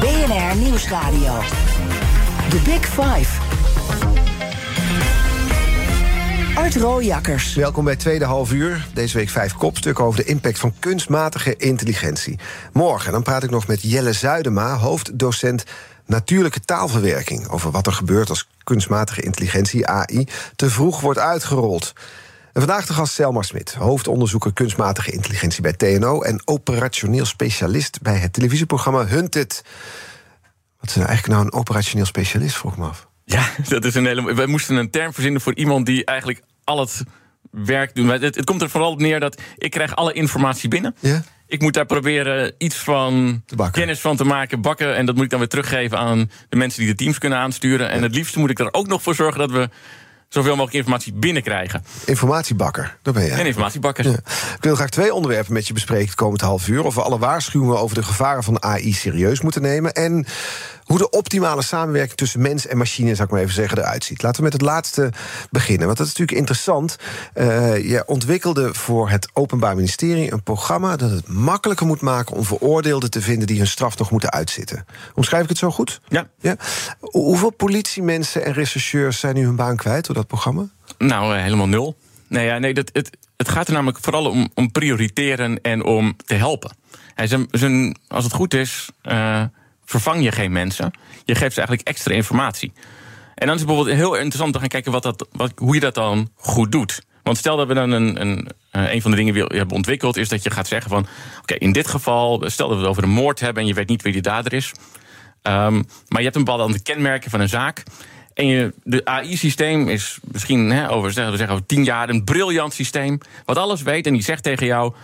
BNR 0.00 0.56
Nieuwsradio. 0.56 1.38
The 2.50 2.60
Big 2.64 2.86
Five. 2.86 3.47
Art 6.58 6.76
Rooijakkers. 6.76 7.54
Welkom 7.54 7.84
bij 7.84 7.96
Tweede 7.96 8.24
Half 8.24 8.52
Uur. 8.52 8.86
Deze 8.94 9.16
week 9.16 9.28
vijf 9.28 9.54
kopstukken 9.54 10.04
over 10.04 10.22
de 10.22 10.28
impact 10.28 10.58
van 10.58 10.74
kunstmatige 10.78 11.56
intelligentie. 11.56 12.38
Morgen 12.72 13.12
dan 13.12 13.22
praat 13.22 13.42
ik 13.42 13.50
nog 13.50 13.66
met 13.66 13.82
Jelle 13.82 14.12
Zuidema, 14.12 14.76
hoofddocent 14.76 15.64
natuurlijke 16.06 16.60
taalverwerking. 16.60 17.48
Over 17.48 17.70
wat 17.70 17.86
er 17.86 17.92
gebeurt 17.92 18.28
als 18.28 18.48
kunstmatige 18.64 19.22
intelligentie, 19.22 19.86
AI, 19.86 20.26
te 20.56 20.70
vroeg 20.70 21.00
wordt 21.00 21.18
uitgerold. 21.18 21.92
En 22.52 22.60
vandaag 22.60 22.86
de 22.86 22.92
gast 22.92 23.14
Selma 23.14 23.42
Smit, 23.42 23.74
hoofdonderzoeker 23.74 24.52
kunstmatige 24.52 25.12
intelligentie 25.12 25.62
bij 25.62 25.72
TNO 25.72 26.22
en 26.22 26.42
operationeel 26.44 27.24
specialist 27.24 28.02
bij 28.02 28.16
het 28.16 28.32
televisieprogramma 28.32 29.06
Hunted. 29.06 29.62
Wat 30.78 30.88
is 30.88 30.94
nou 30.94 31.08
eigenlijk 31.08 31.38
nou 31.38 31.46
een 31.46 31.60
operationeel 31.60 32.06
specialist, 32.06 32.56
vroeg 32.56 32.76
me 32.76 32.86
af. 32.86 33.08
Ja, 33.28 33.48
dat 33.68 33.84
is 33.84 33.94
een 33.94 34.06
hele. 34.06 34.34
We 34.34 34.46
moesten 34.46 34.76
een 34.76 34.90
term 34.90 35.12
verzinnen 35.12 35.40
voor 35.40 35.54
iemand 35.54 35.86
die 35.86 36.04
eigenlijk 36.04 36.42
al 36.68 36.80
het 36.80 37.02
werk 37.50 37.94
doet. 37.94 38.10
Het, 38.10 38.34
het 38.34 38.44
komt 38.44 38.62
er 38.62 38.70
vooral 38.70 38.90
op 38.90 39.00
neer 39.00 39.20
dat 39.20 39.40
ik 39.56 39.70
krijg 39.70 39.96
alle 39.96 40.12
informatie 40.12 40.68
binnen. 40.68 40.94
Ja? 41.00 41.22
Ik 41.46 41.60
moet 41.60 41.74
daar 41.74 41.86
proberen 41.86 42.54
iets 42.58 42.76
van 42.76 43.42
kennis 43.70 44.00
van 44.00 44.16
te 44.16 44.24
maken, 44.24 44.60
bakken. 44.60 44.96
En 44.96 45.06
dat 45.06 45.14
moet 45.14 45.24
ik 45.24 45.30
dan 45.30 45.38
weer 45.38 45.48
teruggeven 45.48 45.98
aan 45.98 46.30
de 46.48 46.56
mensen 46.56 46.80
die 46.80 46.88
de 46.90 46.94
teams 46.94 47.18
kunnen 47.18 47.38
aansturen. 47.38 47.90
En 47.90 48.02
het 48.02 48.14
liefste 48.14 48.38
moet 48.38 48.50
ik 48.50 48.58
er 48.58 48.72
ook 48.72 48.86
nog 48.86 49.02
voor 49.02 49.14
zorgen 49.14 49.38
dat 49.38 49.50
we 49.50 49.68
zoveel 50.28 50.50
mogelijk 50.50 50.76
informatie 50.76 51.12
binnenkrijgen. 51.12 51.84
Informatiebakker, 52.04 52.98
daar 53.02 53.14
ben 53.14 53.24
je. 53.24 53.30
En 53.30 53.46
informatiebakker. 53.46 54.04
Ja. 54.04 54.12
Ik 54.56 54.58
wil 54.60 54.74
graag 54.74 54.88
twee 54.88 55.14
onderwerpen 55.14 55.52
met 55.52 55.66
je 55.66 55.72
bespreken 55.72 56.06
het 56.06 56.14
komend 56.14 56.40
half 56.40 56.68
uur. 56.68 56.84
Of 56.84 56.94
we 56.94 57.02
alle 57.02 57.18
waarschuwingen 57.18 57.78
over 57.78 57.94
de 57.94 58.02
gevaren 58.02 58.42
van 58.42 58.62
AI 58.62 58.92
serieus 58.92 59.40
moeten 59.40 59.62
nemen. 59.62 59.92
En 59.92 60.26
hoe 60.88 60.98
de 60.98 61.10
optimale 61.10 61.62
samenwerking 61.62 62.16
tussen 62.16 62.40
mens 62.40 62.66
en 62.66 62.76
machine, 62.76 63.14
zou 63.14 63.26
ik 63.26 63.30
maar 63.30 63.42
even 63.42 63.54
zeggen, 63.54 63.78
eruit 63.78 64.04
ziet. 64.04 64.22
Laten 64.22 64.38
we 64.38 64.42
met 64.42 64.52
het 64.52 64.62
laatste 64.62 65.12
beginnen. 65.50 65.86
Want 65.86 65.98
dat 65.98 66.06
is 66.06 66.12
natuurlijk 66.12 66.38
interessant. 66.38 66.96
Uh, 67.34 67.90
je 67.90 68.02
ontwikkelde 68.06 68.74
voor 68.74 69.10
het 69.10 69.30
Openbaar 69.32 69.74
Ministerie 69.74 70.32
een 70.32 70.42
programma 70.42 70.96
dat 70.96 71.10
het 71.10 71.28
makkelijker 71.28 71.86
moet 71.86 72.00
maken 72.00 72.36
om 72.36 72.44
veroordeelden 72.44 73.10
te 73.10 73.20
vinden 73.20 73.46
die 73.46 73.58
hun 73.58 73.66
straf 73.66 73.98
nog 73.98 74.10
moeten 74.10 74.30
uitzitten. 74.30 74.84
Omschrijf 75.14 75.42
ik 75.42 75.48
het 75.48 75.58
zo 75.58 75.70
goed? 75.70 76.00
Ja. 76.08 76.28
ja? 76.40 76.56
Hoeveel 77.00 77.50
politiemensen 77.50 78.44
en 78.44 78.52
rechercheurs 78.52 79.18
zijn 79.18 79.34
nu 79.34 79.44
hun 79.44 79.56
baan 79.56 79.76
kwijt 79.76 80.06
door 80.06 80.14
dat 80.14 80.26
programma? 80.26 80.68
Nou, 80.98 81.36
uh, 81.36 81.42
helemaal 81.42 81.68
nul. 81.68 81.96
Nee, 82.28 82.46
ja, 82.46 82.58
nee 82.58 82.74
dat, 82.74 82.90
het, 82.92 83.16
het 83.36 83.48
gaat 83.48 83.66
er 83.66 83.72
namelijk 83.72 83.98
vooral 84.00 84.30
om, 84.30 84.50
om 84.54 84.72
prioriteren 84.72 85.60
en 85.62 85.84
om 85.84 86.16
te 86.26 86.34
helpen. 86.34 86.76
Hij 87.14 87.26
zijn, 87.26 87.46
zijn, 87.50 87.96
als 88.08 88.24
het 88.24 88.32
goed 88.32 88.54
is, 88.54 88.88
uh, 89.02 89.42
vervang 89.88 90.22
je 90.22 90.32
geen 90.32 90.52
mensen. 90.52 90.90
Je 91.24 91.34
geeft 91.34 91.54
ze 91.54 91.58
eigenlijk 91.58 91.88
extra 91.88 92.14
informatie. 92.14 92.72
En 93.34 93.46
dan 93.46 93.54
is 93.54 93.60
het 93.60 93.66
bijvoorbeeld 93.66 93.96
heel 93.96 94.14
interessant 94.14 94.52
te 94.52 94.58
gaan 94.58 94.68
kijken 94.68 94.92
wat 94.92 95.02
dat, 95.02 95.26
wat, 95.32 95.52
hoe 95.56 95.74
je 95.74 95.80
dat 95.80 95.94
dan 95.94 96.30
goed 96.34 96.72
doet. 96.72 97.02
Want 97.22 97.36
stel 97.36 97.56
dat 97.56 97.68
we 97.68 97.74
dan 97.74 97.90
een, 97.90 98.20
een, 98.20 98.48
eh, 98.70 98.92
een 98.92 99.02
van 99.02 99.10
de 99.10 99.16
dingen 99.16 99.34
die 99.34 99.42
hebben 99.42 99.76
ontwikkeld, 99.76 100.16
is 100.16 100.28
dat 100.28 100.42
je 100.42 100.50
gaat 100.50 100.66
zeggen 100.66 100.90
van 100.90 101.06
oké, 101.40 101.54
in 101.54 101.72
dit 101.72 101.88
geval, 101.88 102.42
stel 102.46 102.68
dat 102.68 102.76
we 102.76 102.82
het 102.82 102.90
over 102.90 103.02
een 103.02 103.08
moord 103.08 103.40
hebben 103.40 103.62
en 103.62 103.68
je 103.68 103.74
weet 103.74 103.88
niet 103.88 104.02
wie 104.02 104.12
de 104.12 104.20
dader 104.20 104.52
is. 104.52 104.72
Um, 105.42 105.84
maar 106.08 106.18
je 106.18 106.24
hebt 106.24 106.36
een 106.36 106.44
bepaalde 106.44 106.82
kenmerken 106.82 107.30
van 107.30 107.40
een 107.40 107.48
zaak. 107.48 107.82
En 108.34 108.46
je, 108.46 108.74
de 108.84 109.04
AI-systeem 109.04 109.88
is 109.88 110.18
misschien 110.22 110.88
over, 110.88 111.12
zeggen, 111.12 111.32
we 111.32 111.38
zeggen, 111.38 111.56
over 111.56 111.66
tien 111.66 111.84
jaar 111.84 112.08
een 112.08 112.24
briljant 112.24 112.74
systeem. 112.74 113.18
Wat 113.44 113.56
alles 113.56 113.82
weet 113.82 114.06
en 114.06 114.12
die 114.12 114.22
zegt 114.22 114.42
tegen 114.42 114.66
jou. 114.66 114.94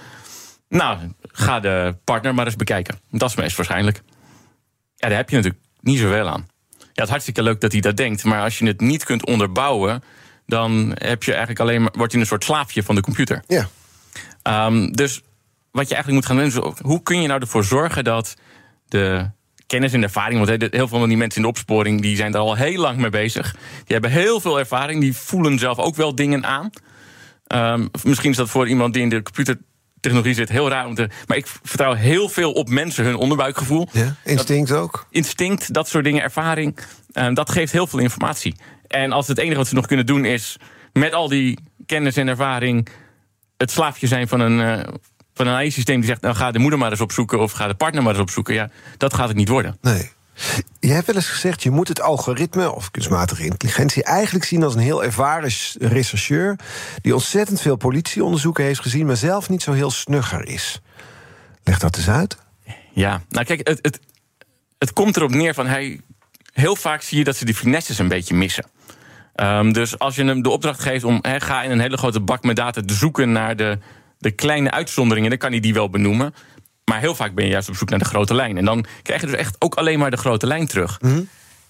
Nou, 0.69 0.99
ga 1.23 1.61
de 1.61 1.97
partner 2.05 2.35
maar 2.35 2.47
eens 2.47 2.57
bekijken. 2.57 2.99
Dat 3.11 3.29
is 3.29 3.37
meest 3.37 3.57
waarschijnlijk. 3.57 4.03
Ja, 5.05 5.11
daar 5.11 5.19
heb 5.19 5.31
je 5.31 5.37
natuurlijk 5.37 5.63
niet 5.81 5.99
zoveel 5.99 6.29
aan. 6.29 6.49
Ja, 6.79 6.87
het 6.93 7.03
is 7.03 7.09
hartstikke 7.09 7.43
leuk 7.43 7.61
dat 7.61 7.73
hij 7.73 7.81
dat 7.81 7.97
denkt, 7.97 8.25
maar 8.25 8.43
als 8.43 8.59
je 8.59 8.67
het 8.67 8.81
niet 8.81 9.05
kunt 9.05 9.27
onderbouwen, 9.27 10.03
dan 10.47 10.91
heb 10.95 11.23
je 11.23 11.31
eigenlijk 11.31 11.61
alleen 11.61 11.83
maar, 11.83 11.93
word 11.97 12.13
je 12.13 12.19
een 12.19 12.27
soort 12.27 12.45
slaafje 12.45 12.83
van 12.83 12.95
de 12.95 13.01
computer. 13.01 13.43
Ja. 13.47 13.69
Um, 14.67 14.93
dus 14.93 15.21
wat 15.71 15.89
je 15.89 15.95
eigenlijk 15.95 16.15
moet 16.15 16.27
gaan 16.27 16.37
doen, 16.37 16.75
is 16.75 16.79
hoe 16.83 17.03
kun 17.03 17.21
je 17.21 17.29
nou 17.29 17.41
ervoor 17.41 17.65
zorgen 17.65 18.05
dat 18.05 18.35
de 18.89 19.31
kennis 19.67 19.93
en 19.93 20.03
ervaring, 20.03 20.47
want 20.47 20.73
heel 20.73 20.89
veel 20.89 20.99
van 20.99 21.09
die 21.09 21.17
mensen 21.17 21.37
in 21.37 21.43
de 21.43 21.53
opsporing 21.53 22.01
die 22.03 22.17
zijn 22.17 22.33
daar 22.33 22.43
al 22.43 22.55
heel 22.55 22.81
lang 22.81 22.99
mee 22.99 23.11
bezig. 23.11 23.53
Die 23.53 23.83
hebben 23.87 24.11
heel 24.11 24.41
veel 24.41 24.59
ervaring, 24.59 25.01
die 25.01 25.17
voelen 25.17 25.59
zelf 25.59 25.79
ook 25.79 25.97
wel 25.97 26.15
dingen 26.15 26.47
aan. 26.47 26.71
Um, 27.49 27.91
misschien 28.03 28.31
is 28.31 28.37
dat 28.37 28.51
voor 28.51 28.69
iemand 28.69 28.95
die 28.95 29.03
in 29.03 29.09
de 29.09 29.23
computer 29.23 29.59
technologie 30.05 30.35
zit 30.35 30.49
heel 30.49 30.69
raar 30.69 30.87
om 30.87 30.95
te. 30.95 31.09
Maar 31.27 31.37
ik 31.37 31.47
vertrouw 31.63 31.93
heel 31.93 32.29
veel 32.29 32.53
op 32.53 32.69
mensen 32.69 33.05
hun 33.05 33.17
onderbuikgevoel. 33.17 33.89
Ja, 33.93 34.15
instinct 34.25 34.73
ook. 34.73 35.07
Instinct, 35.11 35.73
dat 35.73 35.89
soort 35.89 36.05
dingen, 36.05 36.23
ervaring. 36.23 36.79
Uh, 37.13 37.35
dat 37.35 37.51
geeft 37.51 37.73
heel 37.73 37.87
veel 37.87 37.99
informatie. 37.99 38.55
En 38.87 39.13
als 39.13 39.29
het 39.29 39.39
enige 39.39 39.57
wat 39.57 39.67
ze 39.67 39.75
nog 39.75 39.87
kunnen 39.87 40.07
doen 40.07 40.25
is 40.25 40.57
met 40.93 41.13
al 41.13 41.29
die 41.29 41.59
kennis 41.87 42.17
en 42.17 42.29
ervaring 42.29 42.89
het 43.57 43.71
slaafje 43.71 44.07
zijn 44.07 44.29
van 44.29 44.41
een. 44.41 44.59
Uh, 44.59 44.81
van 45.37 45.47
een 45.47 45.55
AI-systeem 45.55 46.01
die 46.01 46.09
zegt, 46.09 46.21
nou 46.21 46.35
ga 46.35 46.51
de 46.51 46.59
moeder 46.59 46.79
maar 46.79 46.91
eens 46.91 47.01
opzoeken 47.01 47.41
of 47.41 47.53
ga 47.53 47.67
de 47.67 47.75
partner 47.75 48.03
maar 48.03 48.13
eens 48.13 48.23
opzoeken. 48.23 48.55
Ja, 48.55 48.71
dat 48.97 49.15
gaat 49.15 49.29
het 49.29 49.37
niet 49.37 49.49
worden. 49.49 49.77
Nee. 49.81 50.11
Je 50.81 50.93
hebt 50.93 51.07
wel 51.07 51.17
eens 51.17 51.29
gezegd, 51.29 51.63
je 51.63 51.71
moet 51.71 51.89
het 51.89 52.01
algoritme 52.01 52.73
of 52.73 52.91
kunstmatige 52.91 53.45
intelligentie 53.45 54.05
eigenlijk 54.05 54.45
zien 54.45 54.63
als 54.63 54.75
een 54.75 54.81
heel 54.81 55.05
ervaren 55.05 55.53
rechercheur 55.79 56.59
die 57.03 57.15
ontzettend 57.15 57.61
veel 57.61 57.77
politieonderzoeken 57.77 58.65
heeft 58.65 58.81
gezien, 58.81 59.07
maar 59.07 59.17
zelf 59.17 59.49
niet 59.49 59.63
zo 59.63 59.73
heel 59.73 59.91
snugger 59.91 60.47
is. 60.47 60.81
Leg 61.63 61.79
dat 61.79 61.97
eens 61.97 62.09
uit. 62.09 62.37
Ja, 62.93 63.23
nou 63.29 63.47
kijk, 63.47 63.69
het, 63.69 63.79
het, 63.83 64.01
het 64.79 64.93
komt 64.93 65.17
erop 65.17 65.31
neer 65.31 65.55
van 65.55 65.67
hij. 65.67 66.01
Heel 66.53 66.77
vaak 66.77 67.03
zie 67.03 67.19
je 67.19 67.25
dat 67.25 67.37
ze 67.37 67.45
die 67.45 67.55
finesses 67.55 67.99
een 67.99 68.09
beetje 68.09 68.35
missen. 68.35 68.65
Um, 69.37 69.73
dus 69.73 69.99
als 69.99 70.15
je 70.15 70.25
hem 70.25 70.43
de 70.43 70.51
opdracht 70.51 70.81
geeft 70.81 71.05
om 71.05 71.19
he, 71.23 71.41
ga 71.41 71.63
in 71.63 71.71
een 71.71 71.81
hele 71.81 71.97
grote 71.97 72.21
bak 72.21 72.43
met 72.43 72.57
data 72.57 72.81
te 72.81 72.95
zoeken 72.95 73.33
naar 73.33 73.57
de, 73.57 73.79
de 74.19 74.31
kleine 74.31 74.71
uitzonderingen, 74.71 75.31
dan 75.31 75.39
kan 75.39 75.51
hij 75.51 75.61
die 75.61 75.75
wel 75.75 75.91
benoemen. 75.91 76.35
Maar 76.85 77.01
heel 77.01 77.15
vaak 77.15 77.35
ben 77.35 77.45
je 77.45 77.51
juist 77.51 77.69
op 77.69 77.77
zoek 77.77 77.91
naar 77.91 77.99
de 77.99 78.05
grote 78.05 78.35
lijn. 78.35 78.57
En 78.57 78.65
dan 78.65 78.85
krijg 79.03 79.21
je 79.21 79.27
dus 79.27 79.37
echt 79.37 79.57
ook 79.59 79.75
alleen 79.75 79.99
maar 79.99 80.11
de 80.11 80.17
grote 80.17 80.47
lijn 80.47 80.67
terug. 80.67 81.01
Mhm. 81.01 81.23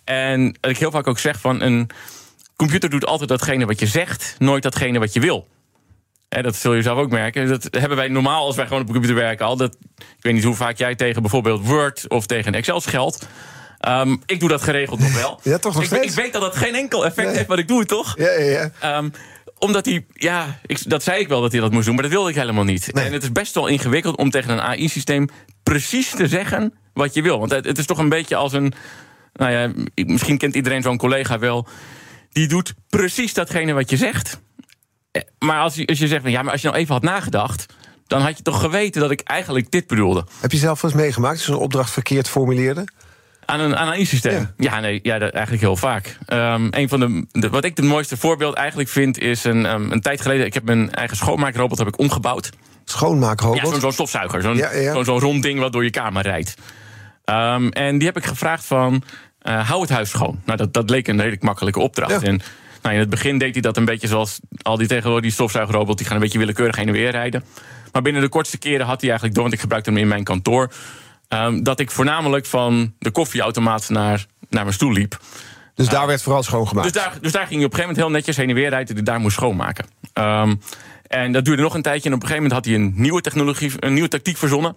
En 0.04 0.56
wat 0.60 0.70
ik 0.70 0.78
heel 0.78 0.90
vaak 0.90 1.06
ook 1.06 1.18
zeg 1.18 1.40
van 1.40 1.60
een 1.60 1.90
computer 2.56 2.90
doet 2.90 3.06
altijd 3.06 3.28
datgene 3.28 3.66
wat 3.66 3.80
je 3.80 3.86
zegt, 3.86 4.36
nooit 4.38 4.62
datgene 4.62 4.98
wat 4.98 5.12
je 5.12 5.20
wil. 5.20 5.48
Dat 6.28 6.56
zul 6.56 6.74
je 6.74 6.82
zelf 6.82 6.98
ook 6.98 7.10
merken. 7.10 7.48
Dat 7.48 7.68
hebben 7.70 7.96
wij 7.96 8.08
normaal 8.08 8.46
als 8.46 8.56
wij 8.56 8.66
gewoon 8.66 8.80
op 8.80 8.86
de 8.86 8.92
computer 8.92 9.16
werken 9.16 9.46
al. 9.46 9.56
Dat, 9.56 9.76
ik 9.98 10.20
weet 10.20 10.32
niet 10.32 10.44
hoe 10.44 10.54
vaak 10.54 10.76
jij 10.78 10.94
tegen 10.94 11.22
bijvoorbeeld 11.22 11.66
Word 11.66 12.04
of 12.08 12.26
tegen 12.26 12.46
een 12.46 12.58
Excel 12.58 12.80
scheldt. 12.80 13.26
Ehm, 13.80 14.16
ik 14.26 14.40
doe 14.40 14.48
dat 14.48 14.62
geregeld 14.62 15.00
nog 15.00 15.14
wel. 15.14 15.40
Ja, 15.42 15.58
toch 15.58 15.74
nog 15.74 15.82
ik, 15.82 15.88
steeds? 15.88 16.06
ik 16.06 16.22
weet 16.22 16.32
dat 16.32 16.42
dat 16.42 16.56
geen 16.56 16.74
enkel 16.74 17.04
effect 17.04 17.26
Nee. 17.26 17.36
heeft, 17.36 17.48
maar 17.48 17.58
ik 17.58 17.68
doe 17.68 17.84
toch? 17.84 18.14
Ja, 18.18 18.30
ja, 18.30 18.50
ja. 18.50 18.70
Ehm, 18.80 19.08
omdat 19.64 19.84
hij, 19.84 20.06
ja, 20.12 20.58
ik, 20.66 20.90
dat 20.90 21.02
zei 21.02 21.20
ik 21.20 21.28
wel 21.28 21.40
dat 21.40 21.52
hij 21.52 21.60
dat 21.60 21.72
moest 21.72 21.84
doen, 21.84 21.94
maar 21.94 22.02
dat 22.02 22.12
wilde 22.12 22.30
ik 22.30 22.36
helemaal 22.36 22.64
niet. 22.64 22.92
Nee. 22.92 23.04
En 23.04 23.12
het 23.12 23.22
is 23.22 23.32
best 23.32 23.54
wel 23.54 23.66
ingewikkeld 23.66 24.16
om 24.16 24.30
tegen 24.30 24.50
een 24.50 24.60
AI-systeem 24.60 25.28
precies 25.62 26.10
te 26.10 26.28
zeggen 26.28 26.74
wat 26.92 27.14
je 27.14 27.22
wil. 27.22 27.38
Want 27.38 27.50
het, 27.50 27.64
het 27.64 27.78
is 27.78 27.86
toch 27.86 27.98
een 27.98 28.08
beetje 28.08 28.36
als 28.36 28.52
een. 28.52 28.72
Nou 29.32 29.52
ja, 29.52 29.72
misschien 30.06 30.38
kent 30.38 30.54
iedereen 30.54 30.82
zo'n 30.82 30.96
collega 30.98 31.38
wel. 31.38 31.66
Die 32.32 32.48
doet 32.48 32.74
precies 32.88 33.34
datgene 33.34 33.72
wat 33.72 33.90
je 33.90 33.96
zegt. 33.96 34.40
Eh, 35.10 35.22
Maar 35.38 35.60
als 35.60 35.74
je, 35.74 35.86
als 35.86 35.98
je 35.98 36.06
zegt, 36.08 36.22
van, 36.22 36.30
ja, 36.30 36.42
maar 36.42 36.52
als 36.52 36.60
je 36.60 36.66
nou 36.68 36.78
even 36.80 36.94
had 36.94 37.02
nagedacht. 37.02 37.66
dan 38.06 38.20
had 38.20 38.36
je 38.36 38.42
toch 38.42 38.60
geweten 38.60 39.00
dat 39.00 39.10
ik 39.10 39.20
eigenlijk 39.20 39.70
dit 39.70 39.86
bedoelde. 39.86 40.26
Heb 40.40 40.52
je 40.52 40.58
zelf 40.58 40.80
wel 40.80 40.90
eens 40.90 41.00
meegemaakt 41.00 41.36
dat 41.36 41.46
je 41.46 41.52
zo'n 41.52 41.60
opdracht 41.62 41.90
verkeerd 41.90 42.28
formuleerde? 42.28 42.84
Aan 43.46 43.60
een, 43.60 43.76
aan 43.76 43.86
een 43.86 43.92
AI-systeem? 43.92 44.32
Ja. 44.32 44.50
Ja. 44.56 44.80
nee, 44.80 45.00
ja, 45.02 45.18
dat 45.18 45.30
eigenlijk 45.32 45.62
heel 45.64 45.76
vaak. 45.76 46.18
Een 46.70 46.88
van 46.88 47.00
de, 47.00 47.26
de- 47.40 47.48
wat 47.50 47.64
ik 47.64 47.76
het 47.76 47.84
mooiste 47.86 48.16
voorbeeld 48.16 48.54
eigenlijk 48.54 48.88
vind, 48.88 49.18
is 49.18 49.44
een, 49.44 49.66
ehm, 49.66 49.90
een 49.92 50.00
tijd 50.00 50.20
geleden. 50.20 50.46
Ik 50.46 50.54
heb 50.54 50.64
mijn 50.64 50.92
eigen 50.92 51.16
schoonmaakrobot 51.16 51.78
heb 51.78 51.86
ik 51.86 51.98
omgebouwd. 51.98 52.50
Schoonmaakrobot? 52.84 53.72
Ja, 53.72 53.80
zo'n 53.80 53.92
stofzuiger. 53.92 54.42
Zo'n 54.42 54.56
Ja, 54.56 54.72
ja. 54.72 55.04
zo'n- 55.04 55.18
rond 55.18 55.42
ding 55.42 55.58
wat 55.60 55.72
door 55.72 55.84
je 55.84 55.90
kamer 55.90 56.22
rijdt. 56.22 56.54
Ehm, 57.24 57.68
en 57.68 57.98
die 57.98 58.06
heb 58.06 58.16
ik 58.16 58.24
gevraagd 58.24 58.64
van, 58.64 59.02
eh, 59.40 59.68
hou 59.68 59.80
het 59.80 59.90
huis 59.90 60.10
schoon. 60.10 60.40
Nou, 60.44 60.58
dat, 60.58 60.72
dat 60.72 60.90
leek 60.90 61.08
een 61.08 61.16
redelijk 61.18 61.42
makkelijke 61.42 61.80
opdracht. 61.80 62.22
En 62.22 62.40
nou, 62.82 62.94
in 62.94 63.00
het 63.00 63.10
begin 63.10 63.38
deed 63.38 63.52
hij 63.52 63.62
dat 63.62 63.76
een 63.76 63.84
beetje 63.84 64.08
zoals 64.08 64.40
al 64.62 64.76
die 64.76 64.86
tegenwoordig 64.86 65.22
die 65.22 65.32
stofzuigerrobots... 65.32 65.96
die 65.96 66.06
gaan 66.06 66.16
een 66.16 66.22
beetje 66.22 66.38
willekeurig 66.38 66.76
heen 66.76 66.86
en 66.86 66.92
weer 66.92 67.10
rijden. 67.10 67.44
Maar 67.92 68.02
binnen 68.02 68.22
de 68.22 68.28
kortste 68.28 68.58
keren 68.58 68.86
had 68.86 69.00
hij 69.00 69.08
eigenlijk 69.10 69.34
door... 69.34 69.42
want 69.42 69.54
ik 69.54 69.60
gebruikte 69.60 69.90
hem 69.90 69.98
in 69.98 70.08
mijn 70.08 70.24
kantoor... 70.24 70.70
ehm, 71.28 71.62
dat 71.62 71.80
ik 71.80 71.90
voornamelijk 71.90 72.46
van 72.46 72.94
de 72.98 73.10
koffieautomaat 73.10 73.88
naar, 73.88 74.26
naar 74.48 74.62
mijn 74.62 74.74
stoel 74.74 74.92
liep. 74.92 75.18
Dus 75.74 75.88
daar 75.88 76.06
werd 76.06 76.22
vooral 76.22 76.42
schoongemaakt. 76.42 76.92
Dus 76.92 77.02
daar, 77.02 77.18
dus 77.20 77.32
daar 77.32 77.46
ging 77.46 77.56
hij 77.56 77.64
op 77.64 77.72
een 77.72 77.78
gegeven 77.78 77.80
moment 77.80 77.96
heel 77.96 78.10
netjes 78.10 78.36
heen 78.36 78.48
en 78.48 78.54
weer 78.54 78.68
rijden... 78.68 78.94
die 78.94 79.04
daar 79.04 79.20
moest 79.20 79.36
schoonmaken. 79.36 79.86
Ehm, 80.12 80.54
en 81.06 81.32
dat 81.32 81.44
duurde 81.44 81.62
nog 81.62 81.74
een 81.74 81.82
tijdje. 81.82 82.08
En 82.08 82.14
op 82.14 82.22
een 82.22 82.28
gegeven 82.28 82.50
moment 82.50 82.66
had 82.66 82.74
hij 82.74 82.84
een 82.84 82.92
nieuwe 82.96 83.20
technologie, 83.20 83.72
een 83.78 83.92
nieuwe 83.92 84.08
tactiek 84.08 84.36
verzonnen. 84.36 84.76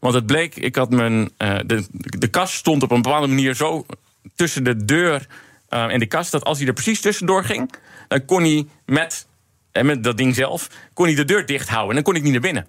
Want 0.00 0.14
het 0.14 0.26
bleek, 0.26 0.56
ik 0.56 0.76
had 0.76 0.90
mijn, 0.90 1.30
eh, 1.36 1.56
de, 1.66 1.86
de 1.90 2.28
kast 2.28 2.54
stond 2.54 2.82
op 2.82 2.90
een 2.90 3.02
bepaalde 3.02 3.26
manier 3.26 3.54
zo 3.54 3.86
tussen 4.34 4.64
de 4.64 4.84
deur 4.84 5.26
eh, 5.68 5.92
en 5.92 5.98
de 5.98 6.06
kast... 6.06 6.32
dat 6.32 6.44
als 6.44 6.58
hij 6.58 6.66
er 6.66 6.72
precies 6.72 7.00
tussendoor 7.00 7.44
ging, 7.44 7.74
dan 8.08 8.24
kon 8.24 8.42
hij 8.42 8.66
met, 8.86 9.26
en 9.72 9.86
met 9.86 10.04
dat 10.04 10.16
ding 10.16 10.34
zelf... 10.34 10.68
kon 10.92 11.06
hij 11.06 11.14
de 11.14 11.24
deur 11.24 11.46
dicht 11.46 11.68
houden 11.68 11.88
en 11.88 11.94
dan 11.94 12.04
kon 12.04 12.14
ik 12.14 12.22
niet 12.22 12.32
naar 12.32 12.40
binnen. 12.40 12.66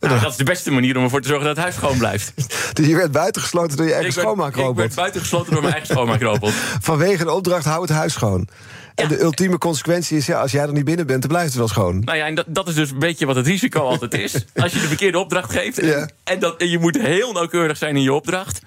Nou, 0.00 0.20
dat 0.20 0.30
is 0.30 0.36
de 0.36 0.44
beste 0.44 0.70
manier 0.70 0.96
om 0.96 1.02
ervoor 1.02 1.20
te 1.20 1.28
zorgen 1.28 1.46
dat 1.46 1.56
het 1.56 1.64
huis 1.64 1.76
schoon 1.76 1.98
blijft. 1.98 2.32
Dus 2.78 2.86
je 2.86 2.96
werd 2.96 3.12
buitengesloten 3.12 3.76
door 3.76 3.86
je 3.86 3.92
eigen 3.92 4.14
werd, 4.14 4.26
ik 4.26 4.32
schoonmaakrobot. 4.32 4.76
werd 4.76 4.94
buitengesloten 4.94 5.52
door 5.52 5.60
mijn 5.60 5.72
eigen 5.74 5.94
schoonmaakrobot. 5.94 6.52
Vanwege 6.80 7.22
een 7.22 7.28
opdracht, 7.28 7.64
hou 7.64 7.80
het 7.80 7.90
huis 7.90 8.12
schoon. 8.12 8.48
En 8.94 9.08
de 9.08 9.20
ultieme 9.22 9.58
consequentie 9.58 10.16
is, 10.16 10.26
ja, 10.26 10.40
als 10.40 10.50
jij 10.52 10.62
er 10.62 10.72
niet 10.72 10.84
binnen 10.84 11.06
bent, 11.06 11.20
dan 11.20 11.30
blijft 11.30 11.48
het 11.48 11.58
wel 11.58 11.68
schoon. 11.68 12.00
Nou 12.04 12.18
ja, 12.18 12.26
en 12.26 12.34
dat, 12.34 12.44
dat 12.48 12.68
is 12.68 12.74
dus 12.74 12.90
een 12.90 12.98
beetje 12.98 13.26
wat 13.26 13.36
het 13.36 13.46
risico 13.46 13.80
altijd 13.80 14.14
is. 14.14 14.32
Als 14.54 14.72
je 14.72 14.80
de 14.80 14.86
verkeerde 14.86 15.18
opdracht 15.18 15.52
geeft 15.52 15.78
en, 15.78 15.86
Ja. 15.86 16.08
en, 16.24 16.38
dat, 16.38 16.56
en 16.60 16.70
je 16.70 16.78
moet 16.78 16.98
heel 17.00 17.32
nauwkeurig 17.32 17.76
zijn 17.76 17.96
in 17.96 18.02
je 18.02 18.12
opdracht... 18.12 18.60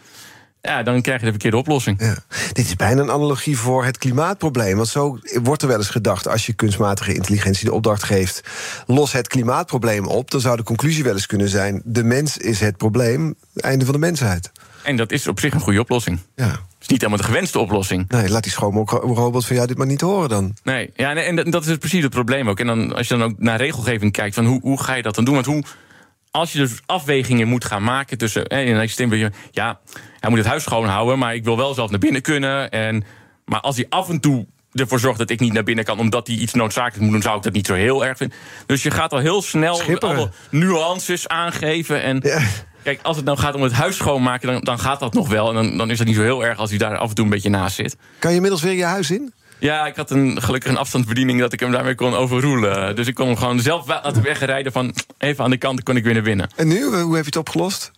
ja, 0.62 0.84
dan 0.84 1.02
krijg 1.02 1.20
je 1.20 1.26
de 1.26 1.32
verkeerde 1.32 1.58
oplossing. 1.58 2.00
Ja. 2.02 2.16
Dit 2.54 2.66
is 2.66 2.76
bijna 2.76 3.02
een 3.02 3.12
analogie 3.12 3.58
voor 3.58 3.86
het 3.86 3.98
klimaatprobleem. 3.98 4.76
Want 4.76 4.88
zo 4.88 5.20
wordt 5.44 5.62
er 5.62 5.68
wel 5.68 5.78
eens 5.78 5.90
gedacht, 5.90 6.28
als 6.28 6.46
je 6.46 6.54
kunstmatige 6.54 7.14
intelligentie 7.14 7.66
de 7.66 7.74
opdracht 7.74 8.04
geeft, 8.04 8.42
los 8.88 9.12
het 9.12 9.28
klimaatprobleem 9.28 10.06
op, 10.08 10.32
dan 10.32 10.42
zou 10.42 10.58
de 10.58 10.64
conclusie 10.64 11.04
wel 11.04 11.14
eens 11.14 11.26
kunnen 11.26 11.50
zijn: 11.50 11.82
de 11.86 12.04
mens 12.04 12.38
is 12.38 12.60
het 12.60 12.78
probleem, 12.78 13.36
einde 13.56 13.86
van 13.86 13.94
de 13.94 14.00
mensheid. 14.00 14.52
En 14.84 14.98
dat 14.98 15.12
is 15.12 15.28
op 15.28 15.40
zich 15.40 15.54
een 15.54 15.60
goede 15.60 15.80
oplossing. 15.80 16.20
Ja. 16.36 16.46
Het 16.46 16.56
is 16.80 16.88
niet 16.88 17.02
helemaal 17.02 17.22
de 17.26 17.32
gewenste 17.34 17.60
oplossing. 17.60 18.10
Nee, 18.10 18.30
laat 18.30 18.44
die 18.44 18.52
schoonmaakrobot 18.52 19.46
van 19.46 19.56
jou 19.56 19.68
dit 19.68 19.78
maar 19.78 19.88
niet 19.88 20.02
horen 20.02 20.30
dan. 20.30 20.54
Nee, 20.64 20.92
ja, 20.96 21.16
en 21.16 21.36
dat- 21.36 21.52
dat 21.52 21.62
is 21.62 21.68
dus 21.68 21.78
precies 21.78 22.04
het 22.04 22.12
probleem 22.12 22.50
ook. 22.50 22.60
En 22.60 22.68
dan, 22.68 22.96
als 22.96 23.08
je 23.08 23.18
dan 23.18 23.24
ook 23.32 23.40
naar 23.40 23.58
regelgeving 23.58 24.12
kijkt, 24.12 24.36
van 24.36 24.46
hoe, 24.46 24.60
hoe 24.62 24.82
ga 24.84 24.94
je 24.94 25.02
dat 25.02 25.16
dan 25.16 25.24
doen? 25.26 25.34
Want 25.34 25.46
hoe, 25.46 25.64
als 26.32 26.52
je 26.52 26.58
dus 26.58 26.80
afwegingen 26.86 27.48
moet 27.48 27.66
gaan 27.66 27.84
maken 27.84 28.18
tussen. 28.18 28.44
Hè, 28.48 28.62
in 28.62 28.76
een 28.76 29.18
je, 29.18 29.32
ja, 29.52 29.80
hij 30.20 30.30
moet 30.30 30.40
het 30.40 30.48
huis 30.48 30.64
schoonhouden, 30.64 31.20
maar 31.20 31.36
ik 31.36 31.44
wil 31.44 31.58
wel 31.58 31.74
zelf 31.74 31.90
naar 31.90 32.00
binnen 32.00 32.22
kunnen. 32.22 32.70
En, 32.72 33.04
maar 33.46 33.60
als 33.60 33.76
hij 33.76 33.86
af 33.90 34.10
en 34.10 34.20
toe 34.20 34.46
ervoor 34.74 35.00
zorgt 35.00 35.20
dat 35.20 35.30
ik 35.30 35.40
niet 35.40 35.54
naar 35.54 35.64
binnen 35.64 35.86
kan, 35.86 36.00
omdat 36.00 36.28
hij 36.28 36.36
iets 36.36 36.54
noodzakelijks 36.54 37.00
moet 37.04 37.12
doen, 37.12 37.22
zou 37.22 37.38
ik 37.38 37.44
dat 37.44 37.54
niet 37.54 37.68
zo 37.68 37.74
heel 37.74 38.06
erg 38.06 38.18
vinden. 38.18 38.38
Dus 38.66 38.84
je 38.84 38.92
gaat 38.92 39.14
al 39.14 39.20
heel 39.20 39.42
snel 39.42 39.82
alle 40.00 40.32
nuances 40.50 41.28
aangeven. 41.28 42.02
En 42.04 42.20
Ja. 42.24 42.42
kijk, 42.84 43.00
als 43.02 43.16
het 43.16 43.26
nou 43.26 43.38
gaat 43.38 43.56
om 43.56 43.62
het 43.62 43.72
huis 43.72 43.96
schoonmaken, 43.96 44.52
dan, 44.52 44.62
dan 44.62 44.80
gaat 44.80 45.00
dat 45.00 45.14
nog 45.14 45.28
wel. 45.30 45.48
En 45.50 45.54
dan, 45.54 45.78
dan 45.78 45.90
is 45.90 45.98
dat 45.98 46.08
niet 46.08 46.16
zo 46.16 46.22
heel 46.22 46.46
erg 46.46 46.58
als 46.58 46.70
hij 46.70 46.80
daar 46.80 46.98
af 46.98 47.10
en 47.10 47.16
toe 47.16 47.26
een 47.26 47.32
beetje 47.32 47.50
naast 47.50 47.76
zit. 47.76 47.98
Kan 48.20 48.30
je 48.30 48.36
inmiddels 48.36 48.62
weer 48.64 48.74
je 48.74 48.84
huis 48.84 49.12
in? 49.12 49.34
Ja, 49.62 49.86
ik 49.86 49.96
had 49.96 50.12
een, 50.12 50.42
gelukkig 50.42 50.72
een 50.72 50.78
afstandsbediening 50.78 51.40
dat 51.40 51.54
ik 51.54 51.60
hem 51.60 51.72
daarmee 51.72 51.96
kon 51.96 52.14
overroelen. 52.14 52.96
Dus 52.96 53.08
ik 53.08 53.16
kon 53.16 53.28
hem 53.28 53.38
gewoon 53.38 53.60
zelf 53.60 53.88
laten 53.88 54.24
wegrijden 54.24 54.72
van 54.72 54.94
even 55.18 55.44
aan 55.44 55.50
de 55.50 55.58
kant, 55.58 55.76
dan 55.76 55.84
kon 55.84 55.96
ik 55.96 56.04
weer 56.04 56.14
naar 56.14 56.24
binnen. 56.24 56.50
En 56.56 56.68
nu, 56.68 56.84
hoe 56.84 57.16
heb 57.16 57.24
je 57.24 57.30
het 57.30 57.36
opgelost? 57.36 57.92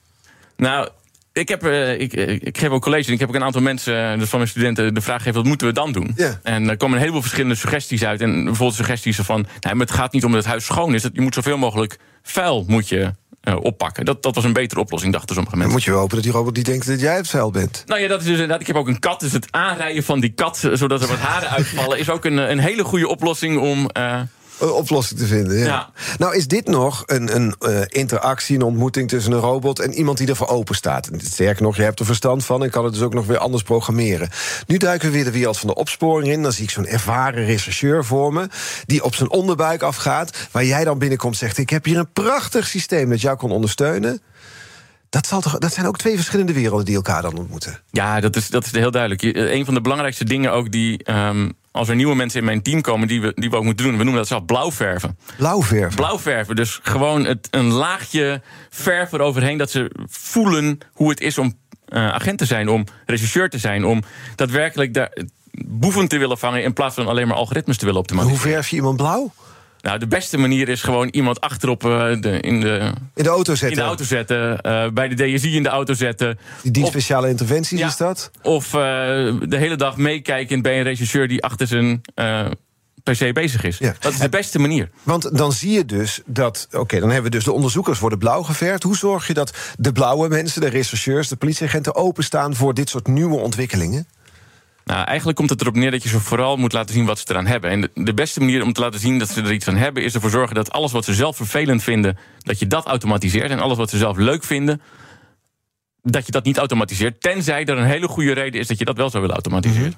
Nou, 0.58 0.90
ik, 1.34 1.50
heb, 1.50 1.64
eh, 1.64 2.00
ik, 2.00 2.14
eh, 2.14 2.30
ik 2.30 2.58
geef 2.58 2.70
ook 2.70 2.82
college 2.82 3.08
en 3.08 3.14
ik 3.14 3.20
heb 3.20 3.30
ook 3.30 3.36
een 3.36 3.44
aantal 3.44 3.62
mensen, 3.62 4.12
eh, 4.12 4.20
dus 4.20 4.30
van 4.30 4.40
mijn 4.40 4.52
studenten, 4.52 4.94
de 4.94 5.02
vraag 5.02 5.18
gegeven: 5.18 5.40
wat 5.40 5.48
moeten 5.48 5.68
we 5.68 5.74
dan 5.74 5.92
doen? 5.92 6.14
En 6.44 6.70
er 6.70 6.78
komen 6.78 6.96
een 6.96 7.02
heleboel 7.02 7.22
verschillende 7.22 7.56
suggesties 7.56 8.04
uit. 8.04 8.22
En 8.22 8.44
bijvoorbeeld 8.44 8.78
suggesties 8.78 9.18
van: 9.18 9.46
nee, 9.60 9.74
maar 9.74 9.86
het 9.86 9.96
gaat 9.96 10.14
niet 10.14 10.26
om 10.26 10.32
dat 10.32 10.40
het 10.40 10.50
huis 10.50 10.66
schoon 10.66 10.94
is. 10.94 11.02
Dat 11.02 11.12
je 11.14 11.22
moet 11.22 11.34
zoveel 11.34 11.58
mogelijk 11.58 11.98
vuil 12.24 12.64
moet 12.68 12.90
je, 12.90 13.14
eh, 13.44 13.56
oppakken. 13.62 14.06
Dat, 14.06 14.24
dat 14.24 14.36
was 14.36 14.44
een 14.44 14.54
betere 14.54 14.80
oplossing, 14.80 15.12
dachten 15.14 15.36
sommige 15.36 15.56
Dan 15.58 15.66
mensen. 15.66 15.78
moet 15.78 15.86
je 15.86 15.92
wel 15.92 16.00
hopen 16.00 16.16
dat 16.16 16.24
die 16.26 16.34
robot 16.34 16.56
niet 16.56 16.66
denkt 16.66 16.88
dat 16.88 17.00
jij 17.00 17.16
het 17.16 17.28
vuil 17.30 17.52
bent. 17.52 17.84
Nou 17.86 18.02
ja, 18.02 18.08
dat 18.08 18.20
is 18.20 18.24
dus 18.26 18.34
inderdaad. 18.34 18.62
Ik 18.62 18.68
heb 18.68 18.76
ook 18.76 18.88
een 18.88 19.00
kat. 19.00 19.20
Dus 19.20 19.32
het 19.32 19.48
aanrijden 19.52 20.04
van 20.04 20.20
die 20.20 20.34
kat, 20.34 20.64
eh, 20.64 20.72
zodat 20.74 21.02
er 21.02 21.08
wat 21.08 21.18
haren 21.18 21.50
uitvallen, 21.50 22.00
is 22.00 22.10
ook 22.10 22.26
een, 22.26 22.38
een 22.52 22.60
hele 22.60 22.84
goede 22.84 23.08
oplossing 23.08 23.60
om. 23.60 23.90
eh, 23.90 24.20
Een 24.64 24.72
oplossing 24.72 25.20
te 25.20 25.26
vinden. 25.26 25.58
Ja. 25.58 25.66
Ja. 25.66 25.90
Nou, 26.18 26.36
is 26.36 26.48
dit 26.48 26.68
nog 26.68 27.04
een, 27.06 27.36
een 27.36 27.56
eh, 27.60 27.82
interactie, 27.88 28.56
een 28.56 28.62
ontmoeting 28.62 29.10
tussen 29.10 29.32
een 29.32 29.40
robot 29.40 29.80
en 29.80 29.94
iemand 29.94 30.18
die 30.18 30.28
ervoor 30.28 30.48
open 30.48 30.76
staat? 30.76 31.10
Sterker 31.18 31.64
nog, 31.64 31.76
je 31.76 31.82
hebt 31.82 32.00
er 32.00 32.06
verstand 32.06 32.46
van 32.46 32.64
en 32.64 32.70
kan 32.70 32.84
het 32.84 32.94
dus 32.94 33.02
ook 33.02 33.14
nog 33.14 33.26
weer 33.26 33.38
anders 33.38 33.64
programmeren. 33.64 34.30
Nu 34.68 34.78
duiken 34.78 35.08
we 35.08 35.14
weer 35.14 35.24
de 35.24 35.32
wereld 35.32 35.58
van 35.58 35.68
de 35.68 35.76
opsporing 35.76 36.32
in. 36.32 36.42
Dan 36.44 36.52
zie 36.52 36.64
ik 36.64 36.70
zo'n 36.70 36.86
ervaren 36.88 37.46
rechercheur 37.46 38.06
voor 38.06 38.34
me, 38.34 38.48
die 38.86 39.04
op 39.04 39.16
zijn 39.16 39.30
onderbuik 39.30 39.82
afgaat, 39.82 40.38
waar 40.52 40.66
jij 40.66 40.84
dan 40.84 41.00
binnenkomt 41.00 41.34
en 41.34 41.40
zegt: 41.40 41.58
Ik 41.58 41.70
heb 41.70 41.86
hier 41.86 41.98
een 41.98 42.12
prachtig 42.14 42.68
systeem 42.68 43.10
dat 43.10 43.22
jou 43.22 43.38
kan 43.38 43.52
ondersteunen. 43.52 44.22
Dat, 45.10 45.28
zal 45.28 45.42
toch, 45.42 45.58
dat 45.58 45.74
zijn 45.74 45.86
ook 45.88 45.98
twee 45.98 46.16
verschillende 46.16 46.54
werelden 46.54 46.86
die 46.86 46.96
elkaar 46.96 47.22
dan 47.22 47.38
ontmoeten. 47.38 47.80
Ja, 47.92 48.20
dat 48.20 48.36
is, 48.36 48.50
dat 48.50 48.66
is 48.66 48.72
heel 48.72 48.92
duidelijk. 48.92 49.24
Eh, 49.24 49.52
Een 49.54 49.66
van 49.66 49.74
de 49.74 49.82
belangrijkste 49.82 50.26
dingen 50.26 50.52
ook 50.52 50.72
die. 50.72 51.04
ehm, 51.04 51.50
als 51.74 51.90
er 51.90 51.96
nieuwe 51.96 52.16
mensen 52.16 52.40
in 52.40 52.46
mijn 52.46 52.62
team 52.62 52.82
komen, 52.82 53.08
die 53.08 53.22
we, 53.22 53.32
die 53.36 53.50
we 53.50 53.56
ook 53.56 53.64
moeten 53.64 53.86
doen. 53.86 53.98
We 53.98 54.04
noemen 54.04 54.22
dat 54.22 54.28
zelf 54.28 54.46
blauwverven. 54.46 55.18
Blauwverf. 55.38 55.96
Blauwverven, 55.96 56.56
dus 56.56 56.80
gewoon 56.84 57.26
het, 57.26 57.48
een 57.52 57.72
laagje 57.72 58.42
verf 58.70 59.12
eroverheen. 59.12 59.58
Dat 59.58 59.72
ze 59.72 59.92
voelen 60.10 60.78
hoe 60.94 61.10
het 61.10 61.20
is 61.22 61.38
om 61.38 61.54
eh, 61.88 62.08
agent 62.14 62.38
te 62.38 62.46
zijn, 62.46 62.70
om 62.70 62.84
rechercheur 63.06 63.50
te 63.50 63.58
zijn. 63.58 63.86
Om 63.86 64.04
daadwerkelijk 64.36 64.94
daar 64.94 65.18
boeven 65.52 66.08
te 66.08 66.18
willen 66.18 66.38
vangen. 66.38 66.64
in 66.64 66.74
plaats 66.74 66.96
van 66.96 67.08
alleen 67.08 67.28
maar 67.28 67.38
algoritmes 67.38 67.78
te 67.78 67.86
willen 67.86 68.02
Hoe 68.02 68.10
optimaliseren. 68.10 68.52
verf 68.54 68.70
je 68.70 68.76
iemand 68.76 68.98
blauw? 68.98 69.34
Nou, 69.84 70.00
de 70.00 70.08
beste 70.08 70.38
manier 70.38 70.70
is 70.70 70.82
gewoon 70.82 71.08
iemand 71.08 71.42
achterop 71.42 71.86
eh, 71.86 72.22
de, 72.22 72.40
in, 72.40 72.60
de, 72.62 72.92
In 73.16 73.24
de 73.24 73.30
auto 73.30 73.52
in 73.52 73.58
zetten. 73.58 73.78
de 73.78 73.84
auto 73.86 74.04
zetten. 74.04 74.62
eh, 74.62 74.90
bij 74.90 75.08
de 75.08 75.16
DSI 75.36 75.56
in 75.56 75.64
de 75.64 75.70
auto 75.70 75.94
zetten. 75.94 76.40
Die 76.64 76.84
Of- 76.84 76.90
speciale 76.90 77.30
interventies 77.30 77.80
Ja. 77.80 77.88
is 77.88 77.98
dat? 77.98 78.32
Of 78.42 78.66
eh, 78.66 78.80
de 78.80 79.58
hele 79.58 79.76
dag 79.76 79.98
meekijken 79.98 80.62
bij 80.62 80.78
een 80.78 80.84
regisseur 80.84 81.28
die 81.28 81.44
achter 81.44 81.68
zijn 81.68 82.02
eh, 82.16 82.46
PC 83.04 83.34
bezig 83.34 83.64
is. 83.64 83.78
Ja. 83.78 83.96
Dat 84.00 84.14
is 84.14 84.20
de 84.20 84.30
beste 84.30 84.60
manier. 84.60 84.90
Want 85.04 85.38
dan 85.38 85.52
zie 85.52 85.72
je 85.72 85.86
dus 85.86 86.22
dat. 86.26 86.68
Oké, 86.72 87.00
dan 87.00 87.10
hebben 87.10 87.32
we 87.32 87.38
dus 87.38 87.46
de 87.46 87.52
onderzoekers 87.52 88.00
worden 88.00 88.20
blauw 88.20 88.42
geverfd. 88.44 88.84
Hoe 88.84 88.98
zorg 88.98 89.28
je 89.28 89.34
dat 89.34 89.54
de 89.78 89.92
blauwe 89.92 90.28
mensen, 90.28 90.62
de 90.62 90.68
rechercheurs, 90.68 91.28
de 91.28 91.36
politieagenten 91.36 91.96
openstaan 91.96 92.56
voor 92.56 92.74
dit 92.74 92.90
soort 92.90 93.08
nieuwe 93.08 93.36
ontwikkelingen? 93.36 94.08
Nou, 94.84 95.06
eigenlijk 95.06 95.38
komt 95.38 95.50
het 95.50 95.62
erop 95.62 95.76
neer 95.76 95.92
dat 95.92 96.04
je 96.04 96.10
ze 96.10 96.20
vooral 96.20 96.58
moet 96.58 96.74
laten 96.74 96.94
zien 96.94 97.06
wat 97.06 97.20
ze 97.20 97.26
eraan 97.30 97.46
hebben. 97.46 97.70
En 97.70 98.06
de, 98.06 98.14
beste 98.14 98.40
manier 98.40 98.64
om 98.64 98.74
te 98.74 98.82
laten 98.82 99.00
zien 99.00 99.20
dat 99.20 99.30
ze 99.30 99.42
er 99.42 99.54
iets 99.54 99.68
aan 99.68 99.76
hebben, 99.76 100.04
is 100.04 100.14
ervoor 100.14 100.30
zorgen 100.30 100.56
dat 100.56 100.72
alles 100.72 100.92
wat 100.92 101.06
ze 101.06 101.14
zelf 101.14 101.36
vervelend 101.36 101.84
vinden, 101.84 102.18
dat 102.40 102.60
je 102.60 102.68
dat 102.68 102.86
automatiseert. 102.86 103.52
En 103.52 103.60
alles 103.60 103.78
wat 103.78 103.90
ze 103.90 103.98
zelf 103.98 104.18
leuk 104.18 104.44
vinden, 104.44 104.82
dat 106.02 106.26
je 106.26 106.32
dat 106.32 106.44
niet 106.44 106.58
automatiseert. 106.58 107.22
Tenzij 107.22 107.66
er 107.66 107.78
een 107.78 107.86
hele 107.86 108.08
goede 108.08 108.34
reden 108.34 108.60
is 108.60 108.68
dat 108.68 108.80
je 108.80 108.86
dat 108.86 108.98
wel 108.98 109.10
zou 109.10 109.22
willen 109.22 109.36
automatiseren. 109.36 109.94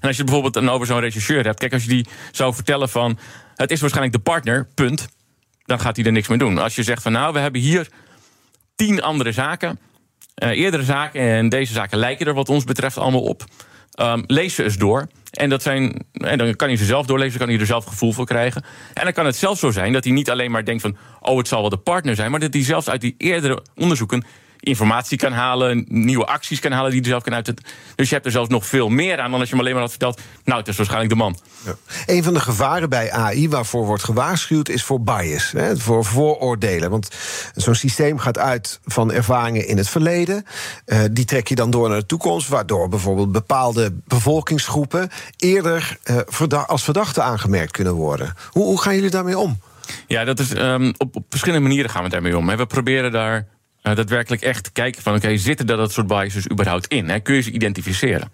En 0.00 0.08
als 0.08 0.16
je 0.16 0.22
het 0.22 0.30
bijvoorbeeld 0.30 0.54
dan 0.54 0.68
over 0.68 0.86
zo'n 0.86 1.00
rechercheur 1.00 1.44
hebt, 1.44 1.58
kijk, 1.58 1.72
als 1.72 1.82
je 1.82 1.88
die 1.88 2.06
zou 2.32 2.54
vertellen 2.54 2.88
van 2.88 3.18
het 3.54 3.70
is 3.70 3.80
waarschijnlijk 3.80 4.16
de 4.16 4.22
partner, 4.22 4.68
punt, 4.74 5.08
dan 5.64 5.80
gaat 5.80 5.96
hij 5.96 6.04
er 6.04 6.12
niks 6.12 6.28
mee 6.28 6.38
doen. 6.38 6.58
Als 6.58 6.74
je 6.74 6.82
zegt 6.82 7.02
van 7.02 7.12
nou, 7.12 7.32
we 7.32 7.38
hebben 7.38 7.60
hier 7.60 7.88
tien 8.74 9.02
andere 9.02 9.32
zaken, 9.32 9.78
eh, 10.34 10.50
eerdere 10.50 10.82
zaken 10.82 11.20
en 11.20 11.48
deze 11.48 11.72
zaken 11.72 11.98
lijken 11.98 12.26
er 12.26 12.34
wat 12.34 12.48
ons 12.48 12.64
betreft 12.64 12.98
allemaal 12.98 13.22
op. 13.22 13.44
Um, 13.94 14.24
lees 14.26 14.54
ze 14.54 14.64
eens 14.64 14.76
door. 14.76 15.06
En, 15.30 15.48
dat 15.48 15.62
zijn, 15.62 16.06
en 16.12 16.38
dan 16.38 16.56
kan 16.56 16.68
hij 16.68 16.76
ze 16.76 16.84
zelf 16.84 17.06
doorlezen, 17.06 17.38
kan 17.38 17.48
hij 17.48 17.58
er 17.58 17.66
zelf 17.66 17.84
gevoel 17.84 18.12
voor 18.12 18.26
krijgen. 18.26 18.64
En 18.94 19.04
dan 19.04 19.12
kan 19.12 19.26
het 19.26 19.36
zelfs 19.36 19.60
zo 19.60 19.70
zijn 19.70 19.92
dat 19.92 20.04
hij 20.04 20.12
niet 20.12 20.30
alleen 20.30 20.50
maar 20.50 20.64
denkt 20.64 20.82
van... 20.82 20.96
oh, 21.20 21.36
het 21.36 21.48
zal 21.48 21.60
wel 21.60 21.70
de 21.70 21.76
partner 21.76 22.14
zijn, 22.14 22.30
maar 22.30 22.40
dat 22.40 22.52
hij 22.52 22.64
zelfs 22.64 22.88
uit 22.88 23.00
die 23.00 23.14
eerdere 23.18 23.62
onderzoeken 23.76 24.24
informatie 24.60 25.18
kan 25.18 25.32
halen, 25.32 25.84
nieuwe 25.88 26.26
acties 26.26 26.60
kan 26.60 26.72
halen 26.72 26.90
die 26.90 27.00
hij 27.00 27.10
zelf 27.10 27.22
kan 27.22 27.34
uit. 27.34 27.52
Dus 27.94 28.08
je 28.08 28.14
hebt 28.14 28.26
er 28.26 28.32
zelfs 28.32 28.48
nog 28.48 28.66
veel 28.66 28.88
meer 28.88 29.20
aan 29.20 29.30
dan 29.30 29.40
als 29.40 29.48
je 29.48 29.54
hem 29.54 29.60
alleen 29.60 29.72
maar 29.72 29.82
had 29.82 29.90
verteld. 29.90 30.20
Nou, 30.44 30.58
het 30.58 30.68
is 30.68 30.76
waarschijnlijk 30.76 31.12
de 31.12 31.18
man. 31.18 31.38
Ja. 31.64 31.74
Een 32.06 32.22
van 32.22 32.34
de 32.34 32.40
gevaren 32.40 32.88
bij 32.88 33.12
AI 33.12 33.48
waarvoor 33.48 33.86
wordt 33.86 34.04
gewaarschuwd 34.04 34.68
is 34.68 34.84
voor 34.84 35.00
bias, 35.00 35.52
hè, 35.52 35.76
voor 35.76 36.04
vooroordelen. 36.04 36.90
Want 36.90 37.08
zo'n 37.54 37.74
systeem 37.74 38.18
gaat 38.18 38.38
uit 38.38 38.80
van 38.84 39.12
ervaringen 39.12 39.66
in 39.66 39.76
het 39.76 39.88
verleden. 39.88 40.44
Uh, 40.86 40.98
die 41.10 41.24
trek 41.24 41.48
je 41.48 41.54
dan 41.54 41.70
door 41.70 41.88
naar 41.88 41.98
de 41.98 42.06
toekomst, 42.06 42.48
waardoor 42.48 42.88
bijvoorbeeld 42.88 43.32
bepaalde 43.32 43.92
bevolkingsgroepen 44.06 45.10
eerder 45.36 45.98
uh, 46.04 46.16
verda 46.26 46.60
als 46.60 46.84
verdachten 46.84 47.24
aangemerkt 47.24 47.72
kunnen 47.72 47.92
worden. 47.92 48.34
Hoe, 48.50 48.64
hoe 48.64 48.80
gaan 48.80 48.94
jullie 48.94 49.10
daarmee 49.10 49.38
om? 49.38 49.60
Ja, 50.06 50.24
dat 50.24 50.38
is, 50.38 50.54
um, 50.56 50.94
op, 50.96 51.16
op, 51.16 51.24
verschillende 51.28 51.66
manieren 51.68 51.90
gaan 51.90 52.02
we 52.02 52.08
daarmee 52.08 52.36
om. 52.36 52.46
We 52.46 52.66
proberen 52.66 53.12
daar 53.12 53.46
uh, 53.82 53.94
daadwerkelijk 53.94 54.42
echt 54.42 54.72
kijken 54.72 55.02
van... 55.02 55.14
oké, 55.14 55.36
zitten 55.36 55.66
er 55.66 55.76
dat 55.76 55.92
soort 55.92 56.06
biases 56.06 56.50
überhaupt 56.50 56.86
in? 56.86 57.08
Hè? 57.08 57.20
Kun 57.20 57.34
je 57.34 57.40
ze 57.40 57.50
identificeren? 57.50 58.32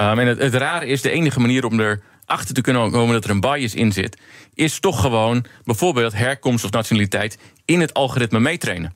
Um, 0.00 0.18
en 0.18 0.26
het, 0.26 0.38
het 0.38 0.54
rare 0.54 0.86
is, 0.86 1.02
de 1.02 1.10
enige 1.10 1.40
manier 1.40 1.64
om 1.64 1.80
er 1.80 2.02
achter 2.26 2.54
te 2.54 2.60
kunnen 2.60 2.90
komen 2.90 3.14
dat 3.14 3.24
er 3.24 3.30
een 3.30 3.40
bias 3.40 3.74
in 3.74 3.92
zit, 3.92 4.18
is 4.54 4.80
toch 4.80 5.00
gewoon 5.00 5.44
bijvoorbeeld 5.64 6.12
herkomst 6.12 6.64
of 6.64 6.70
nationaliteit 6.70 7.38
in 7.64 7.80
het 7.80 7.94
algoritme 7.94 8.40
meetrainen. 8.40 8.94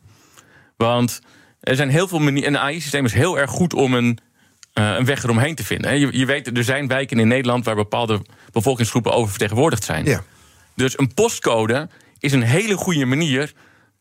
Want 0.76 1.20
er 1.60 1.76
zijn 1.76 1.88
heel 1.88 2.08
veel 2.08 2.18
manieren. 2.18 2.54
Een 2.54 2.60
AI-systeem 2.60 3.04
is 3.04 3.12
heel 3.12 3.38
erg 3.38 3.50
goed 3.50 3.74
om 3.74 3.94
een, 3.94 4.18
uh, 4.74 4.94
een 4.98 5.04
weg 5.04 5.24
eromheen 5.24 5.54
te 5.54 5.64
vinden. 5.64 5.98
Je, 5.98 6.18
je, 6.18 6.26
weet, 6.26 6.56
er 6.56 6.64
zijn 6.64 6.86
wijken 6.86 7.18
in 7.18 7.28
Nederland 7.28 7.64
waar 7.64 7.74
bepaalde 7.74 8.22
bevolkingsgroepen 8.52 9.12
oververtegenwoordigd 9.12 9.84
zijn. 9.84 10.04
Ja. 10.04 10.22
Dus 10.74 10.98
een 10.98 11.14
postcode 11.14 11.88
is 12.18 12.32
een 12.32 12.42
hele 12.42 12.74
goede 12.74 13.04
manier 13.04 13.52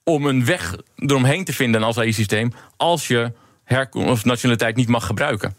om 0.07 0.25
een 0.25 0.45
weg 0.45 0.75
eromheen 0.95 1.43
te 1.43 1.53
vinden 1.53 1.83
als 1.83 1.97
AI-systeem, 1.97 2.51
als 2.77 3.07
je 3.07 3.31
herkomst 3.63 4.09
of 4.09 4.25
nationaliteit 4.25 4.75
niet 4.75 4.87
mag 4.87 5.05
gebruiken. 5.05 5.55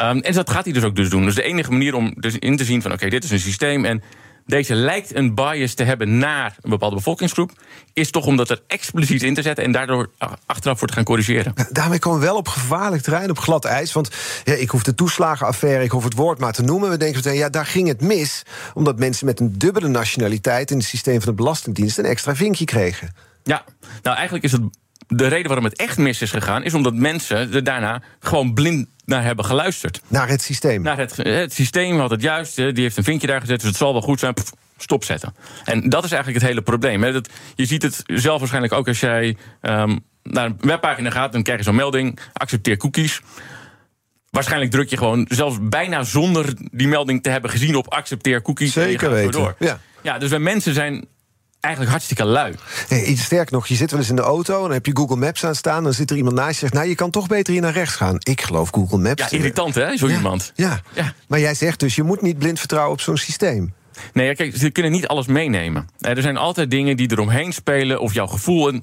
Um, 0.00 0.20
en 0.20 0.32
dat 0.32 0.50
gaat 0.50 0.64
hij 0.64 0.72
dus 0.72 0.82
ook 0.82 0.96
dus 0.96 1.10
doen. 1.10 1.24
Dus 1.24 1.34
de 1.34 1.42
enige 1.42 1.70
manier 1.70 1.94
om 1.94 2.14
dus 2.16 2.38
in 2.38 2.56
te 2.56 2.64
zien 2.64 2.82
van 2.82 2.92
oké, 2.92 3.08
dit 3.08 3.24
is 3.24 3.30
een 3.30 3.40
systeem 3.40 3.84
en 3.84 4.02
deze 4.46 4.74
lijkt 4.74 5.14
een 5.14 5.34
bias 5.34 5.74
te 5.74 5.82
hebben 5.82 6.18
naar 6.18 6.56
een 6.60 6.70
bepaalde 6.70 6.96
bevolkingsgroep, 6.96 7.50
is 7.92 8.10
toch 8.10 8.26
om 8.26 8.36
dat 8.36 8.50
er 8.50 8.62
expliciet 8.66 9.22
in 9.22 9.34
te 9.34 9.42
zetten 9.42 9.64
en 9.64 9.72
daardoor 9.72 10.10
achteraf 10.46 10.78
voor 10.78 10.88
te 10.88 10.94
gaan 10.94 11.04
corrigeren. 11.04 11.52
Daarmee 11.70 11.98
komen 11.98 12.20
we 12.20 12.26
wel 12.26 12.36
op 12.36 12.48
gevaarlijk 12.48 13.02
terrein, 13.02 13.30
op 13.30 13.38
glad 13.38 13.64
ijs. 13.64 13.92
Want 13.92 14.10
ja, 14.44 14.54
ik 14.54 14.70
hoef 14.70 14.82
de 14.82 14.94
toeslagenaffaire, 14.94 15.84
ik 15.84 15.90
hoef 15.90 16.04
het 16.04 16.14
woord 16.14 16.38
maar 16.38 16.52
te 16.52 16.62
noemen. 16.62 16.90
We 16.90 16.96
denken 16.96 17.16
meteen, 17.16 17.38
ja, 17.38 17.48
daar 17.48 17.66
ging 17.66 17.88
het 17.88 18.00
mis, 18.00 18.42
omdat 18.74 18.98
mensen 18.98 19.26
met 19.26 19.40
een 19.40 19.58
dubbele 19.58 19.88
nationaliteit 19.88 20.70
in 20.70 20.76
het 20.76 20.86
systeem 20.86 21.20
van 21.20 21.30
de 21.30 21.42
Belastingdienst 21.42 21.98
een 21.98 22.04
extra 22.04 22.36
vinkje 22.36 22.64
kregen. 22.64 23.25
Ja, 23.46 23.64
nou 24.02 24.16
eigenlijk 24.16 24.44
is 24.44 24.52
het 24.52 24.62
de 25.08 25.26
reden 25.26 25.46
waarom 25.46 25.64
het 25.64 25.76
echt 25.78 25.98
mis 25.98 26.22
is 26.22 26.30
gegaan, 26.30 26.62
is 26.62 26.74
omdat 26.74 26.94
mensen 26.94 27.52
er 27.52 27.64
daarna 27.64 28.02
gewoon 28.20 28.54
blind 28.54 28.88
naar 29.04 29.22
hebben 29.22 29.44
geluisterd. 29.44 30.00
Naar 30.08 30.28
het 30.28 30.42
systeem. 30.42 30.82
Naar 30.82 30.98
het, 30.98 31.16
het 31.16 31.52
systeem 31.52 31.98
had 31.98 32.10
het 32.10 32.22
juist, 32.22 32.56
die 32.56 32.82
heeft 32.82 32.96
een 32.96 33.04
vinkje 33.04 33.26
daar 33.26 33.40
gezet, 33.40 33.60
dus 33.60 33.68
het 33.68 33.78
zal 33.78 33.92
wel 33.92 34.02
goed 34.02 34.18
zijn. 34.18 34.34
Pff, 34.34 34.52
stopzetten. 34.78 35.34
En 35.64 35.88
dat 35.88 36.04
is 36.04 36.10
eigenlijk 36.10 36.42
het 36.42 36.50
hele 36.50 36.62
probleem. 36.62 37.02
Hè. 37.02 37.12
Dat, 37.12 37.28
je 37.54 37.66
ziet 37.66 37.82
het 37.82 38.02
zelf 38.06 38.38
waarschijnlijk 38.38 38.72
ook 38.72 38.88
als 38.88 39.00
jij 39.00 39.36
um, 39.62 40.00
naar 40.22 40.44
een 40.44 40.56
webpagina 40.60 41.10
gaat, 41.10 41.32
dan 41.32 41.42
krijg 41.42 41.58
je 41.58 41.64
zo'n 41.64 41.74
melding: 41.74 42.18
accepteer 42.32 42.76
cookies. 42.76 43.20
Waarschijnlijk 44.30 44.70
druk 44.70 44.90
je 44.90 44.96
gewoon, 44.96 45.26
zelfs 45.28 45.56
bijna 45.60 46.02
zonder 46.02 46.54
die 46.70 46.88
melding 46.88 47.22
te 47.22 47.30
hebben 47.30 47.50
gezien 47.50 47.76
op 47.76 47.92
accepteer 47.92 48.42
cookies. 48.42 48.72
Zeker 48.72 49.10
weten. 49.10 49.30
Door. 49.30 49.54
Ja. 49.58 49.80
ja, 50.02 50.18
dus 50.18 50.30
wij 50.30 50.38
mensen 50.38 50.74
zijn 50.74 51.06
eigenlijk 51.66 51.90
hartstikke 51.90 52.24
lui. 52.24 52.54
Nee, 52.88 53.04
iets 53.04 53.24
sterk 53.24 53.50
nog, 53.50 53.66
je 53.66 53.74
zit 53.74 53.90
wel 53.90 54.00
eens 54.00 54.08
in 54.08 54.16
de 54.16 54.22
auto... 54.22 54.54
en 54.54 54.62
dan 54.62 54.72
heb 54.72 54.86
je 54.86 54.96
Google 54.96 55.16
Maps 55.16 55.44
aan 55.44 55.54
staan... 55.54 55.84
dan 55.84 55.92
zit 55.92 56.10
er 56.10 56.16
iemand 56.16 56.34
naast 56.34 56.52
je 56.52 56.58
zegt... 56.58 56.72
nou, 56.72 56.88
je 56.88 56.94
kan 56.94 57.10
toch 57.10 57.26
beter 57.26 57.52
hier 57.52 57.62
naar 57.62 57.72
rechts 57.72 57.94
gaan. 57.94 58.16
Ik 58.18 58.40
geloof 58.40 58.70
Google 58.70 58.98
Maps. 58.98 59.22
Ja, 59.22 59.38
irritant 59.38 59.74
hè, 59.74 59.96
zo 59.96 60.08
ja, 60.08 60.16
iemand. 60.16 60.52
Ja. 60.54 60.80
ja, 60.94 61.12
maar 61.28 61.40
jij 61.40 61.54
zegt 61.54 61.80
dus... 61.80 61.94
je 61.94 62.02
moet 62.02 62.22
niet 62.22 62.38
blind 62.38 62.58
vertrouwen 62.58 62.92
op 62.92 63.00
zo'n 63.00 63.16
systeem. 63.16 63.74
Nee, 64.12 64.34
kijk, 64.34 64.56
ze 64.56 64.70
kunnen 64.70 64.92
niet 64.92 65.06
alles 65.06 65.26
meenemen. 65.26 65.88
Er 65.98 66.22
zijn 66.22 66.36
altijd 66.36 66.70
dingen 66.70 66.96
die 66.96 67.10
eromheen 67.10 67.52
spelen... 67.52 68.00
of 68.00 68.14
jouw 68.14 68.26
gevoel... 68.26 68.68
En 68.68 68.82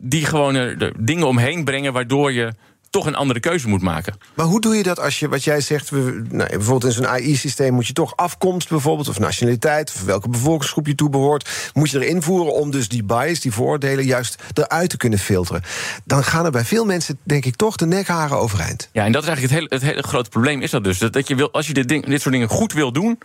die 0.00 0.24
gewoon 0.24 0.54
er 0.54 0.92
dingen 0.98 1.26
omheen 1.26 1.64
brengen... 1.64 1.92
waardoor 1.92 2.32
je 2.32 2.52
toch 2.90 3.06
een 3.06 3.14
andere 3.14 3.40
keuze 3.40 3.68
moet 3.68 3.82
maken. 3.82 4.14
Maar 4.34 4.46
hoe 4.46 4.60
doe 4.60 4.76
je 4.76 4.82
dat 4.82 5.00
als 5.00 5.18
je, 5.18 5.28
wat 5.28 5.44
jij 5.44 5.60
zegt, 5.60 5.90
we, 5.90 6.24
nou, 6.30 6.48
bijvoorbeeld 6.48 6.84
in 6.84 6.92
zo'n 6.92 7.06
AI-systeem 7.06 7.72
moet 7.74 7.86
je 7.86 7.92
toch 7.92 8.16
afkomst 8.16 8.68
bijvoorbeeld, 8.68 9.08
of 9.08 9.18
nationaliteit, 9.18 9.92
of 9.94 10.02
welke 10.02 10.28
bevolkingsgroep 10.28 10.86
je 10.86 10.94
toebehoort, 10.94 11.70
moet 11.72 11.90
je 11.90 12.06
erin 12.06 12.22
voeren 12.22 12.52
om 12.52 12.70
dus 12.70 12.88
die 12.88 13.04
bias, 13.04 13.40
die 13.40 13.52
voordelen, 13.52 14.04
juist 14.04 14.42
eruit 14.54 14.90
te 14.90 14.96
kunnen 14.96 15.18
filteren. 15.18 15.62
Dan 16.04 16.24
gaan 16.24 16.44
er 16.44 16.50
bij 16.50 16.64
veel 16.64 16.84
mensen, 16.84 17.18
denk 17.22 17.44
ik, 17.44 17.56
toch 17.56 17.76
de 17.76 17.86
nekharen 17.86 18.38
overeind. 18.38 18.88
Ja, 18.92 19.04
en 19.04 19.12
dat 19.12 19.22
is 19.22 19.28
eigenlijk 19.28 19.60
het 19.60 19.70
hele, 19.70 19.82
het 19.82 19.90
hele 19.90 20.08
grote 20.08 20.30
probleem, 20.30 20.60
is 20.60 20.70
dat 20.70 20.84
dus. 20.84 20.98
Dat, 20.98 21.12
dat 21.12 21.28
je 21.28 21.34
wil, 21.34 21.52
als 21.52 21.66
je 21.66 21.72
dit, 21.72 21.88
ding, 21.88 22.06
dit 22.06 22.20
soort 22.20 22.34
dingen 22.34 22.48
goed 22.48 22.72
wil 22.72 22.92
doen, 22.92 23.18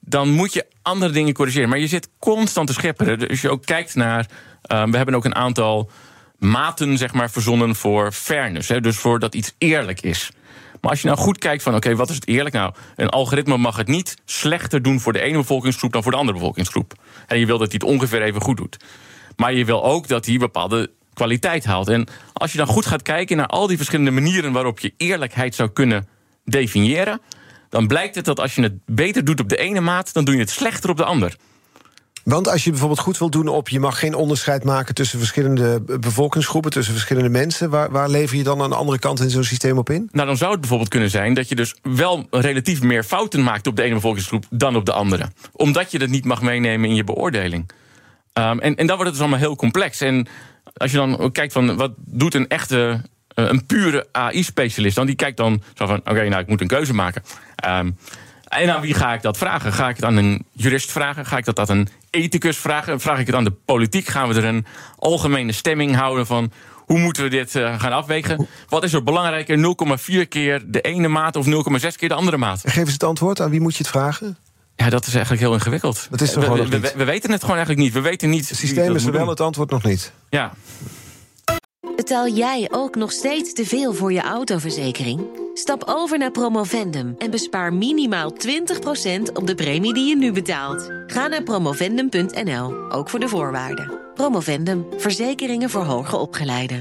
dan 0.00 0.30
moet 0.30 0.52
je 0.52 0.66
andere 0.82 1.12
dingen 1.12 1.34
corrigeren. 1.34 1.68
Maar 1.68 1.78
je 1.78 1.86
zit 1.86 2.08
constant 2.18 2.66
te 2.66 2.72
schepperen. 2.72 3.18
Dus 3.18 3.40
je 3.40 3.50
ook 3.50 3.64
kijkt 3.64 3.94
naar. 3.94 4.26
Uh, 4.72 4.84
we 4.84 4.96
hebben 4.96 5.14
ook 5.14 5.24
een 5.24 5.34
aantal 5.34 5.90
maten 6.38 6.98
zeg 6.98 7.12
maar, 7.12 7.30
verzonnen 7.30 7.74
voor 7.74 8.12
fairness. 8.12 8.68
Hè, 8.68 8.80
dus 8.80 8.96
voor 8.96 9.18
dat 9.18 9.34
iets 9.34 9.54
eerlijk 9.58 10.00
is. 10.00 10.30
Maar 10.80 10.90
als 10.90 11.00
je 11.00 11.06
nou 11.06 11.18
goed 11.18 11.38
kijkt 11.38 11.62
van, 11.62 11.74
oké, 11.74 11.96
wat 11.96 12.08
is 12.08 12.14
het 12.14 12.28
eerlijk 12.28 12.54
nou? 12.54 12.74
Een 12.96 13.08
algoritme 13.08 13.56
mag 13.56 13.76
het 13.76 13.88
niet 13.88 14.16
slechter 14.24 14.82
doen 14.82 15.00
voor 15.00 15.12
de 15.12 15.20
ene 15.20 15.36
bevolkingsgroep 15.36 15.92
dan 15.92 16.02
voor 16.02 16.12
de 16.12 16.18
andere 16.18 16.38
bevolkingsgroep. 16.38 16.92
En 17.26 17.38
je 17.38 17.46
wil 17.46 17.58
dat 17.58 17.72
hij 17.72 17.80
het 17.82 17.90
ongeveer 17.90 18.22
even 18.22 18.40
goed 18.40 18.56
doet. 18.56 18.76
Maar 19.36 19.52
je 19.52 19.64
wil 19.64 19.84
ook 19.84 20.08
dat 20.08 20.26
hij 20.26 20.38
bepaalde 20.38 20.90
kwaliteit 21.14 21.64
haalt. 21.64 21.88
En 21.88 22.08
als 22.32 22.52
je 22.52 22.58
dan 22.58 22.66
goed 22.66 22.86
gaat 22.86 23.02
kijken 23.02 23.36
naar 23.36 23.46
al 23.46 23.66
die 23.66 23.76
verschillende 23.76 24.10
manieren 24.10 24.52
waarop 24.52 24.78
je 24.78 24.94
eerlijkheid 24.96 25.54
zou 25.54 25.68
kunnen 25.68 26.08
definiëren, 26.44 27.20
dan 27.68 27.86
blijkt 27.86 28.14
het 28.14 28.24
dat 28.24 28.40
als 28.40 28.54
je 28.54 28.62
het 28.62 28.74
beter 28.86 29.24
doet 29.24 29.40
op 29.40 29.48
de 29.48 29.56
ene 29.56 29.80
maat, 29.80 30.12
dan 30.12 30.24
doe 30.24 30.34
je 30.34 30.40
het 30.40 30.50
slechter 30.50 30.90
op 30.90 30.96
de 30.96 31.04
ander. 31.04 31.36
Want 32.28 32.48
als 32.48 32.64
je 32.64 32.70
bijvoorbeeld 32.70 33.00
goed 33.00 33.18
wil 33.18 33.30
doen 33.30 33.48
op... 33.48 33.68
je 33.68 33.80
mag 33.80 33.98
geen 33.98 34.14
onderscheid 34.14 34.64
maken 34.64 34.94
tussen 34.94 35.18
verschillende 35.18 35.80
bevolkingsgroepen... 36.00 36.70
tussen 36.70 36.92
verschillende 36.92 37.28
mensen... 37.28 37.70
waar, 37.70 37.90
waar 37.90 38.08
lever 38.08 38.36
je 38.36 38.42
dan 38.42 38.62
aan 38.62 38.70
de 38.70 38.76
andere 38.76 38.98
kant 38.98 39.20
in 39.20 39.30
zo'n 39.30 39.44
systeem 39.44 39.78
op 39.78 39.90
in? 39.90 40.08
Nou, 40.12 40.26
dan 40.26 40.36
zou 40.36 40.50
het 40.50 40.60
bijvoorbeeld 40.60 40.90
kunnen 40.90 41.10
zijn... 41.10 41.34
dat 41.34 41.48
je 41.48 41.54
dus 41.54 41.74
wel 41.82 42.26
relatief 42.30 42.82
meer 42.82 43.04
fouten 43.04 43.42
maakt 43.42 43.66
op 43.66 43.76
de 43.76 43.82
ene 43.82 43.94
bevolkingsgroep... 43.94 44.44
dan 44.50 44.76
op 44.76 44.84
de 44.84 44.92
andere. 44.92 45.28
Omdat 45.52 45.90
je 45.90 45.98
dat 45.98 46.08
niet 46.08 46.24
mag 46.24 46.42
meenemen 46.42 46.88
in 46.88 46.94
je 46.94 47.04
beoordeling. 47.04 47.70
Um, 48.32 48.60
en, 48.60 48.76
en 48.76 48.86
dan 48.86 48.96
wordt 48.96 49.02
het 49.02 49.12
dus 49.12 49.20
allemaal 49.20 49.38
heel 49.38 49.56
complex. 49.56 50.00
En 50.00 50.26
als 50.74 50.90
je 50.90 50.96
dan 50.96 51.32
kijkt 51.32 51.52
van 51.52 51.76
wat 51.76 51.92
doet 51.96 52.34
een 52.34 52.48
echte... 52.48 53.02
een 53.34 53.66
pure 53.66 54.06
AI-specialist 54.12 54.96
dan? 54.96 55.06
Die 55.06 55.16
kijkt 55.16 55.36
dan 55.36 55.62
zo 55.74 55.86
van, 55.86 55.98
oké, 55.98 56.28
nou, 56.28 56.42
ik 56.42 56.48
moet 56.48 56.60
een 56.60 56.66
keuze 56.66 56.94
maken. 56.94 57.22
Um, 57.68 57.96
en 58.48 58.74
aan 58.74 58.80
wie 58.80 58.94
ga 58.94 59.14
ik 59.14 59.22
dat 59.22 59.38
vragen? 59.38 59.72
Ga 59.72 59.88
ik 59.88 59.96
het 59.96 60.04
aan 60.04 60.16
een 60.16 60.44
jurist 60.52 60.92
vragen? 60.92 61.26
Ga 61.26 61.36
ik 61.36 61.44
dat 61.44 61.58
aan 61.58 61.68
een 61.76 61.88
ethicus 62.10 62.56
vragen? 62.56 63.00
Vraag 63.00 63.18
ik 63.18 63.26
het 63.26 63.34
aan 63.34 63.44
de 63.44 63.54
politiek? 63.64 64.06
Gaan 64.06 64.28
we 64.28 64.34
er 64.34 64.44
een 64.44 64.66
algemene 64.98 65.52
stemming 65.52 65.94
houden 65.94 66.26
van 66.26 66.52
hoe 66.76 66.98
moeten 66.98 67.22
we 67.22 67.28
dit 67.28 67.54
uh, 67.54 67.80
gaan 67.80 67.92
afwegen? 67.92 68.48
Wat 68.68 68.82
is 68.82 68.92
er 68.92 69.02
belangrijker, 69.02 69.76
0,4 70.22 70.28
keer 70.28 70.62
de 70.66 70.80
ene 70.80 71.08
maat 71.08 71.36
of 71.36 71.46
0,6 71.46 71.52
keer 71.96 72.08
de 72.08 72.14
andere 72.14 72.36
maat? 72.36 72.60
Geef 72.64 72.76
eens 72.76 72.92
het 72.92 73.04
antwoord. 73.04 73.40
Aan 73.40 73.50
wie 73.50 73.60
moet 73.60 73.72
je 73.72 73.78
het 73.78 73.88
vragen? 73.88 74.38
Ja, 74.76 74.90
dat 74.90 75.06
is 75.06 75.12
eigenlijk 75.12 75.42
heel 75.42 75.52
ingewikkeld. 75.52 76.06
Dat 76.10 76.20
is 76.20 76.34
we, 76.34 76.40
we, 76.40 76.68
we, 76.68 76.92
we, 76.96 77.04
weten 77.04 77.30
het 77.30 77.40
gewoon 77.40 77.56
eigenlijk 77.56 77.86
niet. 77.86 77.94
We 77.94 78.00
weten 78.00 78.30
niet. 78.30 78.48
Het 78.48 78.58
systeem 78.58 78.94
is 78.94 79.04
er 79.04 79.12
wel, 79.12 79.28
het 79.28 79.40
antwoord 79.40 79.70
nog 79.70 79.82
niet. 79.82 80.12
Ja. 80.30 80.52
Betaal 81.80 82.28
jij 82.28 82.68
ook 82.70 82.94
nog 82.94 83.12
steeds 83.12 83.52
te 83.52 83.64
veel 83.64 83.92
voor 83.92 84.12
je 84.12 84.20
autoverzekering? 84.20 85.20
Stap 85.54 85.82
over 85.86 86.18
naar 86.18 86.30
Promovendum 86.30 87.14
en 87.18 87.30
bespaar 87.30 87.72
minimaal 87.72 88.32
20% 88.32 88.34
op 89.32 89.46
de 89.46 89.54
premie 89.54 89.94
die 89.94 90.08
je 90.08 90.16
nu 90.16 90.32
betaalt. 90.32 90.90
Ga 91.06 91.26
naar 91.26 91.42
promovendum.nl, 91.42 92.92
ook 92.92 93.10
voor 93.10 93.20
de 93.20 93.28
voorwaarden. 93.28 93.92
Promovendum, 94.14 94.86
verzekeringen 94.96 95.70
voor 95.70 95.84
hoger 95.84 96.18
opgeleiden. 96.18 96.80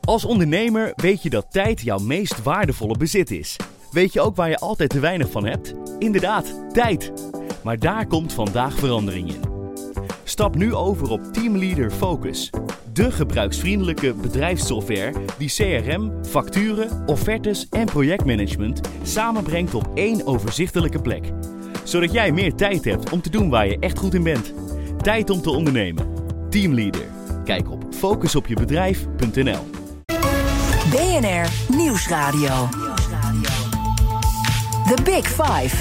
Als 0.00 0.24
ondernemer 0.24 0.92
weet 0.96 1.22
je 1.22 1.30
dat 1.30 1.52
tijd 1.52 1.80
jouw 1.80 1.98
meest 1.98 2.42
waardevolle 2.42 2.96
bezit 2.96 3.30
is. 3.30 3.56
Weet 3.90 4.12
je 4.12 4.20
ook 4.20 4.36
waar 4.36 4.48
je 4.48 4.58
altijd 4.58 4.90
te 4.90 5.00
weinig 5.00 5.30
van 5.30 5.46
hebt? 5.46 5.74
Inderdaad, 5.98 6.72
tijd. 6.72 7.12
Maar 7.64 7.78
daar 7.78 8.06
komt 8.06 8.32
vandaag 8.32 8.78
verandering 8.78 9.28
in. 9.28 9.57
Stap 10.28 10.54
nu 10.54 10.74
over 10.74 11.10
op 11.10 11.32
Teamleader 11.32 11.90
Focus. 11.90 12.50
De 12.92 13.10
gebruiksvriendelijke 13.10 14.14
bedrijfssoftware 14.14 15.12
die 15.38 15.48
CRM, 15.48 16.24
facturen, 16.24 17.02
offertes 17.06 17.68
en 17.68 17.84
projectmanagement 17.84 18.80
samenbrengt 19.02 19.74
op 19.74 19.90
één 19.94 20.26
overzichtelijke 20.26 21.00
plek. 21.00 21.30
Zodat 21.84 22.12
jij 22.12 22.32
meer 22.32 22.54
tijd 22.54 22.84
hebt 22.84 23.10
om 23.10 23.20
te 23.20 23.30
doen 23.30 23.50
waar 23.50 23.66
je 23.66 23.78
echt 23.78 23.98
goed 23.98 24.14
in 24.14 24.22
bent. 24.22 24.54
Tijd 25.02 25.30
om 25.30 25.42
te 25.42 25.50
ondernemen. 25.50 26.06
Teamleader. 26.50 27.06
Kijk 27.44 27.70
op 27.70 27.84
focusopjebedrijf.nl. 27.90 29.66
BNR 30.90 31.76
Nieuwsradio. 31.76 32.68
The 34.86 35.02
Big 35.04 35.26
Five. 35.26 35.76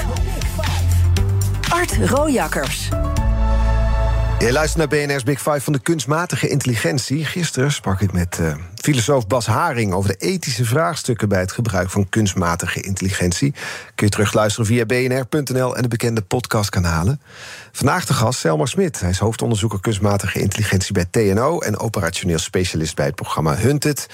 Art 1.69 1.97
Rojakkers. 2.09 2.89
Je 4.39 4.51
luistert 4.51 4.77
naar 4.77 4.99
BNR's 4.99 5.23
Big 5.23 5.41
Five 5.41 5.61
van 5.61 5.73
de 5.73 5.79
kunstmatige 5.79 6.47
intelligentie. 6.47 7.25
Gisteren 7.25 7.71
sprak 7.71 8.01
ik 8.01 8.11
met 8.11 8.38
uh, 8.41 8.53
filosoof 8.75 9.27
Bas 9.27 9.45
Haring 9.45 9.93
over 9.93 10.09
de 10.09 10.15
ethische 10.15 10.65
vraagstukken 10.65 11.29
bij 11.29 11.39
het 11.39 11.51
gebruik 11.51 11.89
van 11.89 12.09
kunstmatige 12.09 12.81
intelligentie. 12.81 13.53
Kun 13.95 14.05
je 14.05 14.11
terugluisteren 14.11 14.65
via 14.65 14.85
bnr.nl 14.85 15.75
en 15.75 15.81
de 15.81 15.88
bekende 15.88 16.21
podcastkanalen. 16.21 17.21
Vandaag 17.71 18.05
de 18.05 18.13
gast 18.13 18.39
Selma 18.39 18.65
Smit. 18.65 18.99
Hij 18.99 19.09
is 19.09 19.19
hoofdonderzoeker 19.19 19.79
kunstmatige 19.79 20.39
intelligentie 20.39 20.93
bij 20.93 21.05
TNO 21.11 21.59
en 21.59 21.79
operationeel 21.79 22.39
specialist 22.39 22.95
bij 22.95 23.05
het 23.05 23.15
programma 23.15 23.55
Hunted. 23.55 24.07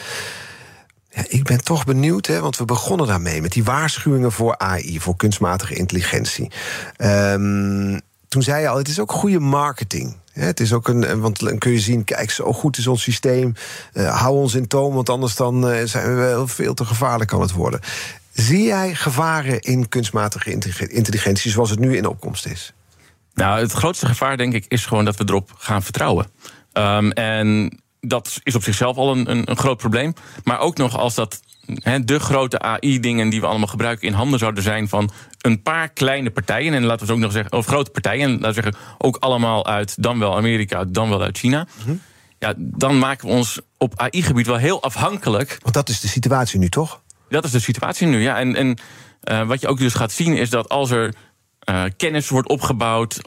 Ja, 1.09 1.24
ik 1.28 1.43
ben 1.43 1.63
toch 1.63 1.86
benieuwd, 1.86 2.26
hè, 2.26 2.39
want 2.39 2.57
we 2.57 2.65
begonnen 2.65 3.07
daarmee 3.07 3.41
met 3.41 3.51
die 3.51 3.63
waarschuwingen 3.63 4.32
voor 4.32 4.57
AI, 4.57 4.99
voor 4.99 5.15
kunstmatige 5.15 5.76
intelligentie. 5.76 6.51
Um, 6.97 8.01
toen 8.34 8.41
zei 8.41 8.61
je 8.61 8.67
al, 8.67 8.77
het 8.77 8.88
is 8.88 8.99
ook 8.99 9.11
goede 9.11 9.39
marketing. 9.39 10.17
Het 10.31 10.59
is 10.59 10.73
ook 10.73 10.88
een, 10.88 11.21
want 11.21 11.39
dan 11.39 11.57
kun 11.57 11.71
je 11.71 11.79
zien, 11.79 12.03
kijk, 12.03 12.31
zo 12.31 12.53
goed 12.53 12.77
is 12.77 12.88
ons 12.88 13.01
systeem. 13.01 13.53
Uh, 13.93 14.19
hou 14.19 14.36
ons 14.36 14.53
in 14.53 14.67
toom, 14.67 14.93
want 14.93 15.09
anders 15.09 15.36
dan 15.36 15.69
uh, 15.69 15.84
zijn 15.84 16.15
we 16.15 16.43
veel 16.45 16.73
te 16.73 16.86
gevaarlijk 16.86 17.29
kan 17.29 17.41
het 17.41 17.51
worden. 17.51 17.79
Zie 18.31 18.63
jij 18.63 18.95
gevaren 18.95 19.59
in 19.59 19.89
kunstmatige 19.89 20.51
intelligentie 20.88 21.51
zoals 21.51 21.69
het 21.69 21.79
nu 21.79 21.97
in 21.97 22.05
opkomst 22.05 22.45
is? 22.45 22.73
Nou, 23.34 23.59
het 23.59 23.71
grootste 23.71 24.05
gevaar, 24.05 24.38
denk 24.38 24.53
ik, 24.53 24.65
is 24.67 24.86
gewoon 24.86 25.05
dat 25.05 25.15
we 25.15 25.23
erop 25.27 25.53
gaan 25.57 25.84
vertrouwen. 25.84 26.27
Um, 26.73 27.11
en 27.11 27.79
dat 27.99 28.39
is 28.43 28.55
op 28.55 28.63
zichzelf 28.63 28.97
al 28.97 29.11
een, 29.11 29.31
een, 29.31 29.49
een, 29.49 29.57
groot 29.57 29.77
probleem. 29.77 30.13
Maar 30.43 30.59
ook 30.59 30.77
nog 30.77 30.97
als 30.97 31.15
dat 31.15 31.39
de 32.05 32.20
grote 32.20 32.59
AI-dingen 32.59 33.30
die 33.30 33.39
we 33.39 33.45
allemaal 33.45 33.68
gebruiken 33.68 34.07
in 34.07 34.14
handen 34.14 34.39
zouden 34.39 34.64
zijn 34.64 34.89
van 34.89 35.11
een 35.41 35.61
paar 35.61 35.89
kleine 35.89 36.30
partijen. 36.30 36.74
En 36.74 36.84
laten 36.84 37.07
we 37.07 37.14
ook 37.14 37.20
nog 37.20 37.32
zeggen, 37.32 37.51
of 37.51 37.66
grote 37.66 37.91
partijen. 37.91 38.24
En 38.24 38.32
laten 38.32 38.47
we 38.47 38.53
zeggen, 38.53 38.76
ook 38.97 39.18
allemaal 39.18 39.66
uit 39.66 40.03
dan 40.03 40.20
wel 40.20 40.38
Amerika, 40.38 40.86
dan 40.86 41.09
wel 41.09 41.22
uit 41.22 41.38
China. 41.38 41.68
Mhm. 41.84 41.95
Ja, 42.39 42.53
dan 42.57 42.99
maken 42.99 43.28
we 43.28 43.34
ons 43.34 43.59
op 43.78 43.99
AI-gebied 43.99 44.47
wel 44.47 44.57
heel 44.57 44.82
afhankelijk. 44.82 45.57
Want 45.61 45.74
dat 45.76 45.89
is 45.89 45.99
de 45.99 46.07
situatie 46.07 46.59
nu, 46.59 46.70
toch? 46.70 47.01
Dat 47.30 47.43
is 47.43 47.51
de 47.51 47.59
situatie 47.59 48.07
nu, 48.07 48.22
ja. 48.22 48.39
En, 48.39 48.55
en 48.55 48.78
uh, 49.32 49.47
wat 49.47 49.61
je 49.61 49.68
ook 49.68 49.78
dus 49.78 49.93
gaat 49.93 50.11
zien 50.11 50.38
is 50.38 50.49
dat 50.49 50.70
als 50.70 50.91
er 50.91 51.14
uh, 51.70 51.84
kennis 51.97 52.30
wordt 52.30 52.49
opgebouwd, 52.49 53.20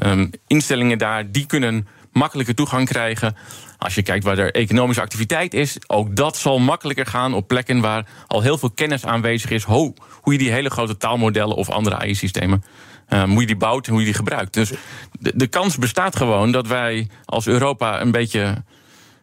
um, 0.00 0.30
instellingen 0.46 0.98
daar, 0.98 1.30
die 1.30 1.46
kunnen 1.46 1.86
makkelijker 2.12 2.54
toegang 2.54 2.88
krijgen. 2.88 3.36
Als 3.84 3.94
je 3.94 4.02
kijkt 4.02 4.24
waar 4.24 4.38
er 4.38 4.52
economische 4.52 5.02
activiteit 5.02 5.54
is, 5.54 5.76
ook 5.86 6.16
dat 6.16 6.36
zal 6.36 6.58
makkelijker 6.58 7.06
gaan 7.06 7.34
op 7.34 7.48
plekken 7.48 7.80
waar 7.80 8.06
al 8.26 8.42
heel 8.42 8.58
veel 8.58 8.70
kennis 8.70 9.04
aanwezig 9.04 9.50
is. 9.50 9.62
Ho, 9.62 9.94
hoe 10.20 10.32
je 10.32 10.38
die 10.38 10.52
hele 10.52 10.70
grote 10.70 10.96
taalmodellen 10.96 11.56
of 11.56 11.70
andere 11.70 11.96
AI-systemen. 11.96 12.64
Uh, 13.08 13.22
hoe 13.22 13.40
je 13.40 13.46
die 13.46 13.56
bouwt 13.56 13.86
en 13.86 13.90
hoe 13.90 14.00
je 14.00 14.06
die 14.06 14.14
gebruikt. 14.14 14.52
Dus 14.52 14.72
de, 15.12 15.32
de 15.34 15.46
kans 15.46 15.78
bestaat 15.78 16.16
gewoon 16.16 16.52
dat 16.52 16.66
wij 16.66 17.08
als 17.24 17.46
Europa 17.46 18.00
een 18.00 18.10
beetje 18.10 18.62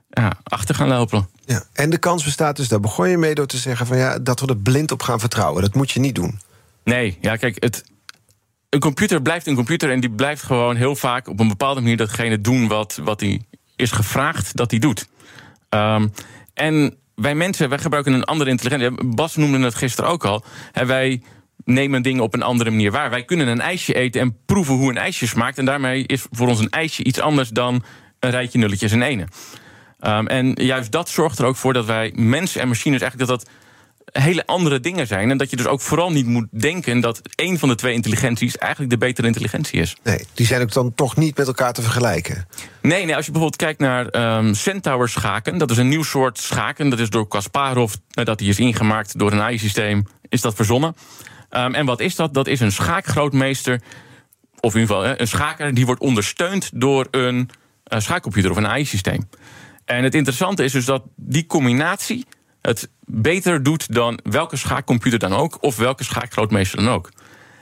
ja, 0.10 0.32
achter 0.44 0.76
gaan 0.76 0.88
lopen. 0.88 1.30
Ja, 1.46 1.64
en 1.74 1.90
de 1.90 1.98
kans 1.98 2.24
bestaat 2.24 2.56
dus, 2.56 2.68
daar 2.68 2.80
begon 2.80 3.10
je 3.10 3.18
mee 3.18 3.36
door 3.36 3.48
te 3.48 3.58
zeggen 3.58 3.86
van 3.88 3.98
ja, 3.98 4.20
dat 4.20 4.40
we 4.40 4.48
er 4.48 4.58
blind 4.58 4.92
op 4.92 5.02
gaan 5.02 5.20
vertrouwen. 5.20 5.62
Dat 5.62 5.74
moet 5.74 5.92
je 5.92 6.00
niet 6.00 6.16
doen. 6.16 6.40
Nee, 6.84 7.18
ja, 7.22 7.36
kijk, 7.36 7.64
het, 7.64 7.84
een 8.70 8.80
computer 8.80 9.22
blijft 9.22 9.48
een 9.48 9.56
computer 9.56 9.92
en 9.92 10.00
die 10.00 10.12
blijft 10.12 10.44
gewoon 10.44 10.76
heel 10.76 10.96
vaak 10.96 11.28
op 11.28 11.40
een 11.40 11.48
bepaalde 11.48 11.82
manier 11.82 11.98
datgene 11.98 12.42
doen 12.42 12.68
wat, 12.68 13.00
wat 13.04 13.20
hij 13.20 13.42
is 13.82 13.92
gevraagd 13.92 14.56
dat 14.56 14.72
hij 14.72 14.80
doet. 14.80 15.08
Um, 15.70 16.12
en 16.54 16.98
wij 17.16 17.36
mensen, 17.36 17.70
wij 17.70 17.78
gebruiken 17.78 18.14
een 18.14 18.24
andere 18.24 18.50
intelligentie. 18.50 19.08
Bas 19.08 19.36
noemde 19.36 19.60
het 19.60 19.76
gisteren 19.76 20.10
ook 20.10 20.26
al. 20.26 20.44
Wij 20.74 21.22
nemen 21.66 22.02
dingen 22.02 22.24
op 22.24 22.34
een 22.34 22.42
andere 22.42 22.70
manier 22.70 22.92
waar. 22.92 23.10
Wij 23.10 23.26
kunnen 23.26 23.48
een 23.48 23.62
ijsje 23.62 23.94
eten 23.94 24.22
en 24.22 24.38
proeven 24.46 24.76
hoe 24.76 24.90
een 24.90 24.98
ijsje 24.98 25.28
smaakt. 25.28 25.58
En 25.58 25.66
daarmee 25.66 26.06
is 26.06 26.26
voor 26.32 26.48
ons 26.48 26.60
een 26.60 26.70
ijsje 26.70 27.04
iets 27.04 27.20
anders 27.20 27.50
dan 27.50 27.84
een 28.20 28.30
rijtje 28.30 28.60
nulletjes 28.60 28.92
en 28.92 29.02
ene. 29.02 29.28
Um, 30.08 30.28
en 30.28 30.54
juist 30.54 30.92
dat 30.92 31.10
zorgt 31.10 31.40
er 31.40 31.46
ook 31.46 31.56
voor 31.56 31.74
dat 31.74 31.86
wij 31.86 32.14
mensen 32.16 32.62
en 32.62 32.68
machines 32.68 33.02
eigenlijk 33.02 33.30
dat 33.30 33.40
dat 33.40 33.50
hele 34.12 34.46
andere 34.46 34.80
dingen 34.80 35.08
zijn. 35.08 35.32
En 35.32 35.38
dat 35.38 35.50
je 35.50 35.56
dus 35.56 35.66
ook 35.66 35.82
vooral 35.82 36.12
niet 36.12 36.26
moet 36.26 36.48
denken 36.52 37.00
dat 37.00 37.22
één 37.36 37.60
van 37.60 37.70
de 37.70 37.76
twee 37.76 37.94
intelligenties 37.94 38.58
eigenlijk 38.58 38.92
de 38.92 38.98
betere 38.98 39.28
intelligentie 39.28 39.82
is. 39.82 39.96
Nee, 40.04 40.26
die 40.34 40.46
zijn 40.46 40.62
ook 40.62 40.74
dan 40.74 40.94
toch 40.96 41.16
niet 41.16 41.38
met 41.38 41.48
elkaar 41.48 41.74
te 41.74 41.82
vergelijken. 41.82 42.48
Nee, 42.82 43.06
nee 43.06 43.16
als 43.16 43.26
je 43.26 43.32
bijvoorbeeld 43.32 43.62
kijkt 43.62 43.80
naar 43.80 44.38
um, 44.38 44.54
Centaur 44.54 45.10
schaken, 45.10 45.58
dat 45.58 45.72
is 45.72 45.78
een 45.78 45.88
nieuw 45.88 46.04
soort 46.04 46.38
schaken. 46.38 46.90
Dat 46.90 47.00
is 47.00 47.10
door 47.10 47.28
Kasparov, 47.28 47.94
dat 48.10 48.38
die 48.38 48.50
is 48.50 48.60
ingemaakt 48.60 49.20
door 49.20 49.32
een 49.32 49.42
AI-systeem, 49.42 50.08
is 50.30 50.42
dat 50.42 50.56
verzonnen. 50.56 50.96
Um, 51.50 51.74
en 51.74 51.86
wat 51.86 52.00
is 52.00 52.16
dat? 52.16 52.34
Dat 52.34 52.48
is 52.48 52.60
een 52.60 52.72
schaakgrootmeester, 52.72 53.82
of 54.60 54.74
in 54.74 54.82
ieder 54.82 54.96
geval 54.96 55.16
een 55.20 55.28
schaker, 55.28 55.74
die 55.74 55.86
wordt 55.86 56.02
ondersteund 56.02 56.70
door 56.74 57.08
een 57.12 57.50
uh, 57.94 58.00
schaakcomputer 58.00 58.52
of 58.52 58.58
een 58.58 58.68
AI-systeem. 58.68 59.30
En 59.86 60.04
het 60.04 60.16
interessante 60.16 60.64
is 60.64 60.72
dus 60.72 60.86
dat 60.86 61.04
die 61.16 61.46
combinatie 61.46 62.26
het 62.62 62.90
beter 63.06 63.64
doet 63.64 63.94
dan 63.94 64.20
welke 64.24 64.58
schaakcomputer 64.58 65.20
dan 65.20 65.34
ook, 65.34 65.58
of 65.62 65.78
welke 65.78 66.04
schaakgrootmeester 66.04 66.84
dan 66.84 66.94
ook. 66.94 67.12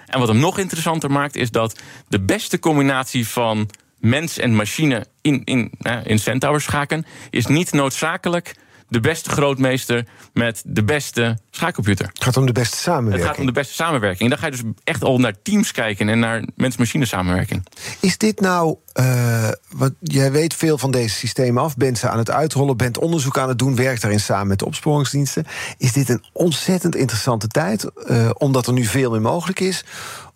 En 0.05 0.19
wat 0.19 0.27
hem 0.27 0.39
nog 0.39 0.57
interessanter 0.57 1.11
maakt, 1.11 1.35
is 1.35 1.51
dat 1.51 1.79
de 2.07 2.19
beste 2.19 2.59
combinatie 2.59 3.27
van 3.27 3.69
mens 3.97 4.37
en 4.37 4.55
machine 4.55 5.05
in, 5.21 5.43
in, 5.43 5.71
in 6.03 6.19
Centaur 6.19 6.61
schaken, 6.61 7.05
is 7.29 7.45
niet 7.45 7.71
noodzakelijk 7.71 8.55
de 8.89 8.99
beste 8.99 9.29
grootmeester 9.29 10.05
met 10.33 10.61
de 10.65 10.83
beste 10.83 11.37
schaakcomputer. 11.51 12.05
Het 12.07 12.23
gaat 12.23 12.37
om 12.37 12.45
de 12.45 12.51
beste 12.51 12.77
samenwerking. 12.77 13.21
Het 13.21 13.29
gaat 13.29 13.39
om 13.39 13.45
de 13.45 13.59
beste 13.59 13.73
samenwerking. 13.73 14.21
En 14.21 14.29
dan 14.29 14.37
ga 14.37 14.45
je 14.45 14.51
dus 14.51 14.71
echt 14.83 15.03
al 15.03 15.17
naar 15.17 15.33
teams 15.41 15.71
kijken 15.71 16.09
en 16.09 16.19
naar 16.19 16.43
mens-machine 16.55 17.05
samenwerking. 17.05 17.65
Is 17.99 18.17
dit 18.17 18.39
nou, 18.39 18.75
uh, 18.99 19.49
wat, 19.69 19.93
jij 19.99 20.31
weet 20.31 20.53
veel 20.53 20.77
van 20.77 20.91
deze 20.91 21.15
systemen 21.15 21.63
af, 21.63 21.77
bent 21.77 21.97
ze 21.97 22.09
aan 22.09 22.17
het 22.17 22.31
uitrollen, 22.31 22.77
bent 22.77 22.97
onderzoek 22.97 23.37
aan 23.37 23.49
het 23.49 23.59
doen, 23.59 23.75
werkt 23.75 24.01
daarin 24.01 24.19
samen 24.19 24.47
met 24.47 24.59
de 24.59 24.65
opsporingsdiensten. 24.65 25.45
Is 25.77 25.93
dit 25.93 26.09
een 26.09 26.23
ontzettend 26.33 26.95
interessante 26.95 27.47
tijd, 27.47 27.89
uh, 27.95 28.29
omdat 28.33 28.67
er 28.67 28.73
nu 28.73 28.85
veel 28.85 29.11
meer 29.11 29.21
mogelijk 29.21 29.59
is? 29.59 29.83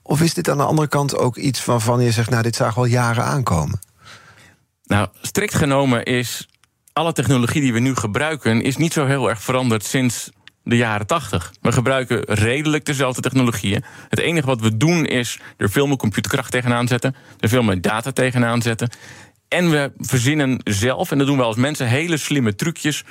Of 0.01 0.21
is 0.21 0.33
dit 0.33 0.49
aan 0.49 0.57
de 0.57 0.63
andere 0.63 0.87
kant 0.87 1.17
ook 1.17 1.37
iets 1.37 1.65
waarvan 1.65 2.01
je 2.01 2.11
zegt, 2.11 2.29
nou, 2.29 2.43
dit 2.43 2.55
zagen 2.55 2.73
we 2.73 2.79
al 2.79 2.85
jaren 2.85 3.23
aankomen? 3.23 3.79
Nou, 4.85 5.07
strikt 5.21 5.55
genomen 5.55 6.03
is 6.03 6.47
alle 6.93 7.13
technologie 7.13 7.61
die 7.61 7.73
we 7.73 7.79
nu 7.79 7.95
gebruiken 7.95 8.61
is 8.61 8.77
niet 8.77 8.93
zo 8.93 9.05
heel 9.05 9.29
erg 9.29 9.41
veranderd 9.41 9.85
sinds 9.85 10.29
de 10.63 10.75
jaren 10.75 11.07
80. 11.07 11.53
We 11.61 11.71
gebruiken 11.71 12.23
redelijk 12.25 12.85
dezelfde 12.85 13.21
technologieën. 13.21 13.83
Het 14.09 14.19
enige 14.19 14.47
wat 14.47 14.61
we 14.61 14.77
doen 14.77 15.05
is 15.05 15.39
er 15.57 15.69
veel 15.69 15.87
meer 15.87 15.97
computerkracht 15.97 16.51
tegenaan 16.51 16.87
zetten, 16.87 17.15
er 17.39 17.49
veel 17.49 17.63
meer 17.63 17.81
data 17.81 18.11
tegenaan 18.11 18.61
zetten. 18.61 18.89
En 19.47 19.69
we 19.69 19.91
verzinnen 19.97 20.59
zelf, 20.63 21.11
en 21.11 21.17
dat 21.17 21.27
doen 21.27 21.37
we 21.37 21.43
als 21.43 21.55
mensen, 21.55 21.87
hele 21.87 22.17
slimme 22.17 22.55
trucjes 22.55 23.03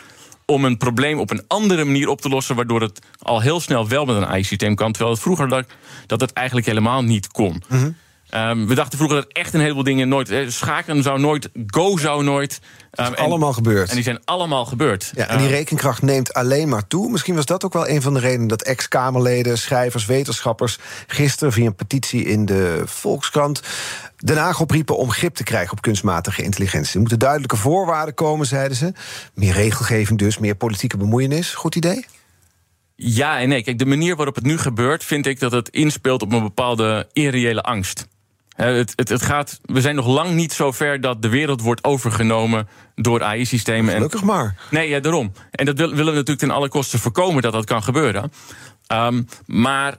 om 0.46 0.64
een 0.64 0.76
probleem 0.76 1.18
op 1.18 1.30
een 1.30 1.44
andere 1.46 1.84
manier 1.84 2.08
op 2.08 2.20
te 2.20 2.28
lossen, 2.28 2.56
waardoor 2.56 2.80
het 2.80 3.06
al 3.18 3.40
heel 3.40 3.60
snel 3.60 3.88
wel 3.88 4.04
met 4.04 4.16
een 4.16 4.26
AI-systeem 4.26 4.74
kan, 4.74 4.92
terwijl 4.92 5.14
het 5.14 5.22
vroeger 5.22 5.48
dat, 5.48 5.66
dat 6.06 6.20
het 6.20 6.32
eigenlijk 6.32 6.66
helemaal 6.66 7.02
niet 7.02 7.28
kon. 7.28 7.62
Mm 7.68 7.96
Um, 8.34 8.66
we 8.66 8.74
dachten 8.74 8.98
vroeger 8.98 9.20
dat 9.20 9.32
echt 9.32 9.54
een 9.54 9.60
heleboel 9.60 9.82
dingen 9.82 10.08
nooit. 10.08 10.34
Schaken 10.48 11.02
zou 11.02 11.20
nooit, 11.20 11.50
Go 11.66 11.96
zou 11.96 12.24
nooit. 12.24 12.60
Um, 12.92 13.14
allemaal 13.14 13.52
gebeurd. 13.52 13.88
En 13.88 13.94
die 13.94 14.04
zijn 14.04 14.20
allemaal 14.24 14.64
gebeurd. 14.64 15.12
Ja, 15.14 15.26
en 15.26 15.38
die 15.38 15.48
rekenkracht 15.48 16.02
neemt 16.02 16.34
alleen 16.34 16.68
maar 16.68 16.86
toe. 16.86 17.10
Misschien 17.10 17.34
was 17.34 17.46
dat 17.46 17.64
ook 17.64 17.72
wel 17.72 17.88
een 17.88 18.02
van 18.02 18.14
de 18.14 18.20
redenen 18.20 18.48
dat 18.48 18.62
ex-Kamerleden, 18.62 19.58
schrijvers, 19.58 20.06
wetenschappers 20.06 20.78
gisteren 21.06 21.52
via 21.52 21.66
een 21.66 21.74
petitie 21.74 22.24
in 22.24 22.44
de 22.44 22.82
Volkskrant 22.84 23.60
Den 24.24 24.36
Haag 24.36 24.60
opriepen 24.60 24.96
om 24.96 25.10
grip 25.10 25.34
te 25.34 25.42
krijgen 25.42 25.72
op 25.72 25.82
kunstmatige 25.82 26.42
intelligentie. 26.42 26.94
Er 26.94 27.00
moeten 27.00 27.18
duidelijke 27.18 27.56
voorwaarden 27.56 28.14
komen, 28.14 28.46
zeiden 28.46 28.76
ze. 28.76 28.92
Meer 29.34 29.52
regelgeving 29.52 30.18
dus, 30.18 30.38
meer 30.38 30.54
politieke 30.54 30.96
bemoeienis. 30.96 31.54
Goed 31.54 31.74
idee? 31.74 32.06
Ja 32.96 33.40
en 33.40 33.48
nee. 33.48 33.62
Kijk, 33.62 33.78
de 33.78 33.86
manier 33.86 34.16
waarop 34.16 34.34
het 34.34 34.44
nu 34.44 34.58
gebeurt, 34.58 35.04
vind 35.04 35.26
ik 35.26 35.40
dat 35.40 35.52
het 35.52 35.68
inspeelt 35.68 36.22
op 36.22 36.32
een 36.32 36.42
bepaalde 36.42 37.08
irreële 37.12 37.62
angst. 37.62 38.06
Het, 38.56 38.92
het, 38.96 39.08
het, 39.08 39.22
gaat, 39.22 39.60
we 39.62 39.80
zijn 39.80 39.94
nog 39.94 40.06
lang 40.06 40.34
niet 40.34 40.52
zo 40.52 40.72
ver 40.72 41.00
dat 41.00 41.22
de 41.22 41.28
wereld 41.28 41.60
wordt 41.60 41.84
overgenomen 41.84 42.68
door 42.94 43.22
AI-systemen. 43.22 43.94
Gelukkig 43.94 44.22
maar. 44.22 44.56
Nee, 44.70 44.88
ja, 44.88 45.00
daarom. 45.00 45.32
En 45.50 45.64
dat 45.64 45.78
willen 45.78 45.96
we 45.96 46.04
natuurlijk 46.04 46.38
ten 46.38 46.50
alle 46.50 46.68
kosten 46.68 46.98
voorkomen 46.98 47.42
dat 47.42 47.52
dat 47.52 47.64
kan 47.64 47.82
gebeuren. 47.82 48.32
Um, 48.92 49.28
maar 49.46 49.96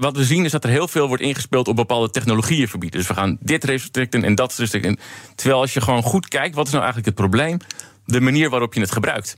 wat 0.00 0.16
we 0.16 0.24
zien 0.24 0.44
is 0.44 0.50
dat 0.50 0.64
er 0.64 0.70
heel 0.70 0.88
veel 0.88 1.08
wordt 1.08 1.22
ingespeeld 1.22 1.68
op 1.68 1.76
bepaalde 1.76 2.10
technologieën 2.10 2.68
verbieden. 2.68 2.98
Dus 2.98 3.08
we 3.08 3.14
gaan 3.14 3.36
dit 3.40 3.64
restricten 3.64 4.24
en 4.24 4.34
dat 4.34 4.56
restricten. 4.56 4.98
Terwijl 5.34 5.60
als 5.60 5.72
je 5.72 5.80
gewoon 5.80 6.02
goed 6.02 6.28
kijkt, 6.28 6.54
wat 6.54 6.66
is 6.66 6.72
nou 6.72 6.84
eigenlijk 6.84 7.18
het 7.18 7.28
probleem? 7.28 7.58
De 8.04 8.20
manier 8.20 8.50
waarop 8.50 8.74
je 8.74 8.80
het 8.80 8.92
gebruikt. 8.92 9.36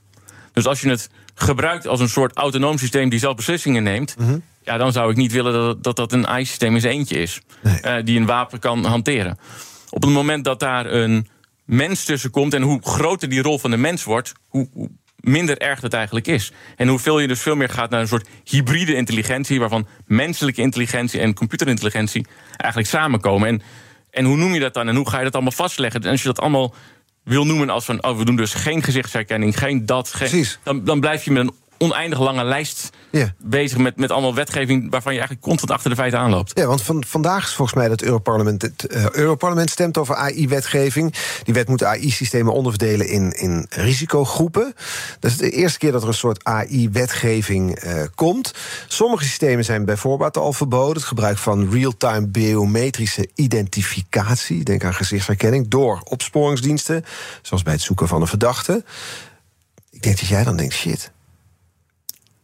Dus 0.53 0.67
als 0.67 0.81
je 0.81 0.89
het 0.89 1.11
gebruikt 1.35 1.87
als 1.87 2.01
een 2.01 2.09
soort 2.09 2.37
autonoom 2.37 2.79
systeem 2.79 3.09
die 3.09 3.19
zelf 3.19 3.37
beslissingen 3.37 3.83
neemt. 3.83 4.19
Mhm. 4.19 4.39
Ja, 4.63 4.77
dan 4.77 4.93
zou 4.93 5.11
ik 5.11 5.17
niet 5.17 5.33
willen 5.33 5.53
dat 5.53 5.83
dat, 5.83 5.97
dat 5.97 6.13
een 6.13 6.27
AI-systeem 6.27 6.75
in 6.75 6.81
zijn 6.81 6.95
eentje 6.95 7.19
is. 7.19 7.41
Uh, 7.65 7.95
die 8.05 8.19
een 8.19 8.27
wapen 8.27 8.59
kan 8.59 8.85
hanteren. 8.85 9.39
Op 9.91 10.03
het 10.03 10.11
moment 10.11 10.45
dat 10.45 10.61
daar 10.61 10.87
een 10.87 11.29
mens 11.65 12.05
tussen 12.05 12.31
komt 12.31 12.55
en 12.55 12.63
hoe 12.63 12.81
groter 12.83 13.29
die 13.29 13.43
rol 13.43 13.59
van 13.59 13.71
de 13.71 13.77
mens 13.77 14.05
wordt, 14.05 14.33
hoe, 14.49 14.69
hoe 14.73 14.91
minder 15.23 15.59
erg 15.59 15.81
dat 15.81 15.93
eigenlijk 15.93 16.27
is. 16.27 16.53
En 16.77 16.89
hoeveel 16.89 17.21
je 17.21 17.29
dus 17.29 17.41
veel 17.41 17.57
meer 17.57 17.69
gaat 17.69 17.91
naar 17.91 18.01
een 18.01 18.09
soort 18.09 18.29
hybride 18.45 18.95
intelligentie, 18.95 19.61
waarvan 19.61 19.87
menselijke 20.07 20.61
intelligentie 20.61 21.21
en 21.21 21.35
computerintelligentie 21.35 22.27
eigenlijk 22.57 22.91
samenkomen. 22.91 23.49
En, 23.49 23.63
en 24.11 24.25
hoe 24.25 24.37
noem 24.37 24.55
je 24.55 24.61
dat 24.61 24.75
dan 24.75 24.89
en 24.89 24.97
hoe 24.97 25.09
ga 25.09 25.19
je 25.19 25.25
dat 25.25 25.35
allemaal 25.35 25.53
vastleggen? 25.53 26.03
En 26.03 26.11
als 26.11 26.23
je 26.23 26.29
dat 26.29 26.41
allemaal 26.41 26.75
wil 27.25 27.45
noemen 27.47 27.71
als 27.71 27.85
van, 27.85 28.05
oh, 28.05 28.19
we 28.19 28.25
doen 28.25 28.37
dus 28.37 28.55
geen 28.55 28.83
gezichtsherkenning, 28.83 29.59
geen 29.59 29.87
dat, 29.87 30.15
geen, 30.15 30.47
dan, 30.63 30.85
dan 30.85 31.01
blijf 31.01 31.25
je 31.25 31.31
met 31.31 31.47
een 31.47 31.55
oneindig 31.83 32.19
lange 32.19 32.45
lijst 32.45 32.91
bezig 33.39 33.79
met, 33.79 33.97
met 33.97 34.11
allemaal 34.11 34.35
wetgeving 34.35 34.91
waarvan 34.91 35.13
je 35.13 35.19
eigenlijk 35.19 35.47
constant 35.47 35.71
achter 35.71 35.91
de 35.91 35.97
feiten 35.97 36.19
aanloopt. 36.19 36.59
Ja, 36.59 36.67
want 36.67 36.83
van, 36.83 37.05
vandaag 37.05 37.45
is 37.45 37.55
volgens 37.55 37.77
mij 37.79 37.89
dat 37.89 38.03
Europarlement, 38.03 38.63
het 38.63 38.87
uh, 38.89 39.11
Europarlement 39.11 39.71
stemt 39.71 39.99
over 39.99 40.15
AI-wetgeving. 40.15 41.15
Die 41.43 41.55
wet 41.55 41.69
moet 41.69 41.85
AI-systemen 41.85 42.53
onderverdelen 42.53 43.09
in, 43.09 43.33
in 43.33 43.67
risicogroepen. 43.71 44.75
Dat 45.21 45.31
is 45.31 45.37
de 45.37 45.51
eerste 45.51 45.79
keer 45.79 45.93
dat 45.93 46.03
er 46.03 46.09
een 46.09 46.15
soort 46.15 46.45
AI-wetgeving 46.45 47.85
uh, 47.85 48.03
komt. 48.15 48.55
Sommige 48.89 49.25
systemen 49.25 49.65
zijn 49.65 49.85
bijvoorbeeld 49.85 50.37
al 50.37 50.53
verboden. 50.53 50.97
Het 50.97 51.05
gebruik 51.05 51.39
van 51.39 51.71
real-time 51.71 52.27
biometrische 52.27 53.29
identificatie, 53.35 54.65
denk 54.65 54.85
aan 54.85 54.95
gezichtsherkenning, 54.95 55.69
door 55.69 56.01
opsporingsdiensten, 56.05 57.05
zoals 57.43 57.63
bij 57.63 57.73
het 57.73 57.83
zoeken 57.83 58.09
van 58.09 58.21
een 58.21 58.27
verdachte. 58.27 58.85
Ik 59.91 60.03
denk 60.03 60.19
dat 60.19 60.29
jij 60.29 60.45
dan 60.45 60.57
denkt, 60.57 60.75
shit, 60.75 61.11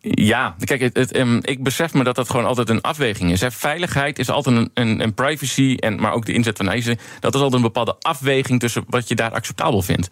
ja, 0.00 0.56
kijk, 0.64 0.80
het, 0.80 1.16
um, 1.16 1.40
ik 1.42 1.62
besef 1.62 1.94
me 1.94 2.04
dat 2.04 2.14
dat 2.14 2.30
gewoon 2.30 2.46
altijd 2.46 2.68
een 2.68 2.80
afweging 2.80 3.30
is. 3.30 3.42
Veiligheid 3.48 4.18
is 4.18 4.30
altijd 4.30 4.70
een, 4.74 5.00
een, 5.02 5.14
privacy, 5.14 5.76
en, 5.80 6.00
maar 6.00 6.12
ook 6.12 6.26
de 6.26 6.32
inzet 6.32 6.56
van 6.56 6.68
eisen. 6.68 6.98
Dat 7.20 7.34
is 7.34 7.40
altijd 7.40 7.62
een 7.62 7.66
bepaalde 7.66 7.96
afweging 8.00 8.60
tussen 8.60 8.84
wat 8.88 9.08
je 9.08 9.14
daar 9.14 9.32
acceptabel 9.32 9.82
vindt. 9.82 10.08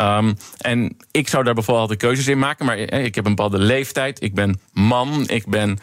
Um, 0.00 0.36
en 0.58 0.96
ik 1.10 1.28
zou 1.28 1.44
daar 1.44 1.54
bijvoorbeeld 1.54 1.88
de 1.88 1.96
keuzes 1.96 2.26
in 2.26 2.38
maken, 2.38 2.66
maar 2.66 2.78
ik 2.78 3.14
heb 3.14 3.24
een 3.24 3.34
bepaalde 3.34 3.58
leeftijd, 3.58 4.22
ik 4.22 4.34
ben 4.34 4.60
man, 4.72 5.28
ik 5.28 5.46
ben 5.46 5.78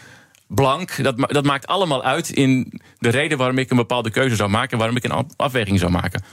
blank. 0.48 1.04
Dat, 1.04 1.16
dat 1.18 1.44
maakt 1.44 1.68
allemaal 1.68 2.04
uit 2.04 2.30
in 2.30 2.82
de 3.00 3.10
reden 3.10 3.38
waarom 3.38 3.58
ik 3.58 3.70
een 3.70 3.78
bepaalde 3.78 4.12
keuze 4.12 4.36
zou 4.36 4.50
maken, 4.50 4.78
waarom 4.78 4.96
ik 4.96 5.04
een 5.04 5.28
afweging 5.36 5.80
zou 5.80 5.92
maken. 5.92 6.24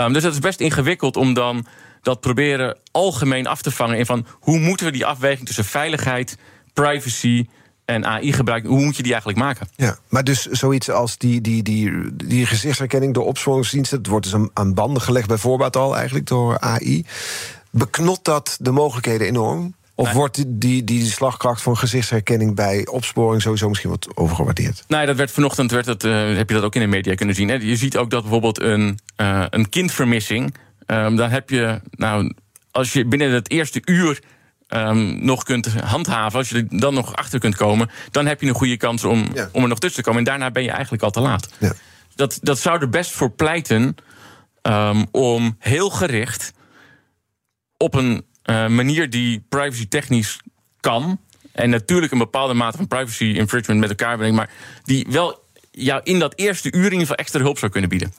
Um, 0.00 0.12
dus 0.12 0.22
dat 0.22 0.32
is 0.32 0.38
best 0.38 0.60
ingewikkeld 0.60 1.16
om 1.16 1.34
dan 1.34 1.66
dat 2.02 2.20
proberen 2.20 2.78
algemeen 2.90 3.46
af 3.46 3.62
te 3.62 3.70
vangen 3.70 3.98
in 3.98 4.06
van 4.06 4.26
hoe 4.40 4.58
moeten 4.58 4.86
we 4.86 4.92
die 4.92 5.06
afweging 5.06 5.46
tussen 5.46 5.64
veiligheid, 5.64 6.38
privacy 6.72 7.46
en 7.84 8.06
AI 8.06 8.32
gebruiken, 8.32 8.70
hoe 8.70 8.84
moet 8.84 8.96
je 8.96 9.02
die 9.02 9.12
eigenlijk 9.12 9.42
maken? 9.42 9.68
Ja, 9.76 9.96
maar 10.08 10.24
dus 10.24 10.46
zoiets 10.46 10.90
als 10.90 11.18
die, 11.18 11.40
die, 11.40 11.62
die, 11.62 12.16
die 12.16 12.46
gezichtsherkenning 12.46 13.14
door 13.14 13.26
opsporingsdiensten, 13.26 13.98
het 13.98 14.06
wordt 14.06 14.30
dus 14.30 14.48
aan 14.52 14.74
banden 14.74 15.02
gelegd 15.02 15.26
bijvoorbeeld 15.26 15.76
al 15.76 15.96
eigenlijk 15.96 16.26
door 16.26 16.60
AI. 16.60 17.06
Beknot 17.70 18.24
dat 18.24 18.56
de 18.60 18.70
mogelijkheden 18.70 19.26
enorm? 19.26 19.74
Of 19.94 20.12
wordt 20.12 20.34
die, 20.34 20.58
die, 20.58 20.84
die 20.84 21.04
slagkracht 21.10 21.62
van 21.62 21.76
gezichtsherkenning 21.76 22.54
bij 22.54 22.86
opsporing 22.86 23.42
sowieso 23.42 23.68
misschien 23.68 23.90
wat 23.90 24.08
overgewaardeerd? 24.14 24.84
Nee, 24.88 25.06
dat 25.06 25.16
werd 25.16 25.30
vanochtend 25.30 25.70
werd 25.70 25.86
het, 25.86 26.04
uh, 26.04 26.36
heb 26.36 26.48
je 26.48 26.54
dat 26.54 26.64
ook 26.64 26.74
in 26.74 26.80
de 26.80 26.86
media 26.86 27.14
kunnen 27.14 27.34
zien. 27.34 27.48
Hè? 27.48 27.54
Je 27.54 27.76
ziet 27.76 27.96
ook 27.96 28.10
dat 28.10 28.22
bijvoorbeeld 28.22 28.60
een, 28.60 28.98
uh, 29.16 29.44
een 29.50 29.68
kindvermissing. 29.68 30.54
Um, 30.86 31.16
dan 31.16 31.30
heb 31.30 31.50
je, 31.50 31.80
nou, 31.90 32.34
als 32.70 32.92
je 32.92 33.06
binnen 33.06 33.30
het 33.30 33.50
eerste 33.50 33.82
uur 33.84 34.22
um, 34.74 35.24
nog 35.24 35.42
kunt 35.42 35.66
handhaven, 35.66 36.38
als 36.38 36.48
je 36.48 36.56
er 36.56 36.78
dan 36.80 36.94
nog 36.94 37.16
achter 37.16 37.38
kunt 37.38 37.56
komen, 37.56 37.90
dan 38.10 38.26
heb 38.26 38.40
je 38.40 38.48
een 38.48 38.54
goede 38.54 38.76
kans 38.76 39.04
om, 39.04 39.32
om 39.52 39.62
er 39.62 39.68
nog 39.68 39.78
tussen 39.78 40.02
te 40.02 40.08
komen. 40.08 40.18
En 40.18 40.30
daarna 40.30 40.50
ben 40.50 40.62
je 40.62 40.70
eigenlijk 40.70 41.02
al 41.02 41.10
te 41.10 41.20
laat. 41.20 41.48
Ja. 41.58 41.72
Dat, 42.14 42.38
dat 42.42 42.58
zou 42.58 42.80
er 42.80 42.88
best 42.88 43.10
voor 43.10 43.30
pleiten 43.30 43.96
um, 44.62 45.06
om 45.10 45.56
heel 45.58 45.90
gericht 45.90 46.52
op 47.76 47.94
een 47.94 48.24
uh, 48.44 48.66
manier 48.66 49.10
die 49.10 49.44
privacy 49.48 49.88
technisch 49.88 50.40
kan. 50.80 51.20
En 51.52 51.70
natuurlijk 51.70 52.12
een 52.12 52.18
bepaalde 52.18 52.54
mate 52.54 52.76
van 52.76 52.88
privacy 52.88 53.24
infringement 53.24 53.80
met 53.80 53.88
elkaar 53.88 54.16
brengt, 54.16 54.36
maar 54.36 54.50
die 54.84 55.06
wel 55.08 55.44
jou 55.70 56.00
in 56.04 56.18
dat 56.18 56.32
eerste 56.36 56.72
uur 56.72 56.76
in 56.76 56.82
ieder 56.84 56.98
geval 56.98 57.16
extra 57.16 57.40
hulp 57.40 57.58
zou 57.58 57.72
kunnen 57.72 57.90
bieden. 57.90 58.14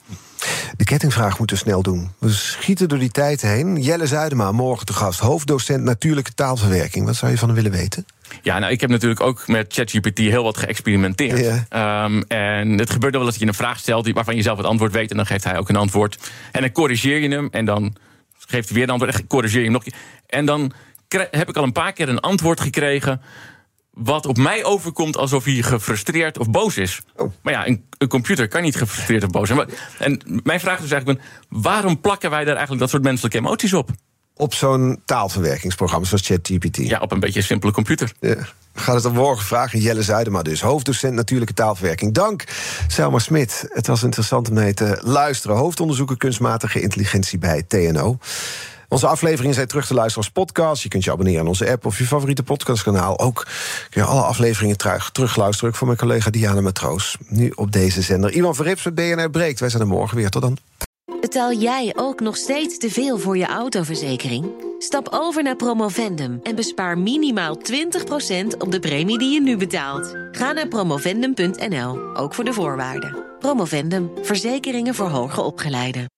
De 0.76 0.84
kettingvraag 0.84 1.38
moeten 1.38 1.56
we 1.56 1.62
snel 1.62 1.82
doen. 1.82 2.10
We 2.18 2.30
schieten 2.30 2.88
door 2.88 2.98
die 2.98 3.10
tijd 3.10 3.42
heen. 3.42 3.82
Jelle 3.82 4.06
Zuidema, 4.06 4.52
morgen 4.52 4.86
te 4.86 4.92
gast. 4.92 5.20
Hoofddocent 5.20 5.84
natuurlijke 5.84 6.34
taalverwerking. 6.34 7.06
Wat 7.06 7.16
zou 7.16 7.32
je 7.32 7.38
van 7.38 7.48
hem 7.48 7.56
willen 7.56 7.78
weten? 7.78 8.06
Ja, 8.42 8.58
nou, 8.58 8.72
ik 8.72 8.80
heb 8.80 8.90
natuurlijk 8.90 9.20
ook 9.20 9.48
met 9.48 9.72
ChatGPT 9.72 10.18
heel 10.18 10.42
wat 10.42 10.56
geëxperimenteerd. 10.56 11.64
Ehm, 11.68 12.22
en 12.28 12.78
het 12.78 12.90
gebeurt 12.90 13.14
wel 13.14 13.24
dat 13.24 13.38
je 13.38 13.46
een 13.46 13.54
vraag 13.54 13.78
stelt 13.78 14.12
waarvan 14.12 14.36
je 14.36 14.42
zelf 14.42 14.56
het 14.56 14.66
antwoord 14.66 14.92
weet. 14.92 15.10
En 15.10 15.16
dan 15.16 15.26
geeft 15.26 15.44
hij 15.44 15.58
ook 15.58 15.68
een 15.68 15.76
antwoord. 15.76 16.30
En 16.52 16.60
dan 16.60 16.72
corrigeer 16.72 17.18
je 17.18 17.28
hem. 17.28 17.48
En 17.50 17.64
dan 17.64 17.96
geeft 18.38 18.68
hij 18.68 18.74
weer 18.74 18.84
een 18.84 18.90
antwoord. 18.90 19.14
En 19.14 19.26
corrigeer 19.26 19.58
je 19.58 19.64
hem 19.64 19.72
nog. 19.72 19.84
En 20.26 20.46
dan 20.46 20.72
heb 21.30 21.48
ik 21.48 21.56
al 21.56 21.62
een 21.62 21.72
paar 21.72 21.92
keer 21.92 22.08
een 22.08 22.20
antwoord 22.20 22.60
gekregen 22.60 23.20
wat 23.94 24.26
op 24.26 24.36
mij 24.36 24.64
overkomt 24.64 25.16
alsof 25.16 25.44
hij 25.44 25.54
gefrustreerd 25.54 26.38
of 26.38 26.50
boos 26.50 26.76
is. 26.76 27.02
Oh. 27.16 27.32
Maar 27.42 27.52
ja, 27.52 27.66
een, 27.66 27.84
een, 27.98 28.08
computer 28.08 28.48
kan 28.48 28.62
niet 28.62 28.76
gefrustreerd 28.76 29.24
of 29.24 29.30
boos 29.30 29.48
zijn. 29.48 29.68
En 29.98 30.20
mijn 30.42 30.60
vraag 30.60 30.80
is 30.80 30.90
eigenlijk: 30.90 31.22
waarom 31.48 32.00
plakken 32.00 32.30
wij 32.30 32.40
daar 32.40 32.52
eigenlijk 32.52 32.80
dat 32.80 32.90
soort 32.90 33.02
menselijke 33.02 33.38
emoties 33.38 33.72
op? 33.72 33.90
Op 34.36 34.54
zo'n 34.54 35.02
taalverwerkingsprogramma 35.04 36.06
zoals 36.06 36.26
ChatGPT. 36.26 36.76
Ja, 36.76 36.98
op 36.98 37.12
een 37.12 37.20
beetje 37.20 37.38
een 37.38 37.46
simpele 37.46 37.72
computer. 37.72 38.12
Ja. 38.20 38.36
Gaat 38.74 38.94
het 38.94 39.04
om 39.04 39.12
morgen 39.12 39.46
vragen? 39.46 39.80
Jelle 39.80 40.02
Zuidema 40.02 40.42
dus, 40.42 40.60
hoofddocent 40.60 41.14
natuurlijke 41.14 41.54
taalverwerking. 41.54 42.14
Dank, 42.14 42.44
Selma 42.88 43.18
Smit. 43.18 43.64
Het 43.68 43.86
was 43.86 44.02
interessant 44.02 44.48
om 44.48 44.54
mee 44.54 44.74
te 44.74 44.98
luisteren. 45.02 45.56
Hoofdonderzoeker 45.56 46.16
kunstmatige 46.16 46.80
intelligentie 46.80 47.38
bij 47.38 47.62
TNO. 47.62 48.18
Onze 48.94 49.06
afleveringen 49.06 49.54
zijn 49.54 49.66
terug 49.66 49.86
te 49.86 49.94
luisteren 49.94 50.24
als 50.24 50.32
podcast. 50.32 50.82
Je 50.82 50.88
kunt 50.88 51.04
je 51.04 51.10
abonneren 51.10 51.40
aan 51.40 51.46
onze 51.46 51.70
app 51.70 51.86
of 51.86 51.98
je 51.98 52.04
favoriete 52.04 52.42
podcastkanaal. 52.42 53.18
Ook 53.18 53.46
kun 53.90 54.02
je 54.02 54.08
alle 54.08 54.20
afleveringen 54.20 54.76
terug, 54.76 55.10
terugluisteren. 55.10 55.70
Ook 55.70 55.76
voor 55.76 55.86
mijn 55.86 55.98
collega 55.98 56.30
Diana 56.30 56.60
Matroos. 56.60 57.16
Nu 57.28 57.52
op 57.54 57.72
deze 57.72 58.02
zender. 58.02 58.32
Ivan 58.32 58.54
Verrips 58.54 58.84
met 58.84 58.94
BNR 58.94 59.30
Breekt. 59.30 59.60
Wij 59.60 59.68
zijn 59.68 59.82
er 59.82 59.88
morgen 59.88 60.16
weer. 60.16 60.30
Tot 60.30 60.42
dan. 60.42 60.56
Betaal 61.20 61.52
jij 61.52 61.92
ook 61.96 62.20
nog 62.20 62.36
steeds 62.36 62.78
te 62.78 62.90
veel 62.90 63.18
voor 63.18 63.36
je 63.36 63.46
autoverzekering? 63.46 64.46
Stap 64.78 65.08
over 65.10 65.42
naar 65.42 65.56
Promovendum 65.56 66.40
en 66.42 66.54
bespaar 66.54 66.98
minimaal 66.98 67.58
20% 67.58 67.60
op 68.58 68.72
de 68.72 68.80
premie 68.80 69.18
die 69.18 69.32
je 69.32 69.40
nu 69.40 69.56
betaalt. 69.56 70.16
Ga 70.32 70.52
naar 70.52 70.68
promovendum.nl, 70.68 72.16
ook 72.16 72.34
voor 72.34 72.44
de 72.44 72.52
voorwaarden. 72.52 73.24
Promovendum, 73.38 74.10
verzekeringen 74.22 74.94
voor 74.94 75.08
hoger 75.08 75.42
opgeleiden. 75.42 76.14